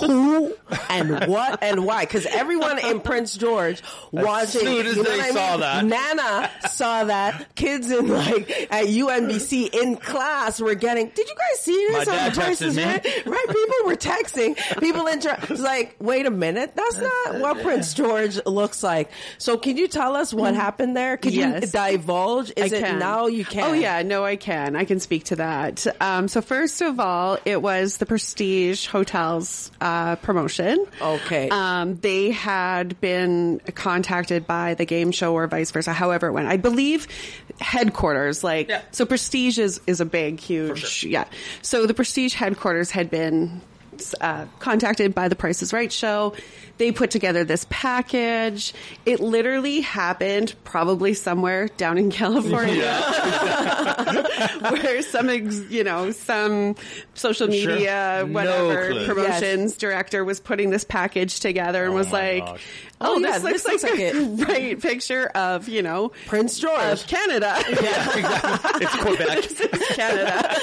who, 0.00 0.54
and 0.88 1.26
what 1.26 1.62
and 1.62 1.84
why? 1.84 2.04
Because 2.04 2.26
everyone 2.26 2.78
in 2.78 3.00
Prince 3.00 3.36
George 3.36 3.82
watching, 4.10 4.60
soon 4.62 4.86
as 4.86 4.96
you 4.96 5.02
know 5.02 5.10
they 5.10 5.16
what 5.18 5.26
I 5.26 5.30
saw 5.30 5.50
mean? 5.52 5.60
that. 5.60 5.84
Nana 6.16 6.50
saw 6.68 7.04
that. 7.04 7.54
Kids 7.54 7.90
in 7.90 8.08
like 8.08 8.50
at 8.70 8.86
UNBC 8.86 9.74
in 9.74 9.96
class 9.96 10.60
were 10.60 10.74
getting. 10.74 11.08
Did 11.08 11.28
you 11.28 11.34
guys 11.34 11.60
see 11.60 11.86
this? 11.88 12.06
My 12.06 12.12
on 12.12 12.18
dad 12.18 12.32
the 12.32 12.40
Price 12.40 12.60
texted 12.60 12.76
me. 12.76 12.84
Right? 12.84 13.26
Right? 13.26 13.46
People 13.48 13.76
were 13.86 13.96
texting. 13.96 14.80
People 14.80 15.06
in 15.06 15.20
tra- 15.20 15.38
it's 15.50 15.60
like, 15.60 15.96
wait 15.98 16.26
a 16.26 16.30
minute, 16.30 16.72
that's 16.74 16.98
not 16.98 17.40
what 17.40 17.62
Prince 17.62 17.94
George 17.94 18.38
looks 18.46 18.82
like. 18.82 19.10
So, 19.38 19.58
can 19.58 19.76
you 19.76 19.88
tell 19.88 20.16
us 20.16 20.32
what 20.32 20.54
happened 20.54 20.96
there? 20.96 21.16
Could 21.16 21.34
you 21.34 21.60
divulge? 21.60 22.52
Is 22.56 22.72
I 22.72 22.76
it 22.76 22.80
can. 22.84 22.98
now? 22.98 23.26
You 23.26 23.44
can. 23.44 23.62
Oh 23.64 23.72
yeah, 23.72 24.02
no, 24.02 24.24
I 24.24 24.36
can. 24.36 24.76
I 24.76 24.84
can 24.84 25.00
speak 25.00 25.24
to 25.24 25.36
that. 25.36 25.86
Um, 26.00 26.28
so 26.28 26.40
first 26.40 26.80
of 26.80 26.98
all, 27.00 27.38
it 27.44 27.60
was 27.60 27.98
the 27.98 28.06
Prestige 28.06 28.86
Hotels 28.86 29.48
uh, 29.80 30.16
promotion. 30.16 30.84
Okay. 31.00 31.48
Um, 31.50 31.96
they 31.96 32.30
had 32.30 33.00
been 33.00 33.60
contacted 33.74 34.46
by 34.46 34.74
the 34.74 34.84
game 34.84 35.10
show 35.12 35.34
or 35.34 35.46
vice 35.46 35.70
versa. 35.70 35.92
However, 35.92 36.28
it 36.28 36.32
went. 36.32 36.48
I 36.48 36.56
believe 36.56 37.06
headquarters, 37.60 38.42
like 38.44 38.68
Yeah. 38.68 38.82
so, 38.90 39.06
Prestige 39.06 39.58
is 39.58 39.80
is 39.86 40.00
a 40.00 40.04
big, 40.04 40.40
huge, 40.40 41.04
yeah. 41.04 41.24
So 41.62 41.86
the 41.86 41.94
Prestige 41.94 42.34
headquarters 42.34 42.90
had 42.90 43.10
been 43.10 43.60
uh, 44.20 44.46
contacted 44.58 45.14
by 45.14 45.28
the 45.28 45.36
Price 45.36 45.62
is 45.62 45.72
Right 45.72 45.92
show. 45.92 46.34
They 46.82 46.90
put 46.90 47.12
together 47.12 47.44
this 47.44 47.64
package. 47.70 48.74
It 49.06 49.20
literally 49.20 49.82
happened 49.82 50.52
probably 50.64 51.14
somewhere 51.14 51.68
down 51.76 51.96
in 51.96 52.10
California, 52.22 52.92
where 54.68 55.00
some, 55.02 55.30
ex, 55.30 55.60
you 55.70 55.84
know, 55.84 56.10
some 56.10 56.74
social 57.14 57.46
media, 57.46 58.24
No 58.26 58.32
whatever 58.32 58.90
clue. 58.90 59.06
promotions 59.06 59.76
director 59.76 60.24
was 60.24 60.40
putting 60.40 60.70
this 60.70 60.82
package 60.82 61.38
together 61.38 61.84
and 61.84 61.94
was 61.94 62.08
oh 62.08 62.12
like, 62.12 62.44
gosh. 62.44 62.60
"Oh, 63.00 63.14
Oh, 63.14 63.18
yeah, 63.18 63.38
this 63.38 63.42
looks 63.44 63.62
this 63.62 63.82
like, 63.84 63.92
looks 63.98 64.14
a 64.14 64.20
like 64.20 64.46
great 64.46 64.80
picture 64.82 65.26
of 65.28 65.68
you 65.68 65.82
know 65.82 66.10
Prince 66.26 66.58
George. 66.58 66.82
of 66.82 67.06
Canada." 67.06 67.56
Yeah, 67.68 68.18
exactly. 68.18 68.86
It's 68.86 68.96
Quebec. 68.96 69.44
Canada. 69.96 70.56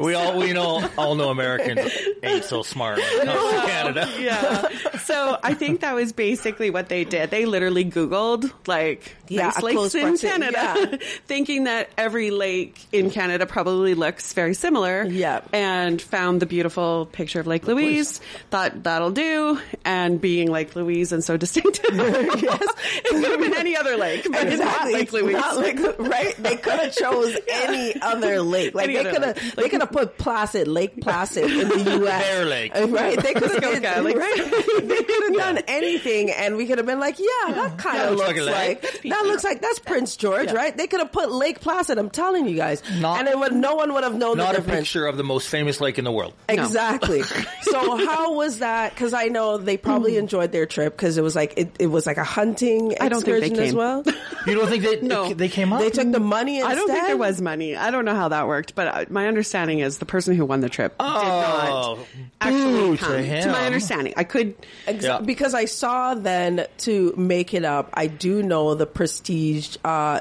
We 0.00 0.14
all 0.14 0.38
we 0.38 0.52
know 0.52 0.88
all 0.98 1.14
know 1.14 1.30
Americans 1.30 1.90
ain't 2.22 2.44
so 2.44 2.62
smart 2.62 2.98
when 2.98 3.06
it 3.06 3.24
comes 3.26 3.50
to 3.56 3.66
Canada. 4.04 4.18
yeah. 4.22 4.98
So 4.98 5.38
I 5.42 5.54
think 5.54 5.80
that 5.80 5.94
was 5.94 6.12
basically 6.12 6.70
what 6.70 6.88
they 6.88 7.04
did. 7.04 7.30
They 7.30 7.46
literally 7.46 7.84
Googled 7.84 8.50
like 8.66 9.14
Yeah, 9.28 9.44
nice 9.48 9.62
lakes 9.62 9.94
in 9.94 10.02
proximity, 10.02 10.26
Canada, 10.54 10.88
yeah. 11.00 11.08
thinking 11.26 11.64
that 11.64 11.90
every 11.96 12.30
lake 12.30 12.78
in 12.92 13.10
Canada 13.10 13.46
probably 13.46 13.94
looks 13.94 14.32
very 14.32 14.54
similar. 14.54 15.04
Yeah. 15.04 15.40
And 15.52 16.00
found 16.00 16.40
the 16.40 16.46
beautiful 16.46 17.06
picture 17.06 17.40
of 17.40 17.46
Lake 17.46 17.66
Louise. 17.66 18.18
Thought 18.50 18.82
that'll 18.82 19.10
do. 19.12 19.58
And 19.84 20.20
being 20.20 20.50
Lake 20.50 20.74
Louise 20.76 21.12
and 21.12 21.22
so 21.22 21.36
distinctive. 21.36 21.84
yes. 21.94 22.62
It 23.04 23.10
could 23.10 23.30
have 23.30 23.40
been 23.40 23.54
any 23.54 23.76
other 23.76 23.96
lake, 23.96 24.26
but 24.30 24.46
it's 24.46 24.58
not 24.60 24.88
Exactly. 24.88 24.92
Lake 24.94 25.12
Louise. 25.12 25.36
Not 25.36 25.56
like- 25.56 25.98
right? 25.98 26.36
They 26.42 26.56
could 26.56 26.78
have 26.80 26.94
chose 26.94 27.36
any 27.50 28.00
other 28.00 28.40
lake. 28.40 28.74
Like 28.74 28.88
Any 28.88 28.96
they 29.02 29.10
could 29.12 29.22
have, 29.22 29.36
lake. 29.42 29.54
they 29.56 29.68
could 29.68 29.80
have 29.80 29.92
put 29.92 30.18
Placid, 30.18 30.68
Lake 30.68 31.00
Placid 31.00 31.50
in 31.50 31.68
the 31.68 31.96
U.S. 31.98 32.22
Bear 32.22 32.44
Lake. 32.44 32.72
Right? 32.74 33.20
They 33.22 33.34
could 33.34 33.50
have 33.50 33.60
Muskoka, 33.82 34.02
like- 34.02 34.16
right? 34.16 34.62
They 34.86 35.02
could 35.02 35.22
have 35.24 35.34
done 35.34 35.58
anything, 35.68 36.30
and 36.30 36.56
we 36.56 36.66
could 36.66 36.78
have 36.78 36.86
been 36.86 37.00
like, 37.00 37.18
yeah, 37.18 37.52
that 37.54 37.78
kind 37.78 38.00
of 38.02 38.16
looks 38.16 38.28
looks 38.28 38.40
like 38.46 38.82
like, 38.82 39.02
that 39.02 39.24
looks 39.26 39.42
like 39.44 39.60
that's 39.60 39.78
Prince 39.80 40.16
George, 40.16 40.52
right? 40.52 40.76
They 40.76 40.86
could 40.86 41.00
have 41.00 41.12
put 41.12 41.32
Lake 41.32 41.60
Placid. 41.60 41.98
I'm 41.98 42.10
telling 42.10 42.46
you 42.46 42.56
guys, 42.56 42.82
Not- 43.00 43.18
and 43.20 43.28
it 43.28 43.38
would, 43.38 43.52
no 43.52 43.74
one 43.74 43.92
would 43.94 44.04
have 44.04 44.14
known 44.14 44.36
Not 44.38 44.52
the 44.54 44.58
a 44.58 44.60
difference. 44.62 44.80
picture 44.88 45.06
of 45.06 45.16
the 45.16 45.24
most 45.24 45.48
famous 45.48 45.80
lake 45.80 45.98
in 45.98 46.04
the 46.04 46.12
world. 46.12 46.34
Exactly. 46.48 47.22
so 47.62 47.96
how 48.06 48.34
was 48.34 48.58
that? 48.60 48.94
Because 48.94 49.12
I 49.14 49.24
know 49.26 49.58
they 49.58 49.76
probably 49.76 50.16
enjoyed 50.16 50.52
their 50.52 50.66
trip 50.66 50.94
because 50.96 51.18
it 51.18 51.22
was 51.22 51.34
like 51.34 51.54
it, 51.56 51.70
it 51.78 51.86
was 51.88 52.06
like 52.06 52.16
a 52.18 52.24
hunting 52.24 52.94
I 53.00 53.08
don't 53.08 53.22
think 53.24 53.40
they 53.40 53.46
excursion 53.46 53.64
as 53.64 53.70
came. 53.70 53.76
well. 53.78 54.04
You 54.46 54.54
don't 54.54 54.68
think 54.68 54.84
they 54.84 55.00
No. 55.00 55.32
they 55.34 55.48
came 55.48 55.72
up? 55.72 55.80
They 55.80 55.90
took 55.90 56.10
the 56.12 56.20
money 56.20 56.58
instead. 56.58 56.72
I 56.72 56.74
don't 56.74 56.88
think 56.88 57.06
there 57.06 57.16
was 57.16 57.40
money. 57.40 57.76
I 57.76 57.90
don't 57.90 58.04
know 58.04 58.14
how 58.14 58.28
that 58.28 58.46
worked, 58.46 58.74
but 58.74 58.86
uh, 58.88 59.04
my 59.10 59.26
understanding 59.26 59.80
is 59.80 59.98
the 59.98 60.06
person 60.06 60.34
who 60.36 60.44
won 60.44 60.60
the 60.60 60.68
trip 60.68 60.92
did 60.98 61.06
Oh, 61.06 61.98
not 61.98 61.98
actually 62.40 62.72
boo 62.72 62.96
to 62.96 63.02
come. 63.04 63.22
him. 63.24 63.42
My 63.70 63.74
understanding, 63.74 64.14
I 64.16 64.24
could. 64.24 64.54
Ex- 64.86 65.04
Yeah. 65.04 65.20
Because 65.20 65.54
I 65.54 65.64
saw 65.66 66.14
then 66.14 66.66
to 66.78 67.14
make 67.16 67.54
it 67.54 67.64
up, 67.64 67.90
I 67.94 68.06
do 68.06 68.42
know 68.42 68.74
the 68.74 68.86
Prestige 68.86 69.76
uh, 69.84 70.20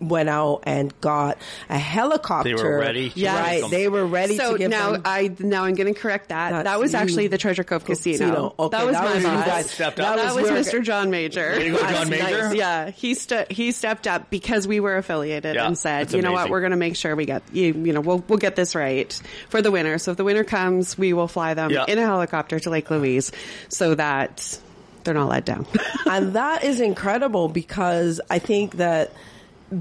went 0.00 0.28
out 0.28 0.62
and 0.64 0.92
got 1.00 1.38
a 1.68 1.78
helicopter. 1.78 2.56
They 2.56 2.62
were 2.62 2.78
ready 2.78 3.10
to 3.10 3.18
Yeah, 3.20 3.40
right. 3.40 3.70
They 3.70 3.88
were 3.88 4.04
ready 4.04 4.36
so 4.36 4.52
to 4.52 4.58
give 4.58 4.70
now 4.70 4.92
them. 4.92 5.02
I 5.04 5.34
now 5.38 5.64
I'm 5.64 5.74
going 5.74 5.92
to 5.92 5.98
correct 5.98 6.28
that. 6.28 6.50
That's 6.50 6.64
that 6.64 6.78
was 6.78 6.92
you. 6.92 6.98
actually 6.98 7.26
the 7.28 7.38
Treasure 7.38 7.64
Cove 7.64 7.84
Casino. 7.84 8.18
Casino. 8.18 8.54
Okay, 8.58 8.76
that 8.76 8.84
was 8.86 8.94
that 8.94 9.04
my 9.04 9.14
was 9.14 9.22
you 9.22 9.28
boss. 9.30 9.46
guys. 9.46 9.70
Stepped 9.70 9.96
That, 9.96 10.18
up. 10.18 10.36
was 10.36 10.48
your- 10.48 10.58
Mr. 10.58 10.84
John 10.84 11.10
Major. 11.10 11.62
You 11.64 11.72
go, 11.72 11.80
John 11.80 12.10
Major. 12.10 12.48
nice. 12.48 12.54
Yeah, 12.54 12.90
he 12.90 13.14
st- 13.14 13.50
he 13.50 13.72
stepped 13.72 14.06
up 14.06 14.30
because 14.30 14.66
we 14.68 14.80
were 14.80 14.96
affiliated 14.96 15.54
Yeah, 15.54 15.66
and 15.66 15.78
said, 15.78 16.02
that's 16.08 16.14
you 16.14 16.22
know 16.22 16.32
what, 16.32 16.50
we're 16.50 16.60
going 16.60 16.70
to 16.72 16.76
make 16.76 16.96
sure 16.96 17.16
we 17.16 17.24
get 17.26 17.42
you. 17.52 17.72
You 17.74 17.92
know, 17.92 18.00
we'll 18.00 18.22
we'll 18.28 18.38
get 18.38 18.56
this 18.56 18.74
right 18.74 19.12
for 19.48 19.62
the 19.62 19.70
winner. 19.70 19.98
So 19.98 20.10
if 20.12 20.16
the 20.16 20.24
winner 20.24 20.44
comes, 20.44 20.98
we 20.98 21.12
will 21.12 21.28
fly 21.28 21.54
them 21.54 21.70
Yeah. 21.70 21.84
in 21.88 21.98
a 21.98 22.02
helicopter 22.04 22.60
to 22.60 22.70
Lake 22.70 22.90
Louise, 22.90 23.32
so 23.68 23.94
that 23.94 24.58
they're 25.04 25.14
not 25.14 25.28
let 25.28 25.44
down. 25.44 25.66
and 26.06 26.32
that 26.34 26.64
is 26.64 26.80
incredible 26.80 27.48
because 27.48 28.20
I 28.28 28.38
think 28.40 28.76
that 28.78 29.12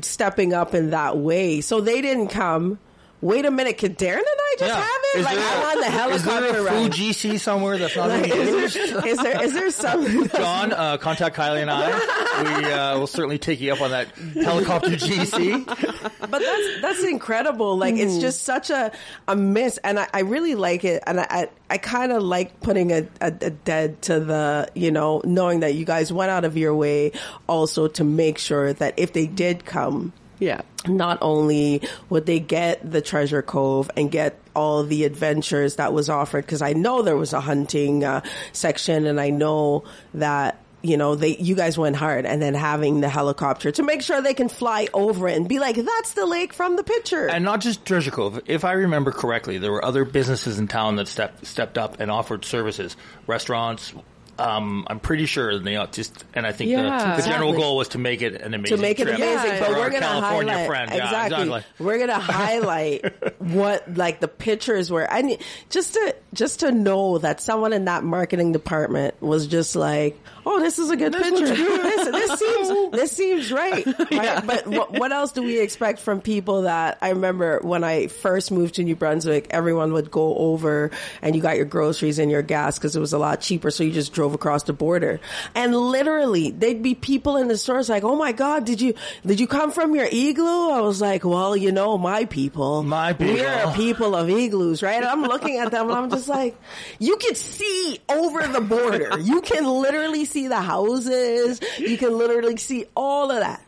stepping 0.01 0.53
up 0.53 0.73
in 0.73 0.91
that 0.91 1.17
way. 1.17 1.61
So 1.61 1.81
they 1.81 2.01
didn't 2.01 2.27
come. 2.29 2.79
Wait 3.25 3.43
a 3.45 3.49
minute, 3.49 3.77
can 3.79 3.95
Darren 3.95 4.17
and 4.17 4.25
I 4.27 4.55
just 4.59 4.69
Yeah. 4.71 4.81
have 4.81 5.01
it? 5.15 5.17
Is 5.19 5.25
like 5.25 5.35
there- 5.35 5.45
I'm 5.47 5.63
on 5.77 5.79
the 5.81 5.89
helicopter 5.89 6.45
Is 6.45 6.51
there 6.53 6.59
a 6.59 6.63
ride. 6.63 6.91
GC 6.91 7.37
somewhere 7.39 7.77
that's 7.79 7.95
not 7.95 8.09
Like, 8.09 8.27
is, 8.27 8.73
there, 8.75 9.07
is 9.07 9.17
there 9.17 9.43
is 9.43 9.53
there 9.53 9.71
some 9.71 10.27
John, 10.29 10.71
uh, 10.73 10.97
contact 10.97 11.35
Kylie 11.35 11.61
and 11.61 11.71
I. 11.71 12.59
We 12.59 12.71
uh, 12.71 12.99
will 12.99 13.07
certainly 13.07 13.37
take 13.39 13.59
you 13.61 13.73
up 13.73 13.81
on 13.81 13.89
that 13.91 14.09
helicopter 14.35 14.91
GC. 14.91 15.65
but 15.65 16.39
that's 16.39 16.81
that's 16.81 17.03
incredible. 17.03 17.77
Like 17.77 17.95
Mm. 17.95 17.99
it's 18.05 18.17
just 18.17 18.43
such 18.43 18.69
a 18.69 18.91
a 19.27 19.35
miss, 19.35 19.77
and 19.83 19.97
I, 19.99 20.07
I 20.13 20.19
really 20.19 20.53
like 20.55 20.83
it, 20.83 21.01
and 21.07 21.19
I 21.19 21.25
I, 21.29 21.49
I 21.69 21.77
kind 21.79 22.11
of 22.11 22.21
like 22.21 22.59
putting 22.61 22.91
a, 22.91 23.07
a, 23.21 23.27
a 23.27 23.49
dead 23.49 24.01
to 24.03 24.19
the 24.19 24.67
you 24.75 24.91
know 24.91 25.21
knowing 25.25 25.61
that 25.61 25.73
you 25.73 25.85
guys 25.85 26.13
went 26.13 26.29
out 26.29 26.45
of 26.45 26.55
your 26.57 26.75
way 26.75 27.11
also 27.47 27.87
to 27.87 28.03
make 28.03 28.37
sure 28.37 28.71
that 28.73 28.93
if 28.97 29.13
they 29.13 29.25
did 29.25 29.65
come. 29.65 30.13
Yeah. 30.39 30.61
Not 30.87 31.19
only 31.21 31.81
would 32.09 32.25
they 32.25 32.39
get 32.39 32.89
the 32.89 33.01
treasure 33.01 33.41
cove 33.41 33.89
and 33.95 34.11
get 34.11 34.39
all 34.55 34.83
the 34.83 35.03
adventures 35.05 35.75
that 35.75 35.93
was 35.93 36.09
offered, 36.09 36.45
because 36.45 36.61
I 36.61 36.73
know 36.73 37.01
there 37.01 37.17
was 37.17 37.33
a 37.33 37.39
hunting 37.39 38.03
uh, 38.03 38.21
section, 38.51 39.05
and 39.05 39.19
I 39.19 39.29
know 39.29 39.83
that 40.13 40.61
you 40.81 40.97
know 40.97 41.15
they 41.15 41.37
you 41.37 41.55
guys 41.55 41.77
went 41.77 41.95
hard, 41.95 42.25
and 42.25 42.41
then 42.41 42.53
having 42.53 43.01
the 43.01 43.09
helicopter 43.09 43.71
to 43.71 43.83
make 43.83 44.01
sure 44.01 44.21
they 44.21 44.33
can 44.33 44.49
fly 44.49 44.87
over 44.93 45.27
it 45.27 45.35
and 45.35 45.47
be 45.47 45.59
like, 45.59 45.75
"That's 45.75 46.13
the 46.13 46.25
lake 46.25 46.53
from 46.53 46.75
the 46.75 46.83
picture." 46.83 47.27
And 47.27 47.43
not 47.43 47.61
just 47.61 47.85
Treasure 47.85 48.11
Cove. 48.11 48.41
If 48.45 48.63
I 48.63 48.73
remember 48.73 49.11
correctly, 49.11 49.57
there 49.57 49.71
were 49.71 49.83
other 49.83 50.05
businesses 50.05 50.59
in 50.59 50.67
town 50.67 50.97
that 50.97 51.07
stepped 51.07 51.47
stepped 51.47 51.77
up 51.77 51.99
and 51.99 52.11
offered 52.11 52.45
services, 52.45 52.95
restaurants. 53.25 53.93
Um, 54.37 54.85
I'm 54.89 54.99
pretty 54.99 55.25
sure 55.27 55.59
they 55.59 55.77
ought 55.77 55.93
just, 55.93 56.25
and 56.33 56.45
I 56.45 56.51
think 56.51 56.69
Yeah. 56.71 57.15
the, 57.15 57.21
the 57.21 57.27
general 57.27 57.53
goal 57.53 57.77
was 57.77 57.87
to 57.89 57.97
make 57.97 58.21
it 58.21 58.41
an 58.41 58.53
amazing 58.53 58.77
to 58.77 58.81
make 58.81 58.99
it 58.99 59.07
amazing, 59.07 59.23
Yeah. 59.27 59.59
but 59.59 59.69
we're 59.69 59.89
gonna 59.89 59.99
California 59.99 60.51
highlight 60.53 60.67
friend. 60.67 60.91
Yeah, 60.91 61.03
exactly. 61.05 61.43
exactly. 61.43 61.85
We're 61.85 61.99
gonna 61.99 62.19
highlight 62.19 63.39
what 63.41 63.95
like 63.97 64.19
the 64.19 64.27
pictures 64.27 64.91
were. 64.91 65.09
I 65.09 65.21
need 65.21 65.41
just 65.69 65.93
to 65.93 66.15
just 66.33 66.59
to 66.61 66.71
know 66.71 67.17
that 67.19 67.39
someone 67.39 67.71
in 67.71 67.85
that 67.85 68.03
marketing 68.03 68.51
department 68.51 69.21
was 69.21 69.47
just 69.47 69.75
like, 69.75 70.19
"Oh, 70.45 70.59
this 70.59 70.79
is 70.79 70.89
a 70.89 70.97
good 70.97 71.13
picture. 71.13 71.45
this, 71.45 72.05
this 72.09 72.39
seems 72.39 72.91
this 72.91 73.11
seems 73.13 73.51
right." 73.53 73.85
right? 74.11 74.45
But 74.45 74.67
what, 74.67 74.91
what 74.99 75.11
else 75.13 75.31
do 75.31 75.43
we 75.43 75.59
expect 75.61 75.99
from 75.99 76.19
people 76.19 76.63
that 76.63 76.97
I 77.01 77.09
remember 77.11 77.59
when 77.61 77.83
I 77.85 78.07
first 78.07 78.51
moved 78.51 78.75
to 78.75 78.83
New 78.83 78.95
Brunswick? 78.97 79.47
Everyone 79.51 79.93
would 79.93 80.11
go 80.11 80.35
over 80.35 80.91
and 81.21 81.35
you 81.37 81.41
got 81.41 81.55
your 81.55 81.65
groceries 81.65 82.19
and 82.19 82.29
your 82.29 82.41
gas 82.41 82.77
because 82.77 82.95
it 82.97 82.99
was 82.99 83.13
a 83.13 83.17
lot 83.17 83.39
cheaper, 83.39 83.71
so 83.71 83.83
you 83.85 83.91
just 83.91 84.11
drove 84.11 84.24
across 84.33 84.63
the 84.63 84.73
border. 84.73 85.19
And 85.53 85.75
literally, 85.75 86.51
they'd 86.51 86.81
be 86.81 86.95
people 86.95 87.37
in 87.37 87.47
the 87.47 87.57
stores 87.57 87.89
like, 87.89 88.03
"Oh 88.03 88.15
my 88.15 88.31
God, 88.31 88.65
did 88.65 88.81
you 88.81 88.93
did 89.25 89.39
you 89.39 89.47
come 89.47 89.71
from 89.71 89.95
your 89.95 90.07
igloo?" 90.11 90.71
I 90.71 90.81
was 90.81 91.01
like, 91.01 91.23
"Well, 91.23 91.55
you 91.55 91.71
know, 91.71 91.97
my 91.97 92.25
people, 92.25 92.83
My 92.83 93.13
people, 93.13 93.33
we 93.33 93.41
are 93.45 93.73
people. 93.73 93.73
people 93.73 94.15
of 94.15 94.29
igloos, 94.29 94.81
right?" 94.83 94.95
And 94.95 95.05
I'm 95.05 95.23
looking 95.23 95.57
at 95.57 95.71
them 95.71 95.89
and 95.89 95.97
I'm 95.97 96.09
just 96.09 96.27
like, 96.27 96.55
"You 96.99 97.17
could 97.17 97.37
see 97.37 97.99
over 98.09 98.47
the 98.47 98.61
border. 98.61 99.19
You 99.19 99.41
can 99.41 99.65
literally 99.65 100.25
see 100.25 100.47
the 100.47 100.61
houses. 100.61 101.59
You 101.77 101.97
can 101.97 102.17
literally 102.17 102.57
see 102.57 102.85
all 102.95 103.31
of 103.31 103.39
that." 103.39 103.64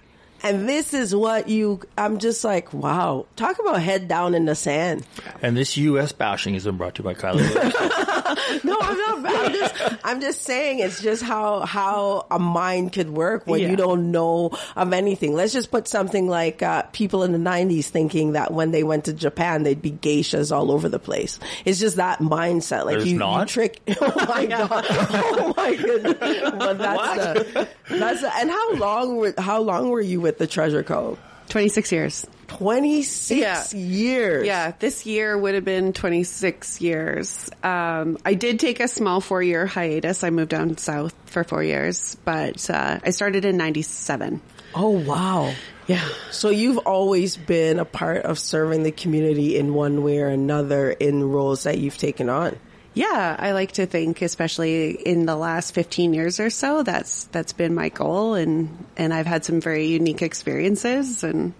And 0.47 0.67
this 0.69 0.93
is 0.93 1.15
what 1.15 1.49
you, 1.49 1.81
I'm 1.97 2.19
just 2.19 2.43
like, 2.43 2.73
wow. 2.73 3.25
Talk 3.35 3.59
about 3.59 3.81
head 3.81 4.07
down 4.07 4.33
in 4.35 4.45
the 4.45 4.55
sand. 4.55 5.05
And 5.41 5.55
this 5.57 5.75
U.S. 5.77 6.11
bashing 6.11 6.53
has 6.53 6.63
been 6.65 6.77
brought 6.77 6.95
to 6.95 7.03
you 7.03 7.05
by 7.05 7.13
Kylie. 7.13 8.13
No, 8.63 8.77
I'm 8.79 8.97
not. 9.23 9.35
I'm 9.45 9.51
just, 9.53 9.75
I'm 10.05 10.21
just 10.21 10.41
saying 10.43 10.79
it's 10.79 11.01
just 11.01 11.23
how 11.23 11.61
how 11.61 12.27
a 12.29 12.37
mind 12.39 12.93
could 12.93 13.09
work 13.09 13.45
when 13.47 13.61
Yeah. 13.61 13.69
you 13.69 13.75
don't 13.75 14.11
know 14.11 14.51
of 14.75 14.93
anything. 14.93 15.33
Let's 15.33 15.53
just 15.53 15.71
put 15.71 15.87
something 15.87 16.27
like 16.27 16.61
uh, 16.61 16.83
people 16.91 17.23
in 17.23 17.31
the 17.31 17.37
'90s 17.37 17.85
thinking 17.85 18.33
that 18.33 18.53
when 18.53 18.71
they 18.71 18.83
went 18.83 19.05
to 19.05 19.13
Japan 19.13 19.63
they'd 19.63 19.81
be 19.81 19.91
geishas 19.91 20.55
all 20.55 20.71
over 20.71 20.87
the 20.89 20.99
place. 20.99 21.39
It's 21.65 21.79
just 21.79 21.97
that 21.97 22.19
mindset. 22.19 22.85
Like 22.85 22.97
There's 22.97 23.05
you, 23.07 23.13
you 23.13 23.19
not? 23.19 23.47
trick. 23.47 23.81
Oh 23.99 24.25
my 24.27 24.45
god! 24.45 24.85
Oh 24.89 25.53
my 25.57 25.75
goodness! 25.75 26.15
But 26.19 26.77
that's 26.77 27.17
the 27.53 27.67
that's 27.89 28.21
the, 28.21 28.35
and 28.37 28.49
how 28.49 28.73
long 28.75 29.15
were 29.17 29.33
how 29.37 29.61
long 29.61 29.89
were 29.89 30.01
you 30.01 30.21
with 30.21 30.36
the 30.37 30.47
Treasure 30.47 30.83
Cove? 30.83 31.19
26 31.49 31.91
years. 31.91 32.27
Twenty 32.47 33.03
six 33.03 33.73
Yeah. 33.73 33.77
years. 33.79 34.45
Yeah, 34.47 34.71
this 34.79 35.05
year 35.05 35.37
would 35.37 35.55
have 35.55 35.65
been 35.65 35.91
26 35.91 36.79
years. 36.79 37.49
Um, 37.61 38.17
I 38.25 38.35
did 38.35 38.59
take 38.59 38.79
a 38.79 38.87
small 38.87 39.19
four 39.19 39.43
year 39.43 39.65
hiatus. 39.65 40.23
I 40.23 40.29
moved 40.29 40.51
down 40.51 40.77
south 40.77 41.13
for 41.25 41.43
four 41.43 41.61
years, 41.61 42.15
but 42.23 42.69
uh, 42.69 42.99
I 43.03 43.09
started 43.09 43.43
in 43.43 43.57
97. 43.57 44.39
Oh 44.75 44.89
wow. 44.91 45.53
Yeah. 45.87 46.07
So 46.31 46.49
you've 46.49 46.77
always 46.79 47.35
been 47.35 47.79
a 47.79 47.85
part 47.85 48.23
of 48.23 48.39
serving 48.39 48.83
the 48.83 48.91
community 48.91 49.57
in 49.57 49.73
one 49.73 50.03
way 50.03 50.19
or 50.19 50.27
another 50.27 50.89
in 50.91 51.23
roles 51.29 51.63
that 51.63 51.77
you've 51.79 51.97
taken 51.97 52.29
on. 52.29 52.57
Yeah, 52.97 53.35
I 53.37 53.51
like 53.51 53.73
to 53.73 53.85
think, 53.85 54.23
especially 54.23 54.89
in 54.89 55.27
the 55.27 55.35
last 55.35 55.75
15 55.75 56.15
years 56.15 56.39
or 56.39 56.49
so, 56.49 56.81
that's 56.81 57.25
that's 57.25 57.53
been 57.53 57.75
my 57.75 57.89
goal, 57.89 58.33
and 58.33 58.85
and 58.97 59.13
I've 59.13 59.27
had 59.27 59.45
some 59.45 59.61
very 59.61 59.85
unique 59.85 60.23
experiences, 60.23 61.23
and 61.23 61.53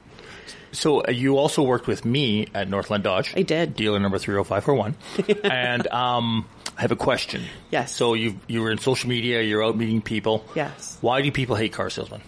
So 0.72 1.02
uh, 1.02 1.12
you 1.12 1.38
also 1.38 1.62
worked 1.62 1.86
with 1.86 2.06
me 2.06 2.48
at 2.56 2.68
Northland 2.68 3.04
Dodge. 3.04 3.34
I 3.36 3.44
did. 3.44 3.76
Dealer 3.76 4.00
number 4.00 4.18
30541. 4.18 4.96
and 5.52 5.86
um, 5.88 6.48
I 6.76 6.82
have 6.82 6.92
a 6.92 6.96
question. 6.96 7.44
Yes. 7.70 7.96
So 7.96 8.16
you 8.16 8.40
you 8.48 8.64
were 8.64 8.72
in 8.72 8.80
social 8.80 9.08
media. 9.08 9.44
You're 9.44 9.64
out 9.64 9.78
meeting 9.78 10.02
people. 10.02 10.44
Yes. 10.56 10.98
Why 11.02 11.22
do 11.22 11.32
people 11.32 11.56
hate 11.56 11.72
car 11.72 11.92
salesmen? 11.92 12.22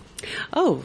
Oh, 0.53 0.83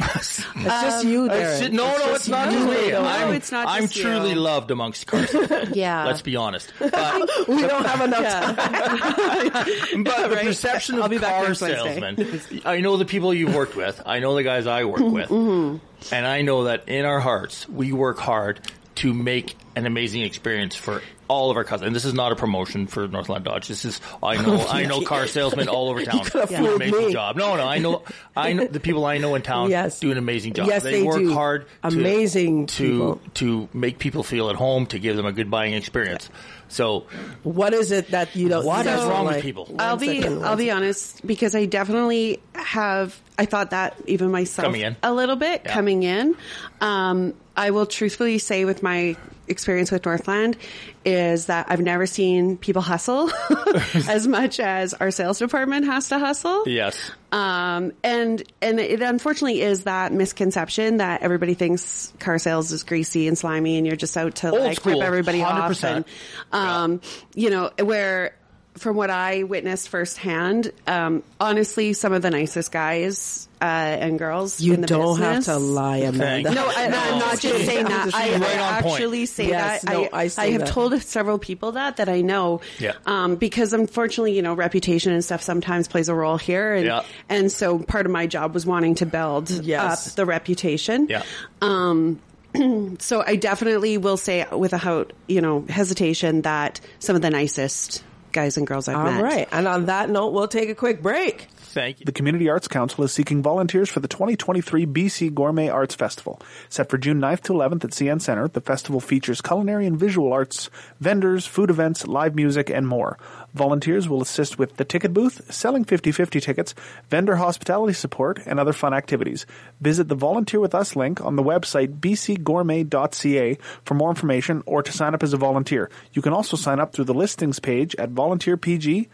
It's 0.00 0.42
just 0.82 1.04
you, 1.04 1.26
It's 1.26 1.34
Darren. 1.34 1.62
ju- 1.62 1.68
no, 1.76 1.96
no, 1.98 2.14
it's 2.14 2.28
not 2.28 2.50
just 2.50 2.66
me. 2.68 2.90
No, 2.90 3.02
I'm, 3.04 3.34
it's 3.34 3.52
not 3.52 3.68
I'm 3.68 3.82
just 3.82 3.96
you. 3.96 4.02
truly 4.02 4.34
loved 4.34 4.70
amongst 4.70 5.06
car 5.06 5.26
salesmen. 5.26 5.70
yeah. 5.74 6.04
Let's 6.04 6.22
be 6.22 6.36
honest. 6.36 6.72
But, 6.78 7.48
We 7.48 7.62
don't 7.62 7.86
have 7.86 8.00
enough 8.00 8.28
time. 8.32 8.56
but 10.04 10.28
the 10.30 10.34
Right. 10.36 10.46
perception 10.46 10.96
I'll 11.00 11.12
of 11.12 11.20
car 11.20 11.54
salesmen, 11.54 12.40
I 12.64 12.80
know 12.80 12.96
the 12.96 13.04
people 13.04 13.32
you've 13.32 13.54
worked 13.54 13.76
with. 13.76 14.02
I 14.04 14.18
know 14.18 14.34
the 14.34 14.42
guys 14.42 14.66
I 14.66 14.84
work 14.84 15.00
with. 15.00 15.28
Mm-hmm. 15.28 16.14
And 16.14 16.26
I 16.26 16.42
know 16.42 16.64
that 16.64 16.88
in 16.88 17.04
our 17.04 17.20
hearts, 17.20 17.68
we 17.68 17.92
work 17.92 18.18
hard 18.18 18.60
to 18.96 19.12
make 19.14 19.56
an 19.76 19.86
amazing 19.86 20.22
experience 20.22 20.76
for 20.76 21.02
all 21.26 21.50
of 21.50 21.56
our 21.56 21.64
customers. 21.64 21.88
And 21.88 21.96
this 21.96 22.04
is 22.04 22.14
not 22.14 22.30
a 22.32 22.36
promotion 22.36 22.86
for 22.86 23.08
Northland 23.08 23.44
Dodge. 23.44 23.66
This 23.66 23.84
is, 23.84 24.00
I 24.22 24.36
know, 24.42 24.58
oh, 24.60 24.66
I 24.68 24.84
know 24.84 25.00
car 25.00 25.26
salesmen 25.26 25.68
all 25.68 25.88
over 25.88 26.04
town 26.04 26.24
do 26.24 26.40
an 26.40 26.74
amazing 26.76 27.06
me. 27.06 27.12
job. 27.12 27.36
No, 27.36 27.56
no, 27.56 27.64
I 27.66 27.78
know, 27.78 28.02
I 28.36 28.52
know 28.52 28.66
the 28.66 28.78
people 28.78 29.04
I 29.04 29.18
know 29.18 29.34
in 29.34 29.42
town 29.42 29.70
Yes. 29.70 29.98
do 30.00 30.12
an 30.12 30.18
amazing 30.18 30.52
job. 30.52 30.68
Yes, 30.68 30.82
they 30.84 31.02
work 31.02 31.18
do. 31.18 31.32
hard 31.32 31.66
Amazing 31.82 32.66
to, 32.66 32.84
people. 32.84 33.20
to 33.34 33.68
make 33.72 33.98
people 33.98 34.22
feel 34.22 34.50
at 34.50 34.56
home, 34.56 34.86
to 34.86 34.98
give 34.98 35.16
them 35.16 35.26
a 35.26 35.32
good 35.32 35.50
buying 35.50 35.72
experience. 35.74 36.28
So 36.74 37.06
What 37.44 37.72
is 37.72 37.92
it 37.92 38.10
that 38.10 38.34
you 38.34 38.48
don't? 38.48 38.64
What 38.66 38.84
you 38.84 38.90
is 38.90 39.00
don't 39.00 39.08
wrong 39.10 39.26
with 39.26 39.42
people? 39.42 39.74
I'll 39.78 39.96
be 39.96 40.20
second, 40.20 40.44
I'll 40.44 40.56
be 40.56 40.70
honest 40.70 41.24
because 41.26 41.54
I 41.54 41.66
definitely 41.66 42.42
have 42.54 43.20
I 43.38 43.44
thought 43.46 43.70
that 43.70 43.94
even 44.06 44.30
myself 44.32 44.66
Coming 44.66 44.80
in. 44.82 44.96
a 45.02 45.12
little 45.14 45.36
bit 45.36 45.62
Yeah. 45.64 45.72
coming 45.72 46.02
in. 46.02 46.34
Um, 46.80 47.34
I 47.56 47.70
will 47.70 47.86
truthfully 47.86 48.38
say 48.38 48.64
with 48.64 48.82
my 48.82 49.16
experience 49.48 49.90
with 49.90 50.04
Northland 50.04 50.56
is 51.04 51.46
that 51.46 51.66
I've 51.68 51.80
never 51.80 52.06
seen 52.06 52.56
people 52.56 52.82
hustle 52.82 53.30
as 54.08 54.26
much 54.26 54.60
as 54.60 54.94
our 54.94 55.10
sales 55.10 55.38
department 55.38 55.86
has 55.86 56.08
to 56.08 56.18
hustle. 56.18 56.64
yes. 56.66 57.12
Um, 57.32 57.92
and, 58.04 58.42
and 58.62 58.78
it 58.78 59.02
unfortunately 59.02 59.60
is 59.60 59.84
that 59.84 60.12
misconception 60.12 60.98
that 60.98 61.22
everybody 61.22 61.54
thinks 61.54 62.12
car 62.20 62.38
sales 62.38 62.70
is 62.70 62.84
greasy 62.84 63.26
and 63.26 63.36
slimy 63.36 63.76
and 63.76 63.86
you're 63.86 63.96
just 63.96 64.16
out 64.16 64.36
to 64.36 64.50
Old 64.50 64.60
like 64.60 64.76
school, 64.76 64.92
rip 64.92 65.02
everybody 65.02 65.42
off 65.42 65.72
100%. 65.72 65.96
and, 65.96 66.04
um, 66.52 67.00
you 67.34 67.50
know, 67.50 67.70
where 67.82 68.36
from 68.76 68.96
what 68.96 69.08
I 69.10 69.44
witnessed 69.44 69.88
firsthand, 69.88 70.72
um, 70.86 71.22
honestly, 71.40 71.92
some 71.92 72.12
of 72.12 72.22
the 72.22 72.30
nicest 72.30 72.72
guys, 72.72 73.48
uh, 73.62 73.64
and 73.64 74.18
girls 74.18 74.60
You 74.60 74.74
in 74.74 74.80
the 74.80 74.86
don't 74.88 75.16
business. 75.18 75.46
have 75.46 75.56
to 75.56 75.58
lie, 75.60 75.98
Amanda. 75.98 76.52
No, 76.52 76.66
I, 76.66 76.84
I'm 76.86 77.18
not 77.20 77.38
just 77.38 77.64
saying 77.66 77.84
that. 77.88 78.12
I, 78.12 78.32
Right 78.36 78.42
I 78.58 78.76
on 78.78 78.82
point. 78.82 78.94
actually 78.96 79.26
say 79.26 79.48
Yes, 79.48 79.82
that. 79.82 79.92
no, 79.92 80.04
I, 80.12 80.22
I 80.22 80.26
say 80.26 80.50
have 80.52 80.62
that. 80.62 80.68
told 80.70 81.00
several 81.02 81.38
people 81.38 81.72
that 81.72 81.98
that 81.98 82.08
I 82.08 82.20
know. 82.22 82.62
Yeah. 82.80 82.94
Um, 83.06 83.36
because 83.36 83.72
unfortunately, 83.72 84.34
you 84.34 84.42
know, 84.42 84.54
reputation 84.54 85.12
and 85.12 85.24
stuff 85.24 85.40
sometimes 85.42 85.86
plays 85.88 86.08
a 86.08 86.14
role 86.14 86.36
here, 86.36 86.74
and 86.74 86.84
Yeah. 86.86 87.04
and 87.28 87.52
so 87.52 87.78
part 87.78 88.06
of 88.06 88.12
my 88.12 88.26
job 88.26 88.54
was 88.54 88.66
wanting 88.66 88.96
to 88.96 89.06
build 89.06 89.50
Yes. 89.50 90.08
up 90.08 90.14
the 90.16 90.26
reputation. 90.26 91.06
Yeah. 91.08 91.22
Um. 91.62 92.20
So 93.00 93.20
I 93.26 93.34
definitely 93.34 93.98
will 93.98 94.16
say 94.16 94.46
without 94.56 95.12
you 95.26 95.40
know 95.40 95.64
hesitation 95.68 96.42
that 96.42 96.80
some 97.00 97.16
of 97.16 97.22
the 97.22 97.30
nicest 97.30 98.04
guys 98.34 98.58
and 98.58 98.66
girls 98.66 98.88
I've 98.88 98.96
All 98.96 99.04
met. 99.04 99.22
right. 99.22 99.48
And 99.50 99.66
on 99.66 99.86
that 99.86 100.10
note, 100.10 100.34
we'll 100.34 100.48
take 100.48 100.68
a 100.68 100.74
quick 100.74 101.00
break. 101.02 101.46
Thank 101.74 101.98
you. 101.98 102.06
The 102.06 102.12
Community 102.12 102.48
Arts 102.48 102.68
Council 102.68 103.02
is 103.02 103.12
seeking 103.12 103.42
volunteers 103.42 103.88
for 103.88 103.98
the 103.98 104.06
2023 104.06 104.86
BC 104.86 105.34
Gourmet 105.34 105.68
Arts 105.68 105.96
Festival. 105.96 106.40
Set 106.68 106.88
for 106.88 106.98
June 106.98 107.20
9th 107.20 107.40
to 107.42 107.52
11th 107.52 107.84
at 107.84 107.90
CN 107.90 108.22
Center, 108.22 108.46
the 108.46 108.60
festival 108.60 109.00
features 109.00 109.40
culinary 109.40 109.84
and 109.84 109.98
visual 109.98 110.32
arts, 110.32 110.70
vendors, 111.00 111.46
food 111.46 111.70
events, 111.70 112.06
live 112.06 112.36
music, 112.36 112.70
and 112.70 112.86
more. 112.86 113.18
Volunteers 113.54 114.08
will 114.08 114.22
assist 114.22 114.56
with 114.56 114.76
the 114.76 114.84
ticket 114.84 115.12
booth, 115.12 115.52
selling 115.52 115.84
50-50 115.84 116.40
tickets, 116.40 116.76
vendor 117.10 117.34
hospitality 117.34 117.92
support, 117.92 118.38
and 118.46 118.60
other 118.60 118.72
fun 118.72 118.94
activities. 118.94 119.44
Visit 119.80 120.06
the 120.06 120.14
Volunteer 120.14 120.60
With 120.60 120.76
Us 120.76 120.94
link 120.94 121.20
on 121.24 121.34
the 121.34 121.42
website 121.42 121.98
bcgourmet.ca 121.98 123.58
for 123.84 123.94
more 123.94 124.10
information 124.10 124.62
or 124.64 124.84
to 124.84 124.92
sign 124.92 125.12
up 125.12 125.24
as 125.24 125.32
a 125.32 125.38
volunteer. 125.38 125.90
You 126.12 126.22
can 126.22 126.34
also 126.34 126.56
sign 126.56 126.78
up 126.78 126.92
through 126.92 127.06
the 127.06 127.14
listings 127.14 127.58
page 127.58 127.96
at 127.96 128.10
volunteerpg.com. 128.10 129.08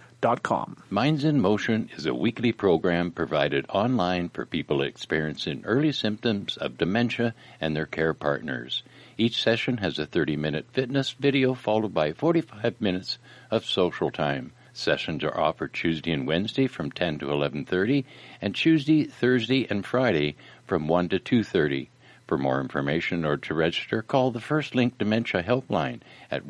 Minds 0.90 1.24
in 1.24 1.40
Motion 1.40 1.88
is 1.96 2.04
a 2.04 2.12
weekly 2.12 2.52
program 2.52 3.10
provided 3.10 3.64
online 3.70 4.28
for 4.28 4.44
people 4.44 4.82
experiencing 4.82 5.62
early 5.64 5.92
symptoms 5.92 6.58
of 6.58 6.76
dementia 6.76 7.34
and 7.58 7.74
their 7.74 7.86
care 7.86 8.12
partners. 8.12 8.82
Each 9.16 9.42
session 9.42 9.78
has 9.78 9.98
a 9.98 10.04
30 10.04 10.36
minute 10.36 10.66
fitness 10.72 11.12
video 11.12 11.54
followed 11.54 11.94
by 11.94 12.12
45 12.12 12.82
minutes 12.82 13.16
of 13.50 13.64
social 13.64 14.10
time. 14.10 14.52
Sessions 14.74 15.24
are 15.24 15.40
offered 15.40 15.72
Tuesday 15.72 16.12
and 16.12 16.26
Wednesday 16.26 16.66
from 16.66 16.92
10 16.92 17.20
to 17.20 17.30
11:30 17.30 18.04
and 18.42 18.54
Tuesday, 18.54 19.04
Thursday 19.04 19.66
and 19.70 19.86
Friday 19.86 20.36
from 20.66 20.86
1 20.86 21.08
to 21.08 21.18
2:30. 21.18 21.88
For 22.26 22.36
more 22.36 22.60
information 22.60 23.24
or 23.24 23.38
to 23.38 23.54
register, 23.54 24.02
call 24.02 24.32
the 24.32 24.38
First 24.38 24.74
Link 24.74 24.98
Dementia 24.98 25.42
Helpline 25.42 26.02
at 26.30 26.44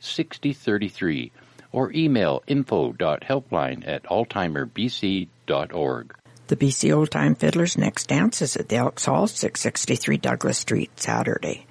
1-800-936-6033 0.00 1.30
or 1.72 1.92
email 1.92 2.42
info.helpline 2.46 3.86
at 3.86 4.02
alzheimerbc.org. 4.04 6.14
The 6.48 6.56
BC 6.56 6.92
Old 6.92 7.10
Time 7.12 7.36
Fiddlers' 7.36 7.78
next 7.78 8.08
dance 8.08 8.42
is 8.42 8.56
at 8.56 8.68
the 8.68 8.76
Elks 8.76 9.04
Hall, 9.04 9.28
663 9.28 10.16
Douglas 10.16 10.58
Street, 10.58 10.90
Saturday. 10.98 11.66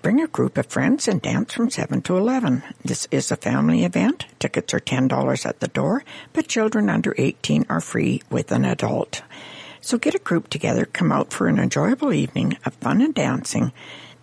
Bring 0.00 0.22
a 0.22 0.26
group 0.26 0.56
of 0.56 0.66
friends 0.66 1.08
and 1.08 1.20
dance 1.20 1.52
from 1.52 1.70
7 1.70 2.00
to 2.02 2.16
11. 2.16 2.62
This 2.84 3.06
is 3.10 3.30
a 3.30 3.36
family 3.36 3.84
event. 3.84 4.26
Tickets 4.38 4.72
are 4.72 4.80
$10 4.80 5.46
at 5.46 5.60
the 5.60 5.68
door, 5.68 6.04
but 6.32 6.48
children 6.48 6.88
under 6.88 7.14
18 7.16 7.66
are 7.68 7.80
free 7.80 8.22
with 8.30 8.50
an 8.52 8.64
adult. 8.64 9.22
So 9.80 9.98
get 9.98 10.14
a 10.14 10.18
group 10.18 10.48
together, 10.48 10.86
come 10.86 11.12
out 11.12 11.32
for 11.32 11.46
an 11.46 11.58
enjoyable 11.58 12.14
evening 12.14 12.56
of 12.64 12.74
fun 12.74 13.02
and 13.02 13.14
dancing. 13.14 13.72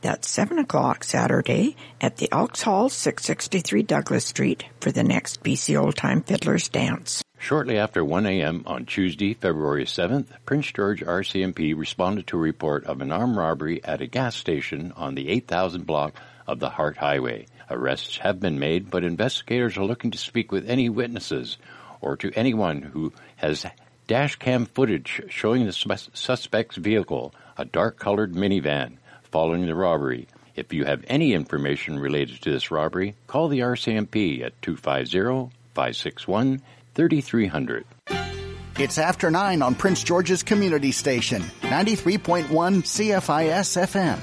That's 0.02 0.28
7 0.28 0.58
o'clock 0.58 1.04
Saturday 1.04 1.76
at 2.02 2.18
the 2.18 2.28
Elks 2.32 2.64
Hall, 2.64 2.90
663 2.90 3.84
Douglas 3.84 4.26
Street 4.26 4.66
for 4.80 4.92
the 4.92 5.04
next 5.04 5.44
BC 5.44 5.80
Old 5.80 5.96
Time 5.96 6.24
Fiddlers 6.24 6.70
dance. 6.70 7.24
Shortly 7.38 7.78
after 7.78 8.04
1 8.04 8.26
a.m. 8.26 8.64
on 8.66 8.86
Tuesday, 8.86 9.34
February 9.36 9.86
7th, 9.86 10.28
Prince 10.46 10.72
George 10.72 11.02
RCMP 11.04 11.78
responded 11.78 12.28
to 12.28 12.38
a 12.38 12.40
report 12.40 12.84
of 12.86 13.02
an 13.02 13.12
armed 13.12 13.38
robbery 13.38 13.84
at 13.84 14.02
a 14.02 14.08
gas 14.08 14.36
station 14.36 14.92
on 14.96 15.16
the 15.16 15.30
8000 15.30 15.86
block 15.86 16.16
of 16.48 16.60
the 16.60 16.70
Hart 16.70 16.98
Highway. 16.98 17.46
Arrests 17.70 18.18
have 18.18 18.40
been 18.40 18.60
made, 18.60 18.90
but 18.90 19.04
investigators 19.04 19.78
are 19.78 19.86
looking 19.86 20.12
to 20.12 20.18
speak 20.18 20.52
with 20.52 20.70
any 20.70 20.90
witnesses 20.90 21.58
or 22.00 22.18
to 22.18 22.32
anyone 22.36 22.82
who 22.82 23.14
has 23.38 23.66
dash 24.08 24.36
cam 24.36 24.66
footage 24.66 25.22
showing 25.30 25.66
the 25.66 25.72
suspect's 25.72 26.76
vehicle, 26.76 27.34
a 27.58 27.66
dark-colored 27.66 28.34
minivan, 28.34 28.98
following 29.32 29.66
the 29.66 29.76
robbery. 29.76 30.28
If 30.56 30.74
you 30.74 30.86
have 30.86 31.04
any 31.08 31.34
information 31.34 31.98
related 31.98 32.42
to 32.42 32.52
this 32.52 32.70
robbery, 32.72 33.16
call 33.28 33.48
the 33.48 33.60
RCMP 33.60 34.44
at 34.44 34.62
250 34.62 35.56
561 35.74 36.62
3300. 36.94 37.86
It's 38.78 38.98
after 38.98 39.30
9 39.30 39.62
on 39.62 39.76
Prince 39.76 40.04
George's 40.04 40.44
Community 40.44 40.92
Station, 40.92 41.42
93.1 41.62 42.48
CFIS 42.48 43.78
FM. 43.78 44.18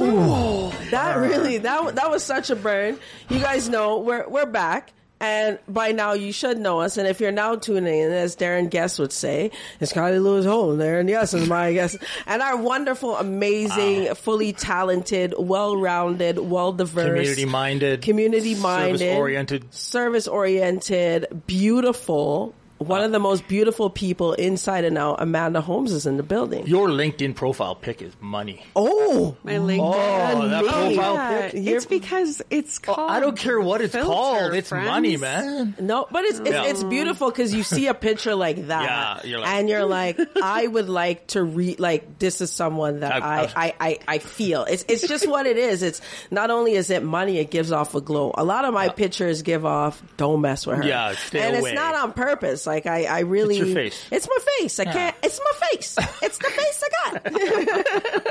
Ooh, 0.00 0.90
that 0.90 1.16
really 1.18 1.58
that 1.58 1.94
that 1.94 2.10
was 2.10 2.24
such 2.24 2.50
a 2.50 2.56
burn. 2.56 2.98
You 3.28 3.38
guys 3.38 3.68
know 3.68 3.98
we're 3.98 4.28
we're 4.28 4.46
back. 4.46 4.92
And 5.20 5.58
by 5.68 5.92
now 5.92 6.14
you 6.14 6.32
should 6.32 6.58
know 6.58 6.80
us. 6.80 6.96
And 6.96 7.06
if 7.06 7.20
you're 7.20 7.30
now 7.30 7.54
tuning 7.56 7.94
in, 7.94 8.10
as 8.10 8.36
Darren 8.36 8.70
Guest 8.70 8.98
would 8.98 9.12
say, 9.12 9.50
it's 9.78 9.92
Kylie 9.92 10.22
Lewis 10.22 10.46
Holt. 10.46 10.78
Darren 10.78 11.08
Yes 11.08 11.34
is 11.34 11.46
my 11.48 11.72
guest. 11.74 11.98
And 12.26 12.40
our 12.40 12.56
wonderful, 12.56 13.16
amazing, 13.16 14.08
ah. 14.08 14.14
fully 14.14 14.52
talented, 14.54 15.34
well-rounded, 15.36 16.38
well-diverse, 16.38 17.04
Community-minded, 17.04 18.02
community-minded, 18.02 18.98
service-oriented. 18.98 19.74
service-oriented, 19.74 21.42
beautiful, 21.46 22.54
one 22.80 23.02
of 23.02 23.12
the 23.12 23.18
most 23.18 23.46
beautiful 23.46 23.90
people 23.90 24.32
inside 24.32 24.84
and 24.84 24.96
out. 24.98 25.16
Amanda 25.20 25.60
Holmes 25.60 25.92
is 25.92 26.06
in 26.06 26.16
the 26.16 26.22
building. 26.22 26.66
Your 26.66 26.88
LinkedIn 26.88 27.34
profile 27.34 27.74
pic 27.74 28.00
is 28.02 28.12
money. 28.20 28.64
Oh, 28.74 29.36
My 29.44 29.52
LinkedIn. 29.54 29.80
Oh, 29.94 30.48
that 30.48 30.62
me. 30.64 30.68
profile 30.96 31.14
Yeah, 31.14 31.50
pic. 31.50 31.66
it's 31.66 31.84
because 31.86 32.42
it's 32.50 32.78
called. 32.78 33.10
I 33.10 33.20
don't 33.20 33.36
care 33.36 33.60
what 33.60 33.82
it's 33.82 33.92
filter, 33.92 34.06
called. 34.10 34.54
It's 34.54 34.70
friends. 34.70 34.86
money, 34.86 35.16
man. 35.18 35.76
No, 35.78 36.06
but 36.10 36.24
it's 36.24 36.38
it's, 36.40 36.50
Yeah. 36.50 36.64
it's 36.64 36.82
beautiful 36.82 37.28
because 37.30 37.52
you 37.54 37.62
see 37.62 37.86
a 37.86 37.94
picture 37.94 38.34
like 38.34 38.56
that, 38.68 38.82
Yeah, 39.24 39.28
you're 39.30 39.40
like- 39.40 39.48
and 39.50 39.68
you're 39.68 39.84
like, 39.84 40.18
I 40.42 40.66
would 40.66 40.88
like 40.88 41.26
to 41.28 41.42
read. 41.42 41.80
Like 41.80 42.18
this 42.18 42.40
is 42.40 42.50
someone 42.50 43.00
that 43.00 43.12
I've- 43.22 43.24
I, 43.24 43.40
I've- 43.42 43.52
I, 43.56 43.74
I 43.80 43.98
I 44.08 44.18
feel. 44.18 44.64
It's 44.64 44.84
it's 44.88 45.06
just 45.06 45.28
what 45.28 45.46
it 45.46 45.58
is. 45.58 45.82
It's 45.82 46.00
not 46.30 46.50
only 46.50 46.72
is 46.72 46.88
it 46.90 47.02
money, 47.02 47.38
it 47.38 47.50
gives 47.50 47.72
off 47.72 47.94
a 47.94 48.00
glow. 48.00 48.32
A 48.36 48.44
lot 48.44 48.64
of 48.64 48.72
my 48.72 48.88
pictures 48.88 49.42
give 49.42 49.66
off. 49.66 50.02
Don't 50.16 50.40
mess 50.40 50.66
with 50.66 50.78
her. 50.78 50.84
Yeah, 50.84 51.12
stay 51.14 51.40
and 51.40 51.56
away. 51.58 51.70
it's 51.72 51.76
not 51.76 51.94
on 51.94 52.12
purpose. 52.12 52.66
Like 52.70 52.86
I 52.86 53.04
I 53.04 53.20
really. 53.20 53.58
It's 53.58 53.66
your 53.66 53.74
face. 53.74 54.06
It's 54.12 54.28
my 54.28 54.36
face. 54.58 54.78
I 54.78 54.84
ah. 54.84 54.92
can't. 54.92 55.16
It's 55.24 55.40
my 55.40 55.50
face. 55.66 55.96
It's 56.22 56.38
the 56.38 56.44
face 56.44 56.84
I 56.84 56.88
got. 57.10 57.26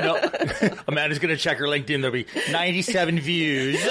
No, 0.00 0.16
Amanda's 0.88 1.18
gonna 1.18 1.36
check 1.36 1.58
her 1.58 1.66
LinkedIn. 1.66 2.00
There'll 2.00 2.10
be 2.10 2.24
97 2.50 3.20
views. 3.20 3.78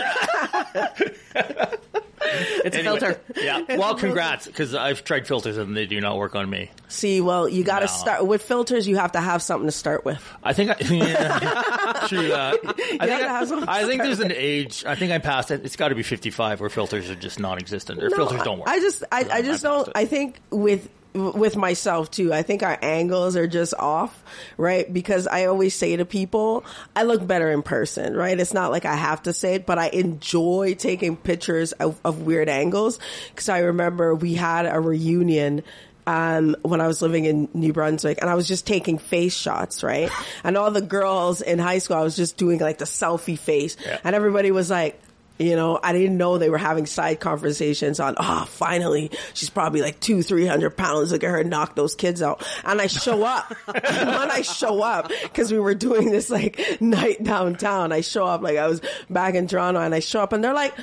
It's 2.66 2.76
a 2.76 2.84
filter. 2.84 3.22
Yeah. 3.42 3.78
Well, 3.78 3.96
congrats, 3.96 4.46
because 4.46 4.76
I've 4.76 5.04
tried 5.04 5.26
filters 5.26 5.58
and 5.58 5.76
they 5.76 5.86
do 5.86 6.00
not 6.02 6.18
work 6.18 6.36
on 6.36 6.50
me. 6.50 6.70
See, 6.90 7.22
well, 7.22 7.48
you 7.48 7.64
got 7.64 7.80
to 7.80 7.86
No. 7.86 7.92
start 7.92 8.26
with 8.28 8.42
filters. 8.42 8.88
You 8.88 8.98
have 8.98 9.14
to 9.14 9.22
have 9.22 9.42
something 9.42 9.68
to 9.68 9.72
start 9.72 10.04
with. 10.04 10.22
I 10.44 10.54
think 10.54 10.72
I, 10.72 10.76
yeah, 10.94 12.06
true 12.08 12.28
that. 12.30 12.60
I 13.00 13.08
think, 13.08 13.48
something 13.48 13.70
I, 13.70 13.86
think 13.86 14.02
there's 14.04 14.20
an 14.20 14.34
age. 14.36 14.84
I 14.86 14.96
think 14.96 15.12
I 15.12 15.20
passed 15.20 15.52
it. 15.52 15.66
It's 15.66 15.76
got 15.76 15.90
to 15.90 15.96
be 15.96 16.04
55 16.04 16.60
where 16.60 16.70
filters 16.70 17.10
are 17.10 17.16
just 17.16 17.40
non-existent 17.40 18.04
or 18.04 18.10
filters 18.10 18.42
don't 18.44 18.60
work. 18.60 18.68
I 18.68 18.80
just, 18.80 19.04
I, 19.12 19.26
I 19.32 19.42
just 19.42 19.64
don't. 19.64 19.90
I 19.96 20.06
think 20.06 20.42
with 20.50 20.90
with 21.20 21.56
myself 21.56 22.12
too. 22.12 22.34
I 22.34 22.42
think 22.42 22.64
our 22.64 22.78
angles 22.82 23.36
are 23.36 23.48
just 23.48 23.74
off, 23.76 24.24
right? 24.58 24.92
Because 24.92 25.28
I 25.28 25.46
always 25.46 25.76
say 25.76 25.96
to 25.96 26.06
people, 26.06 26.66
I 26.96 27.04
look 27.04 27.26
better 27.26 27.52
in 27.52 27.62
person, 27.62 28.16
right? 28.16 28.40
It's 28.40 28.54
not 28.54 28.72
like 28.72 28.86
I 28.86 28.96
have 28.96 29.24
to 29.24 29.34
say 29.34 29.56
it, 29.56 29.66
but 29.66 29.78
I 29.78 29.88
enjoy 29.90 30.76
taking 30.76 31.18
pictures 31.18 31.72
of, 31.74 32.00
of 32.04 32.22
weird 32.22 32.50
angles. 32.50 33.00
Because 33.30 33.50
I 33.50 33.60
remember 33.60 34.16
we 34.16 34.34
had 34.36 34.66
a 34.66 34.80
reunion 34.80 35.64
um, 36.08 36.56
when 36.64 36.82
I 36.82 36.88
was 36.88 37.02
living 37.02 37.26
in 37.26 37.50
New 37.54 37.72
Brunswick 37.72 38.18
and 38.22 38.30
I 38.30 38.34
was 38.34 38.48
just 38.48 38.66
taking 38.66 38.98
face 38.98 39.36
shots, 39.36 39.84
right? 39.84 40.10
And 40.44 40.58
all 40.58 40.72
the 40.72 40.82
girls 40.82 41.42
in 41.42 41.60
high 41.60 41.80
school, 41.80 41.98
I 41.98 42.02
was 42.02 42.16
just 42.16 42.38
doing 42.38 42.60
like 42.60 42.78
the 42.78 42.86
selfie 42.86 43.38
face 43.38 43.78
and 44.04 44.16
everybody 44.16 44.52
was 44.52 44.70
like, 44.70 45.00
you 45.40 45.56
know, 45.56 45.80
I 45.82 45.94
didn't 45.94 46.18
know 46.18 46.38
they 46.38 46.50
were 46.50 46.58
having 46.58 46.86
side 46.86 47.22
conversations 47.22 48.02
on, 48.02 48.16
oh, 48.18 48.46
finally, 48.46 49.10
she's 49.34 49.50
probably 49.50 49.82
like 49.82 50.00
two, 50.02 50.22
three 50.22 50.46
hundred 50.46 50.72
pounds. 50.72 51.14
Look 51.14 51.24
at 51.24 51.30
her 51.30 51.44
knock 51.46 51.76
those 51.76 51.96
kids 51.96 52.22
out. 52.22 52.46
And 52.66 52.82
I 52.82 52.88
show 52.88 53.24
up. 53.24 53.56
when 53.66 53.78
I 53.80 54.42
show 54.42 54.84
up, 54.84 55.12
cause 55.34 55.52
we 55.52 55.58
were 55.60 55.76
doing 55.76 56.12
this 56.12 56.30
like 56.30 56.82
night 56.82 57.24
downtown, 57.24 57.94
I 57.94 58.02
show 58.02 58.26
up 58.26 58.42
like 58.42 58.58
I 58.58 58.68
was 58.68 58.82
back 59.10 59.36
in 59.36 59.48
Toronto 59.48 59.80
and 59.80 59.96
I 59.96 60.00
show 60.00 60.22
up 60.22 60.34
and 60.34 60.44
they're 60.44 60.54
like, 60.54 60.74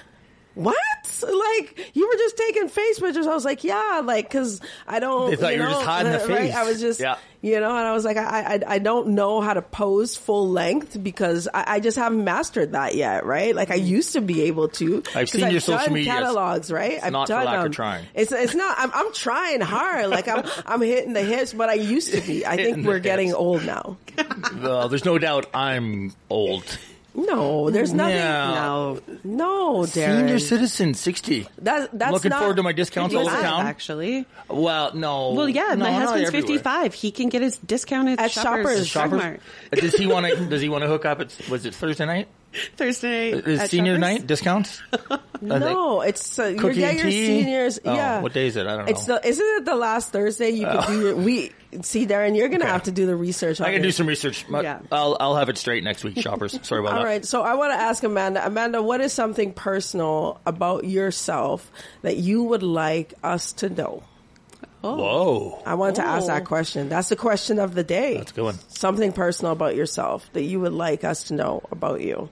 what? 0.57 0.76
Like 1.22 1.90
you 1.94 2.07
were 2.09 2.14
just 2.16 2.36
taking 2.36 2.68
face 2.68 2.98
pictures. 2.98 3.26
I 3.26 3.34
was 3.34 3.44
like, 3.44 3.62
yeah, 3.64 4.02
like 4.04 4.28
cause 4.28 4.61
I 4.86 4.98
don't. 5.00 5.30
They 5.30 5.36
thought 5.36 5.54
you 5.54 5.61
were 5.61 5.66
know, 5.66 5.72
just 5.74 5.86
hiding 5.86 6.12
the 6.12 6.18
right? 6.28 6.28
face. 6.38 6.54
I 6.54 6.64
was 6.64 6.80
just, 6.80 7.00
Yeah. 7.00 7.16
you 7.40 7.59
know, 7.61 7.68
and 7.70 7.86
I 7.86 7.92
was 7.92 8.04
like, 8.04 8.16
I, 8.18 8.57
I, 8.57 8.61
I 8.74 8.78
don't 8.78 9.09
know 9.09 9.40
how 9.40 9.54
to 9.54 9.62
pose 9.62 10.14
full 10.16 10.50
length 10.50 11.02
because 11.02 11.48
I, 11.52 11.76
I 11.76 11.80
just 11.80 11.96
haven't 11.96 12.22
mastered 12.24 12.72
that 12.72 12.94
yet, 12.96 13.24
right? 13.24 13.54
Like 13.54 13.70
I 13.70 13.76
used 13.76 14.12
to 14.14 14.20
be 14.20 14.42
able 14.42 14.68
to. 14.70 15.02
I've 15.14 15.28
seen 15.30 15.50
your 15.50 15.61
social 15.61 15.92
media. 15.92 16.12
Catalogs, 16.12 16.70
right? 16.70 16.92
it's 16.94 17.04
I've 17.04 17.12
not 17.12 17.28
for 17.28 17.34
done 17.34 17.44
lack 17.46 17.57
of 17.59 17.62
them. 17.64 17.72
trying. 17.72 18.04
It's 18.14 18.32
it's 18.32 18.54
not. 18.54 18.76
I'm 18.78 18.90
I'm 18.92 19.12
trying 19.14 19.61
hard. 19.62 20.09
Like 20.09 20.28
I'm 20.28 20.44
I'm 20.66 20.82
hitting 20.82 21.12
the 21.14 21.22
hips, 21.22 21.54
but 21.54 21.68
I 21.70 21.74
used 21.74 22.12
to 22.12 22.20
be. 22.20 22.44
I 22.44 22.57
think 22.57 22.84
we're 22.86 22.98
getting 22.98 23.32
old 23.32 23.64
now. 23.64 23.96
Well, 24.61 24.88
there's 24.88 25.04
no 25.04 25.18
doubt 25.18 25.46
I'm 25.54 26.12
old. 26.28 26.78
No, 27.17 27.71
there's 27.71 27.95
nothing. 27.95 28.17
Yeah. 28.17 28.55
No, 28.55 29.01
no, 29.25 29.81
Darren. 29.85 30.19
Senior 30.19 30.39
citizen, 30.39 30.93
60. 30.93 31.49
That, 31.62 31.89
that's 31.99 32.12
Looking 32.12 32.29
not, 32.29 32.41
forward 32.41 32.57
to 32.57 32.62
my 32.62 32.73
discounts 32.73 33.14
all 33.14 33.23
over 33.23 33.31
Five, 33.31 33.43
town. 33.43 33.67
Actually, 33.67 34.27
Well, 34.49 34.95
no. 34.95 35.33
well, 35.33 35.49
yeah, 35.49 35.75
no, 35.75 35.85
my 35.87 35.93
husband's 35.93 36.31
fifty-five. 36.31 36.93
He 36.93 37.11
can 37.11 37.31
get 37.31 37.41
his 37.41 37.57
discounted 37.59 38.21
At 38.21 38.31
shoppers. 38.33 38.87
Shoppers. 38.87 39.41
Shoppers? 39.41 39.41
Does 39.73 39.95
he 39.95 40.07
want 40.07 40.27
to? 40.27 40.37
Does 40.47 40.61
he 40.61 40.69
want 40.69 40.83
to 40.83 40.89
hook 40.89 41.07
up? 41.07 41.21
At 41.21 41.35
was 41.49 41.64
it 41.64 41.75
Thursday 41.75 42.05
night? 42.05 42.29
Thursday 42.76 43.30
Is 43.30 43.61
at 43.61 43.70
senior 43.70 43.92
Shoppers? 43.94 44.00
night 44.00 44.26
discounts? 44.26 44.82
No, 45.42 46.00
it's 46.00 46.38
uh, 46.38 46.44
you 46.46 46.59
Cookie 46.59 46.76
get 46.76 46.90
and 46.92 46.98
your 46.98 47.09
tea? 47.11 47.26
seniors. 47.26 47.78
Oh, 47.84 47.94
yeah, 47.94 48.22
what 48.22 48.32
day 48.32 48.46
is 48.46 48.57
it? 48.57 48.66
I 48.66 48.74
don't 48.76 48.86
know. 48.86 48.90
It's 48.90 49.04
the 49.04 49.20
isn't 49.28 49.46
it 49.59 49.64
the 49.66 49.74
last 49.76 50.11
Thursday? 50.11 50.48
You 50.48 50.66
could 50.66 50.86
do 50.86 51.00
your, 51.02 51.14
we 51.16 51.52
see 51.82 52.07
Darren. 52.07 52.34
You're 52.34 52.48
gonna 52.48 52.64
Okay. 52.64 52.72
have 52.72 52.84
to 52.84 52.90
do 52.90 53.04
the 53.04 53.14
research. 53.16 53.61
On 53.61 53.66
I 53.66 53.72
can 53.72 53.80
it. 53.80 53.82
do 53.82 53.90
some 53.92 54.07
research. 54.07 54.46
but 54.50 54.64
Yeah. 54.64 54.78
I'll 54.90 55.14
I'll 55.20 55.36
have 55.36 55.50
it 55.50 55.59
straight 55.59 55.84
next 55.84 56.04
week, 56.04 56.18
shoppers. 56.20 56.59
Sorry 56.66 56.80
about 56.80 56.94
All 56.94 56.98
that. 57.00 57.04
right, 57.04 57.24
so 57.24 57.42
I 57.42 57.52
want 57.52 57.72
to 57.74 57.78
ask 57.78 58.02
Amanda. 58.02 58.46
Amanda, 58.46 58.82
what 58.82 59.02
is 59.02 59.12
something 59.12 59.52
personal 59.52 60.40
about 60.46 60.86
yourself 60.86 61.70
that 62.00 62.16
you 62.16 62.42
would 62.44 62.62
like 62.62 63.12
us 63.22 63.52
to 63.61 63.68
know? 63.68 64.04
Oh. 64.82 64.96
Whoa. 64.96 65.62
I 65.66 65.74
want 65.74 65.96
to 65.96 66.02
ask 66.02 66.28
that 66.28 66.46
question. 66.46 66.88
That's 66.88 67.11
the 67.11 67.16
question 67.16 67.59
of 67.59 67.74
the 67.74 67.84
day. 67.84 68.16
That's 68.18 68.30
a 68.32 68.34
good 68.34 68.44
one. 68.44 68.59
Something 68.68 69.12
personal 69.12 69.52
about 69.52 69.76
yourself 69.76 70.30
that 70.32 70.44
you 70.44 70.61
would 70.61 70.72
like 70.72 71.04
us 71.04 71.24
to 71.24 71.34
know 71.34 71.62
about 71.70 72.00
you. 72.00 72.30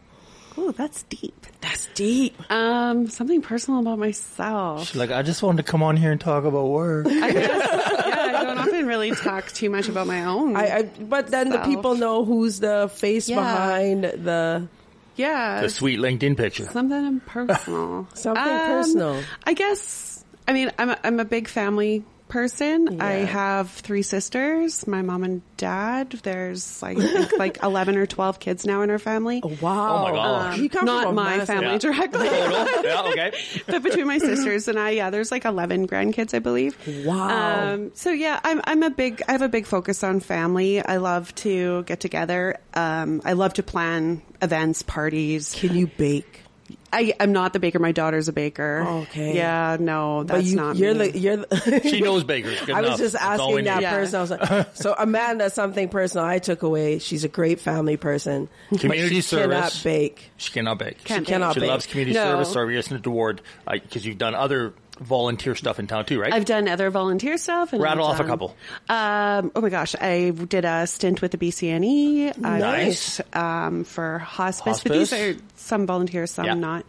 Oh, 0.57 0.71
that's 0.71 1.03
deep. 1.05 1.47
That's 1.61 1.89
deep. 1.95 2.35
Um, 2.51 3.09
something 3.09 3.43
personal 3.43 3.81
about 3.81 3.99
myself. 3.99 4.87
She's 4.87 4.97
like, 4.97 5.11
I 5.11 5.23
just 5.23 5.43
wanted 5.43 5.65
to 5.65 5.71
come 5.71 5.83
on 5.83 5.97
here 5.97 6.13
and 6.13 6.21
talk 6.21 6.45
about 6.45 6.67
work. 6.67 7.07
I 7.07 7.33
guess, 7.33 7.49
yeah, 7.49 8.39
I 8.39 8.45
don't 8.45 8.59
often 8.59 8.87
really 8.87 9.11
talk 9.13 9.47
too 9.53 9.69
much 9.71 9.89
about 9.89 10.07
my 10.07 10.25
own. 10.25 10.55
I, 10.57 10.77
I 10.77 10.83
but 10.83 11.29
then 11.29 11.51
the 11.51 11.59
people 11.61 11.97
know 11.97 12.25
who's 12.25 12.61
the 12.61 12.89
face 12.95 13.29
Yeah. 13.29 13.37
behind 13.41 14.05
the 14.05 14.69
yeah, 15.17 15.61
the 15.63 15.69
sweet 15.71 15.99
LinkedIn 16.01 16.37
picture. 16.37 16.67
something 16.67 17.21
personal. 17.21 18.09
Something 18.15 18.43
Um, 18.45 18.59
personal. 18.67 19.23
I 19.45 19.55
guess. 19.55 20.25
I 20.47 20.53
mean, 20.53 20.71
I'm 20.79 20.91
a, 20.91 20.99
I'm 21.05 21.21
a 21.21 21.25
big 21.25 21.49
family 21.49 22.05
person. 22.35 23.01
I 23.01 23.13
have 23.25 23.71
three 23.71 24.03
sisters. 24.03 24.89
My 24.89 25.03
mom 25.03 25.23
and 25.23 25.41
dad. 25.57 26.11
There's 26.25 26.83
like 26.83 26.99
I 26.99 27.07
think 27.07 27.33
like 27.39 27.63
eleven 27.63 27.97
or 27.97 28.07
twelve 28.07 28.41
kids 28.41 28.67
now 28.67 28.83
in 28.83 28.91
our 28.91 28.99
family. 28.99 29.41
Oh, 29.43 29.57
wow. 29.61 29.99
Oh 29.99 30.03
my 30.03 30.11
gosh. 30.13 30.59
you 30.59 30.69
come 30.69 30.85
Not 30.85 31.05
from 31.07 31.15
my 31.15 31.37
massive- 31.39 31.47
family 31.47 31.73
Yeah. 31.73 31.79
directly. 31.79 32.27
Yeah, 32.85 33.03
okay. 33.07 33.33
but 33.67 33.83
between 33.83 34.07
my 34.09 34.19
sisters 34.19 34.67
and 34.69 34.79
I, 34.79 34.91
yeah, 34.91 35.11
there's 35.11 35.31
like 35.31 35.45
11 35.45 35.87
grandkids, 35.89 36.35
I 36.35 36.41
believe. 36.41 36.77
Wow. 37.07 37.73
Um, 37.75 37.93
so 37.95 38.11
yeah, 38.11 38.39
I'm, 38.45 38.61
I'm 38.65 38.83
a 38.83 38.91
big, 38.91 39.23
I 39.29 39.33
have 39.33 39.43
a 39.43 39.49
big 39.49 39.67
focus 39.67 40.03
on 40.05 40.21
family. 40.21 40.85
I 40.85 40.97
love 40.99 41.35
to 41.37 41.83
get 41.85 42.01
together. 42.01 42.59
Um, 42.75 43.23
I 43.25 43.33
love 43.35 43.55
to 43.55 43.63
plan 43.63 44.23
events, 44.43 44.83
parties. 44.83 45.55
Can 45.55 45.75
you 45.77 45.87
bake? 45.87 46.43
I, 46.93 47.13
I'm 47.19 47.33
not 47.33 47.53
the 47.53 47.59
baker. 47.59 47.79
My 47.79 47.93
daughter's 47.93 48.29
a 48.29 48.33
baker. 48.33 48.85
Okay. 48.89 49.35
Yeah, 49.37 49.77
no, 49.81 50.23
that's 50.25 50.39
But 50.39 50.45
you, 50.45 50.57
not 50.57 50.77
you're 50.77 50.95
me. 50.95 51.11
the 51.11 51.19
you're 51.19 51.37
the. 51.39 51.81
She 51.89 52.01
knows 52.01 52.23
bakers. 52.25 52.61
Good 52.61 52.75
I 52.75 52.81
was 52.83 52.99
just 52.99 53.13
That's 53.15 53.25
asking 53.41 53.65
that 53.65 53.77
need. 53.77 53.83
Yeah. 53.83 53.91
person. 53.95 54.19
I 54.19 54.21
was 54.23 54.31
like, 54.31 54.67
so 54.77 54.95
Amanda, 54.97 55.51
something 55.51 55.89
personal 55.89 56.25
I 56.25 56.39
took 56.39 56.63
away. 56.63 57.01
She's 57.01 57.25
a 57.25 57.29
great 57.29 57.59
family 57.61 57.97
person. 57.97 58.49
Community 58.79 59.17
she 59.17 59.21
service. 59.23 59.83
Cannot 59.83 59.85
bake. 59.85 60.31
She 60.37 60.53
cannot 60.53 60.79
bake. 60.79 61.05
Can't 61.05 61.27
she 61.27 61.33
cannot 61.33 61.55
She 61.55 61.61
bake. 61.61 61.69
loves 61.69 61.87
community 61.87 62.15
No. 62.17 62.25
service. 62.25 62.53
Sorry, 62.53 62.67
recent 62.77 63.05
award 63.07 63.43
because 63.71 64.07
you've 64.07 64.19
done 64.19 64.35
other 64.35 64.73
volunteer 65.01 65.55
stuff 65.55 65.79
in 65.79 65.87
town 65.87 66.05
too, 66.05 66.21
right? 66.21 66.33
I've 66.33 66.45
done 66.45 66.69
other 66.69 66.91
volunteer 66.91 67.37
stuff. 67.37 67.73
And 67.73 67.83
Rattle 67.83 68.05
I've 68.07 68.21
off 68.21 68.21
a 68.21 68.29
couple. 68.29 68.57
Um, 68.89 69.51
oh 69.57 69.61
my 69.61 69.69
gosh, 69.69 69.95
I 70.01 70.31
did 70.31 70.65
a 70.65 70.87
stint 70.87 71.21
with 71.23 71.33
the 71.33 71.39
BCNE. 71.39 72.39
Nice. 72.39 73.19
worked, 73.19 73.37
um, 73.37 73.85
for 73.85 74.19
hospice, 74.21 74.83
but 74.83 74.93
these 74.93 75.13
are 75.13 75.35
some 75.57 75.87
volunteers, 75.87 76.31
some 76.31 76.47
Yeah. 76.47 76.55
not. 76.55 76.85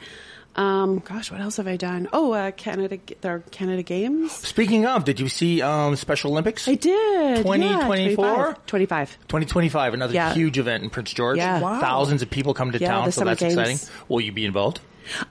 Um, 0.57 0.99
gosh, 0.99 1.31
what 1.31 1.41
else 1.41 1.57
have 1.57 1.67
I 1.67 1.75
done? 1.75 2.07
Oh, 2.13 2.31
uh, 2.31 2.51
Canada, 2.51 2.97
their 3.19 3.39
Canada 3.51 3.83
Games. 3.83 4.31
Speaking 4.31 4.85
of, 4.85 5.03
did 5.03 5.19
you 5.19 5.27
see 5.27 5.61
um, 5.61 5.97
Special 5.97 6.31
Olympics? 6.31 6.65
I 6.69 6.75
did. 6.75 7.37
2024? 7.43 8.25
Yeah, 8.25 8.53
25. 8.65 9.17
2025, 9.27 9.93
another 9.93 10.13
Yeah. 10.13 10.33
huge 10.33 10.57
event 10.57 10.83
in 10.85 10.89
Prince 10.89 11.11
George. 11.11 11.39
Yeah. 11.39 11.59
Wow. 11.59 11.81
Thousands 11.81 12.21
of 12.21 12.29
people 12.29 12.53
come 12.53 12.71
to 12.71 12.79
Yeah, 12.79 12.87
town, 12.87 13.11
so 13.11 13.25
that's 13.25 13.41
Games. 13.41 13.53
exciting. 13.57 13.79
Will 14.07 14.21
you 14.21 14.31
be 14.31 14.45
involved? 14.45 14.79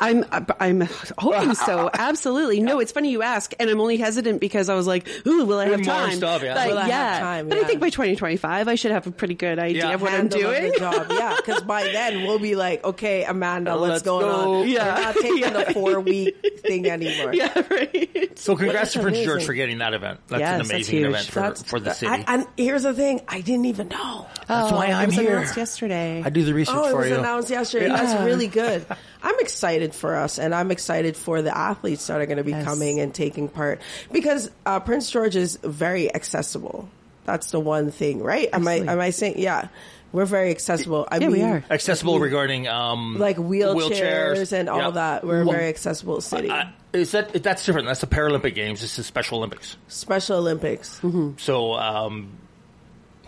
I'm 0.01 0.25
I'm 0.61 0.81
hoping 1.19 1.55
so. 1.67 1.91
Absolutely. 1.93 2.61
No, 2.61 2.81
it's 2.81 2.93
funny 2.93 3.11
you 3.11 3.23
ask, 3.23 3.53
and 3.59 3.69
I'm 3.71 3.81
only 3.81 3.97
hesitant 3.97 4.41
because 4.41 4.69
I 4.69 4.75
was 4.75 4.87
like, 4.87 5.07
"Ooh, 5.27 5.45
will 5.45 5.59
I 5.59 5.67
have 5.69 5.85
More 5.85 5.95
time?" 5.95 6.17
stuff, 6.17 6.43
yeah. 6.43 6.55
But 6.55 6.69
Will 6.69 6.79
I 6.79 6.89
have 6.89 7.21
time? 7.21 7.49
But 7.49 7.57
Yeah. 7.59 7.65
I 7.65 7.67
think 7.67 7.81
by 7.81 7.91
2025, 7.91 8.69
I 8.69 8.75
should 8.75 8.93
have 8.93 9.07
a 9.07 9.11
pretty 9.11 9.35
good 9.35 9.59
idea 9.59 9.83
Yeah. 9.89 9.95
of 9.95 10.03
what 10.03 10.13
Handle 10.13 10.39
I'm 10.41 10.45
doing. 10.55 10.73
the 10.73 10.79
job. 10.79 11.07
Yeah, 11.11 11.37
because 11.37 11.63
by 11.63 11.83
then 11.93 12.27
we'll 12.27 12.39
be 12.39 12.55
like, 12.55 12.85
okay, 12.85 13.25
Amanda, 13.25 13.77
what's 13.79 14.03
going 14.03 14.27
go. 14.27 14.61
on? 14.61 14.69
Yeah. 14.69 14.95
We're 14.97 15.03
not 15.03 15.15
taking 15.17 15.39
Yeah. 15.45 15.51
the 15.65 15.73
four 15.75 16.01
week 16.01 16.37
thing 16.67 16.89
anymore. 16.89 17.35
yeah, 17.35 17.63
right. 17.71 18.39
So 18.39 18.57
congrats 18.57 18.93
to 18.95 19.01
Prince. 19.01 19.19
George 19.25 19.45
for 19.45 19.55
getting 19.55 19.79
that 19.79 19.95
event. 19.95 20.21
That's 20.29 20.41
Yes, 20.41 20.61
an 20.61 20.67
amazing 20.71 20.97
huge. 20.99 21.09
event 21.09 21.27
for, 21.27 21.41
That's- 21.41 21.63
for 21.63 21.81
the 21.81 21.93
city. 21.95 22.11
I, 22.13 22.25
and 22.27 22.47
here's 22.57 22.83
the 22.83 22.95
thing, 22.95 23.21
I 23.29 23.41
didn't 23.41 23.67
even 23.67 23.89
know. 23.89 24.27
that's 24.47 24.73
oh, 24.73 24.77
why 24.77 24.87
Oh, 24.87 24.91
it 24.91 24.95
I'm 24.95 25.07
was 25.07 25.15
here. 25.17 25.33
announced 25.37 25.57
yesterday. 25.57 26.23
I 26.25 26.31
do 26.31 26.45
the 26.45 26.55
research 26.55 26.75
Oh, 26.77 26.89
it 26.89 26.91
for 26.93 26.97
was 26.99 27.09
you. 27.09 27.17
announced 27.17 27.51
yesterday. 27.51 27.89
That's 27.89 28.23
really 28.25 28.47
good. 28.49 28.85
I'm 29.23 29.35
excited 29.41 29.64
for 29.95 30.15
us, 30.15 30.39
and 30.39 30.55
I'm 30.55 30.71
excited 30.71 31.17
for 31.17 31.41
the 31.41 31.57
athletes 31.57 32.07
that 32.09 32.21
are 32.21 32.27
going 32.27 32.37
to 32.39 32.45
be 32.45 32.51
Yes. 32.51 32.65
coming 32.65 33.01
and 33.01 33.15
taking 33.15 33.49
part 33.49 33.81
because 34.13 34.51
uh, 34.67 34.79
Prince 34.81 35.11
George 35.11 35.37
is 35.37 35.57
very 35.63 36.15
accessible. 36.15 36.89
That's 37.25 37.51
the 37.51 37.61
one 37.61 37.91
thing, 37.91 38.23
right? 38.23 38.49
Am 38.53 38.69
I? 38.69 38.75
Am 38.81 39.01
I 39.01 39.09
saying? 39.09 39.37
Yeah, 39.39 39.69
we're 40.13 40.27
very 40.27 40.51
accessible. 40.51 41.09
I 41.11 41.17
Yeah, 41.17 41.29
we 41.29 41.41
are. 41.43 41.65
Accessible 41.71 42.21
regarding 42.21 42.69
um, 42.69 43.19
Like 43.19 43.39
wheelchairs, 43.39 44.53
and 44.53 44.69
all 44.69 44.79
Yeah. 44.79 44.91
that. 44.91 45.25
We're 45.25 45.41
a 45.41 45.45
Well, 45.47 45.55
very 45.55 45.69
accessible 45.69 46.21
city. 46.21 46.51
uh, 46.51 46.67
is 46.93 47.13
that 47.13 47.33
that's 47.43 47.65
different? 47.65 47.87
That's 47.89 48.03
the 48.03 48.07
Paralympic 48.07 48.55
Games. 48.55 48.83
This 48.83 48.99
is 48.99 49.07
Special 49.07 49.39
Olympics. 49.39 49.79
Special 49.89 50.37
Olympics. 50.37 51.01
So, 51.39 51.73
um, 51.73 52.29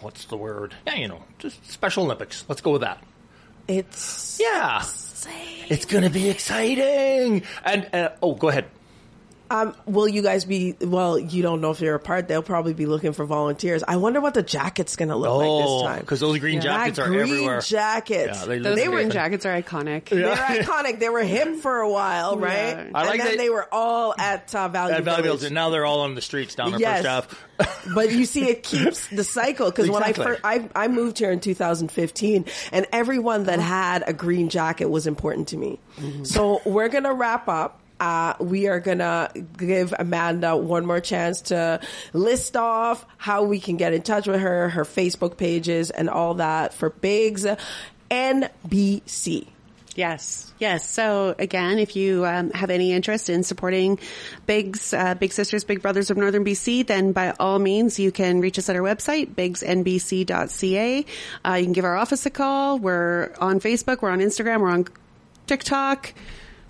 what's 0.03 0.27
the 0.27 0.37
word? 0.37 0.75
Yeah, 0.87 0.97
you 0.97 1.09
know, 1.09 1.23
just 1.39 1.67
Special 1.73 2.05
Olympics. 2.05 2.45
Let's 2.49 2.61
go 2.61 2.73
with 2.73 2.83
that. 2.83 3.03
It's 3.67 4.39
Yeah, 4.41 4.83
it's 5.69 5.85
gonna 5.85 6.11
be 6.11 6.29
exciting. 6.29 7.43
And 7.65 7.89
uh, 7.95 8.11
oh, 8.23 8.35
go 8.35 8.49
ahead. 8.49 8.67
Um, 9.51 9.75
will 9.87 10.09
you 10.09 10.23
guys 10.23 10.45
be? 10.45 10.75
Well, 10.81 11.19
you 11.19 11.43
don't 11.43 11.61
know 11.61 11.71
if 11.71 11.81
you're 11.81 11.95
a 11.95 12.01
part. 12.01 12.29
They'll 12.29 12.43
probably 12.43 12.75
be 12.75 12.87
looking 12.87 13.13
for 13.13 13.25
volunteers. 13.25 13.85
I 13.87 13.97
wonder 13.97 14.21
what 14.21 14.35
the 14.35 14.43
jacket's 14.43 14.97
going 14.97 15.09
to 15.11 15.17
look 15.17 15.31
like 15.37 15.47
Oh, 15.49 15.79
this 15.79 15.87
time. 15.89 16.01
because 16.01 16.21
those 16.21 16.39
green 16.39 16.61
jackets 16.61 16.97
That 16.97 17.05
are 17.05 17.09
green 17.09 17.21
everywhere. 17.21 17.61
jackets. 17.61 18.39
Yeah, 18.41 18.45
they 18.47 18.59
Those 18.59 18.77
look 18.79 18.87
green 18.93 19.07
good. 19.09 19.13
jackets 19.13 19.47
are 19.47 19.63
iconic. 19.63 20.07
They're 20.09 20.35
iconic. 20.35 20.99
They 20.99 21.09
were 21.09 21.23
hip 21.23 21.57
for 21.57 21.79
a 21.81 21.89
while, 21.91 22.37
right? 22.39 22.71
Yeah. 22.77 22.91
I 22.95 23.03
like 23.05 23.11
and 23.13 23.21
then 23.21 23.27
that- 23.29 23.39
they 23.39 23.51
were 23.51 23.69
all 23.73 24.15
at 24.19 24.55
uh, 24.55 24.69
Value, 24.69 24.95
At 24.97 25.05
Value 25.05 25.23
Village. 25.23 25.39
Village, 25.41 25.45
and 25.47 25.55
now 25.55 25.71
they're 25.71 25.87
all 25.87 26.01
on 26.01 26.15
the 26.15 26.23
streets 26.23 26.55
down 26.55 26.75
on 26.75 26.81
Yes. 26.81 27.05
First 27.05 27.09
Ave. 27.59 27.75
but 27.95 28.13
you 28.13 28.25
see, 28.27 28.49
it 28.49 28.63
keeps 28.63 29.07
the 29.09 29.25
cycle 29.25 29.71
because 29.71 29.89
when 29.89 30.03
I 30.03 30.13
first 30.13 30.41
I, 30.45 30.69
I 30.75 30.89
moved 30.89 31.19
here 31.19 31.31
in 31.31 31.41
2015, 31.41 32.45
and 32.73 32.87
everyone 32.93 33.45
that 33.45 33.61
had 33.61 34.05
a 34.07 34.13
green 34.13 34.49
jacket 34.49 34.87
was 34.87 35.07
important 35.07 35.49
to 35.49 35.57
me. 35.57 35.79
So 36.25 36.61
we're 36.67 36.89
gonna 36.89 37.15
wrap 37.15 37.49
up. 37.49 37.81
Uh, 37.99 38.35
we 38.41 38.67
are 38.67 38.81
gonna 38.81 39.31
give 39.57 39.95
Amanda 39.99 40.57
one 40.57 40.85
more 40.87 41.01
chance 41.01 41.41
to 41.43 41.81
list 42.13 42.57
off 42.57 43.07
how 43.17 43.45
we 43.45 43.61
can 43.61 43.77
get 43.77 43.93
in 43.95 44.03
touch 44.03 44.27
with 44.27 44.41
her, 44.41 44.69
her 44.69 44.85
Facebook 44.85 45.37
pages, 45.37 45.91
and 45.91 46.11
all 46.11 46.35
that 46.35 46.75
for 46.75 46.91
Bigs 46.91 47.47
NBC. 48.11 49.49
Yes, 49.97 50.53
yes. 50.59 50.89
So 50.89 51.35
again, 51.39 51.79
if 51.79 51.97
you 51.97 52.27
um, 52.27 52.51
have 52.51 52.69
any 52.69 52.93
interest 52.93 53.31
in 53.31 53.43
supporting 53.43 53.99
Big's 54.45 54.93
uh, 54.93 55.15
Big 55.15 55.33
Sisters, 55.33 55.65
Big 55.65 55.81
Brothers 55.81 56.11
of 56.11 56.19
Northern 56.19 56.45
BC, 56.45 56.87
then 56.87 57.13
by 57.13 57.31
all 57.41 57.59
means 57.59 57.99
you 57.99 58.13
can 58.13 58.43
reach 58.43 58.59
us 58.59 58.69
at 58.69 58.77
our 58.77 58.83
website 58.83 59.35
bigsnbc.ca. 59.35 61.07
Uh, 61.47 61.55
you 61.55 61.65
can 61.65 61.73
give 61.73 61.87
our 61.87 61.97
office 61.97 62.27
a 62.27 62.31
call. 62.31 62.79
We're 62.79 63.33
on 63.41 63.59
Facebook. 63.59 64.03
We're 64.03 64.11
on 64.11 64.19
Instagram. 64.21 64.61
We're 64.61 64.71
on 64.71 64.87
TikTok. 65.47 66.13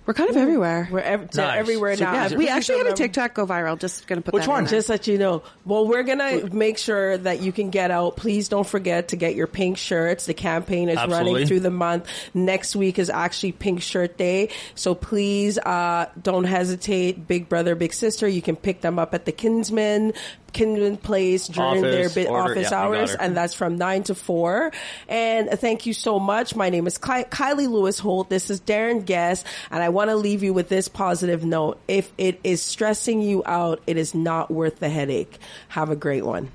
We're 0.07 0.13
kind 0.13 0.29
of 0.29 0.37
everywhere. 0.37 0.87
We're 0.89 0.99
ev- 1.01 1.29
to 1.31 1.37
Nice. 1.37 1.59
everywhere 1.59 1.97
So 1.97 2.05
now. 2.05 2.13
yeah, 2.13 2.35
we 2.37 2.47
actually 2.47 2.77
had 2.77 2.87
a 2.87 2.93
TikTok 2.93 3.33
go 3.33 3.45
viral. 3.45 3.77
Just 3.77 4.07
gonna 4.07 4.21
put 4.21 4.33
Which 4.33 4.43
that 4.45 4.49
one? 4.49 4.59
In 4.59 4.65
there. 4.65 4.79
Just 4.79 4.87
let 4.87 5.05
you 5.05 5.17
know. 5.17 5.43
Well, 5.65 5.85
we're 5.85 6.03
gonna 6.03 6.47
make 6.53 6.77
sure 6.77 7.17
that 7.17 7.41
you 7.41 7.51
can 7.51 7.71
get 7.71 7.91
out. 7.91 8.15
Please 8.15 8.47
don't 8.47 8.65
forget 8.65 9.09
to 9.09 9.17
get 9.17 9.35
your 9.35 9.47
pink 9.47 9.77
shirts. 9.77 10.25
The 10.25 10.33
campaign 10.33 10.87
is 10.87 10.97
Absolutely. 10.97 11.33
running 11.33 11.47
through 11.49 11.59
the 11.59 11.69
month. 11.71 12.07
Next 12.33 12.73
week 12.73 12.99
is 12.99 13.09
actually 13.09 13.51
Pink 13.51 13.81
Shirt 13.81 14.17
Day, 14.17 14.49
so 14.75 14.95
please 14.95 15.57
uh, 15.59 16.05
don't 16.23 16.45
hesitate. 16.45 17.27
Big 17.27 17.49
brother, 17.49 17.75
big 17.75 17.91
sister. 17.93 18.29
You 18.29 18.41
can 18.41 18.55
pick 18.55 18.79
them 18.79 18.97
up 18.99 19.13
at 19.13 19.25
the 19.25 19.33
Kinsmen. 19.33 20.13
Kinsmen 20.57 20.97
Place 20.97 21.47
during 21.47 21.81
their 21.81 22.01
Office, 22.01 22.15
bit 22.15 22.27
order- 22.29 22.51
office 22.53 22.71
yeah, 22.71 22.77
hours, 22.79 23.15
and 23.15 23.37
that's 23.37 23.53
from 23.53 23.77
nine 23.77 24.03
to 24.03 24.15
four. 24.15 24.71
And 25.07 25.49
uh, 25.49 25.55
thank 25.55 25.85
you 25.85 25.93
so 25.93 26.19
much. 26.19 26.55
My 26.55 26.69
name 26.69 26.87
is 26.87 26.97
Ky- 26.97 27.25
Kylie 27.25 27.69
Lewis 27.69 27.99
Holt. 27.99 28.29
This 28.29 28.49
is 28.49 28.59
Darren 28.61 29.05
Guest, 29.05 29.45
and 29.71 29.83
I 29.83 29.89
want 29.89 30.09
to 30.09 30.15
leave 30.15 30.41
you 30.43 30.53
with 30.53 30.69
this 30.69 30.87
positive 30.87 31.45
note. 31.45 31.79
If 31.87 32.11
it 32.17 32.39
is 32.43 32.61
stressing 32.61 33.21
you 33.21 33.43
out, 33.45 33.81
it 33.87 33.97
is 33.97 34.15
not 34.15 34.49
worth 34.49 34.79
the 34.79 34.89
headache. 34.89 35.37
Have 35.69 35.89
a 35.89 35.95
great 35.95 36.25
one. 36.25 36.49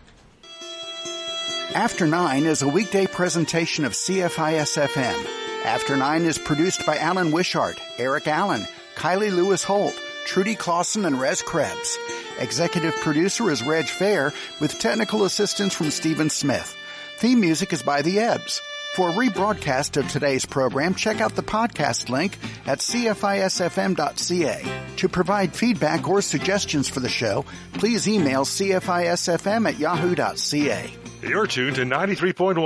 After 1.74 2.06
Nine 2.06 2.44
is 2.44 2.62
a 2.62 2.68
weekday 2.68 3.06
presentation 3.06 3.84
of 3.84 3.92
CFIS 3.92 4.76
FM. 4.88 5.26
After 5.64 5.96
Nine 5.96 6.22
is 6.22 6.36
produced 6.38 6.84
by 6.84 6.98
Alan 6.98 7.32
Wishart, 7.32 7.80
Eric 7.98 8.26
Allen, 8.28 8.66
Kylie 8.96 9.34
Lewis 9.34 9.64
Holt, 9.64 9.94
Trudy 10.26 10.54
Clausen, 10.54 11.04
and 11.04 11.20
Rez 11.20 11.42
Krebs. 11.42 11.98
Executive 12.38 12.94
producer 12.96 13.50
is 13.50 13.62
Reg 13.62 13.86
Fair 13.86 14.32
with 14.60 14.78
technical 14.78 15.24
assistance 15.24 15.74
from 15.74 15.90
Stephen 15.90 16.30
Smith. 16.30 16.76
Theme 17.18 17.40
music 17.40 17.72
is 17.72 17.82
by 17.82 18.02
The 18.02 18.18
Ebbs. 18.18 18.60
For 18.94 19.08
a 19.08 19.12
rebroadcast 19.12 19.96
of 19.96 20.08
today's 20.08 20.44
program, 20.44 20.94
check 20.94 21.20
out 21.20 21.34
the 21.34 21.42
podcast 21.42 22.10
link 22.10 22.38
at 22.66 22.80
cfisfm.ca. 22.80 24.82
To 24.96 25.08
provide 25.08 25.56
feedback 25.56 26.08
or 26.08 26.20
suggestions 26.20 26.88
for 26.88 27.00
the 27.00 27.08
show, 27.08 27.44
please 27.74 28.06
email 28.06 28.44
cfisfm 28.44 29.68
at 29.68 29.78
yahoo.ca. 29.78 30.96
You're 31.22 31.46
tuned 31.46 31.76
to 31.76 31.82
93.1 31.82 32.56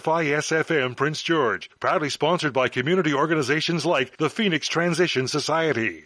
CFISFM 0.00 0.96
Prince 0.96 1.22
George, 1.22 1.70
proudly 1.78 2.10
sponsored 2.10 2.52
by 2.52 2.68
community 2.68 3.14
organizations 3.14 3.86
like 3.86 4.16
the 4.16 4.28
Phoenix 4.28 4.66
Transition 4.66 5.28
Society. 5.28 6.00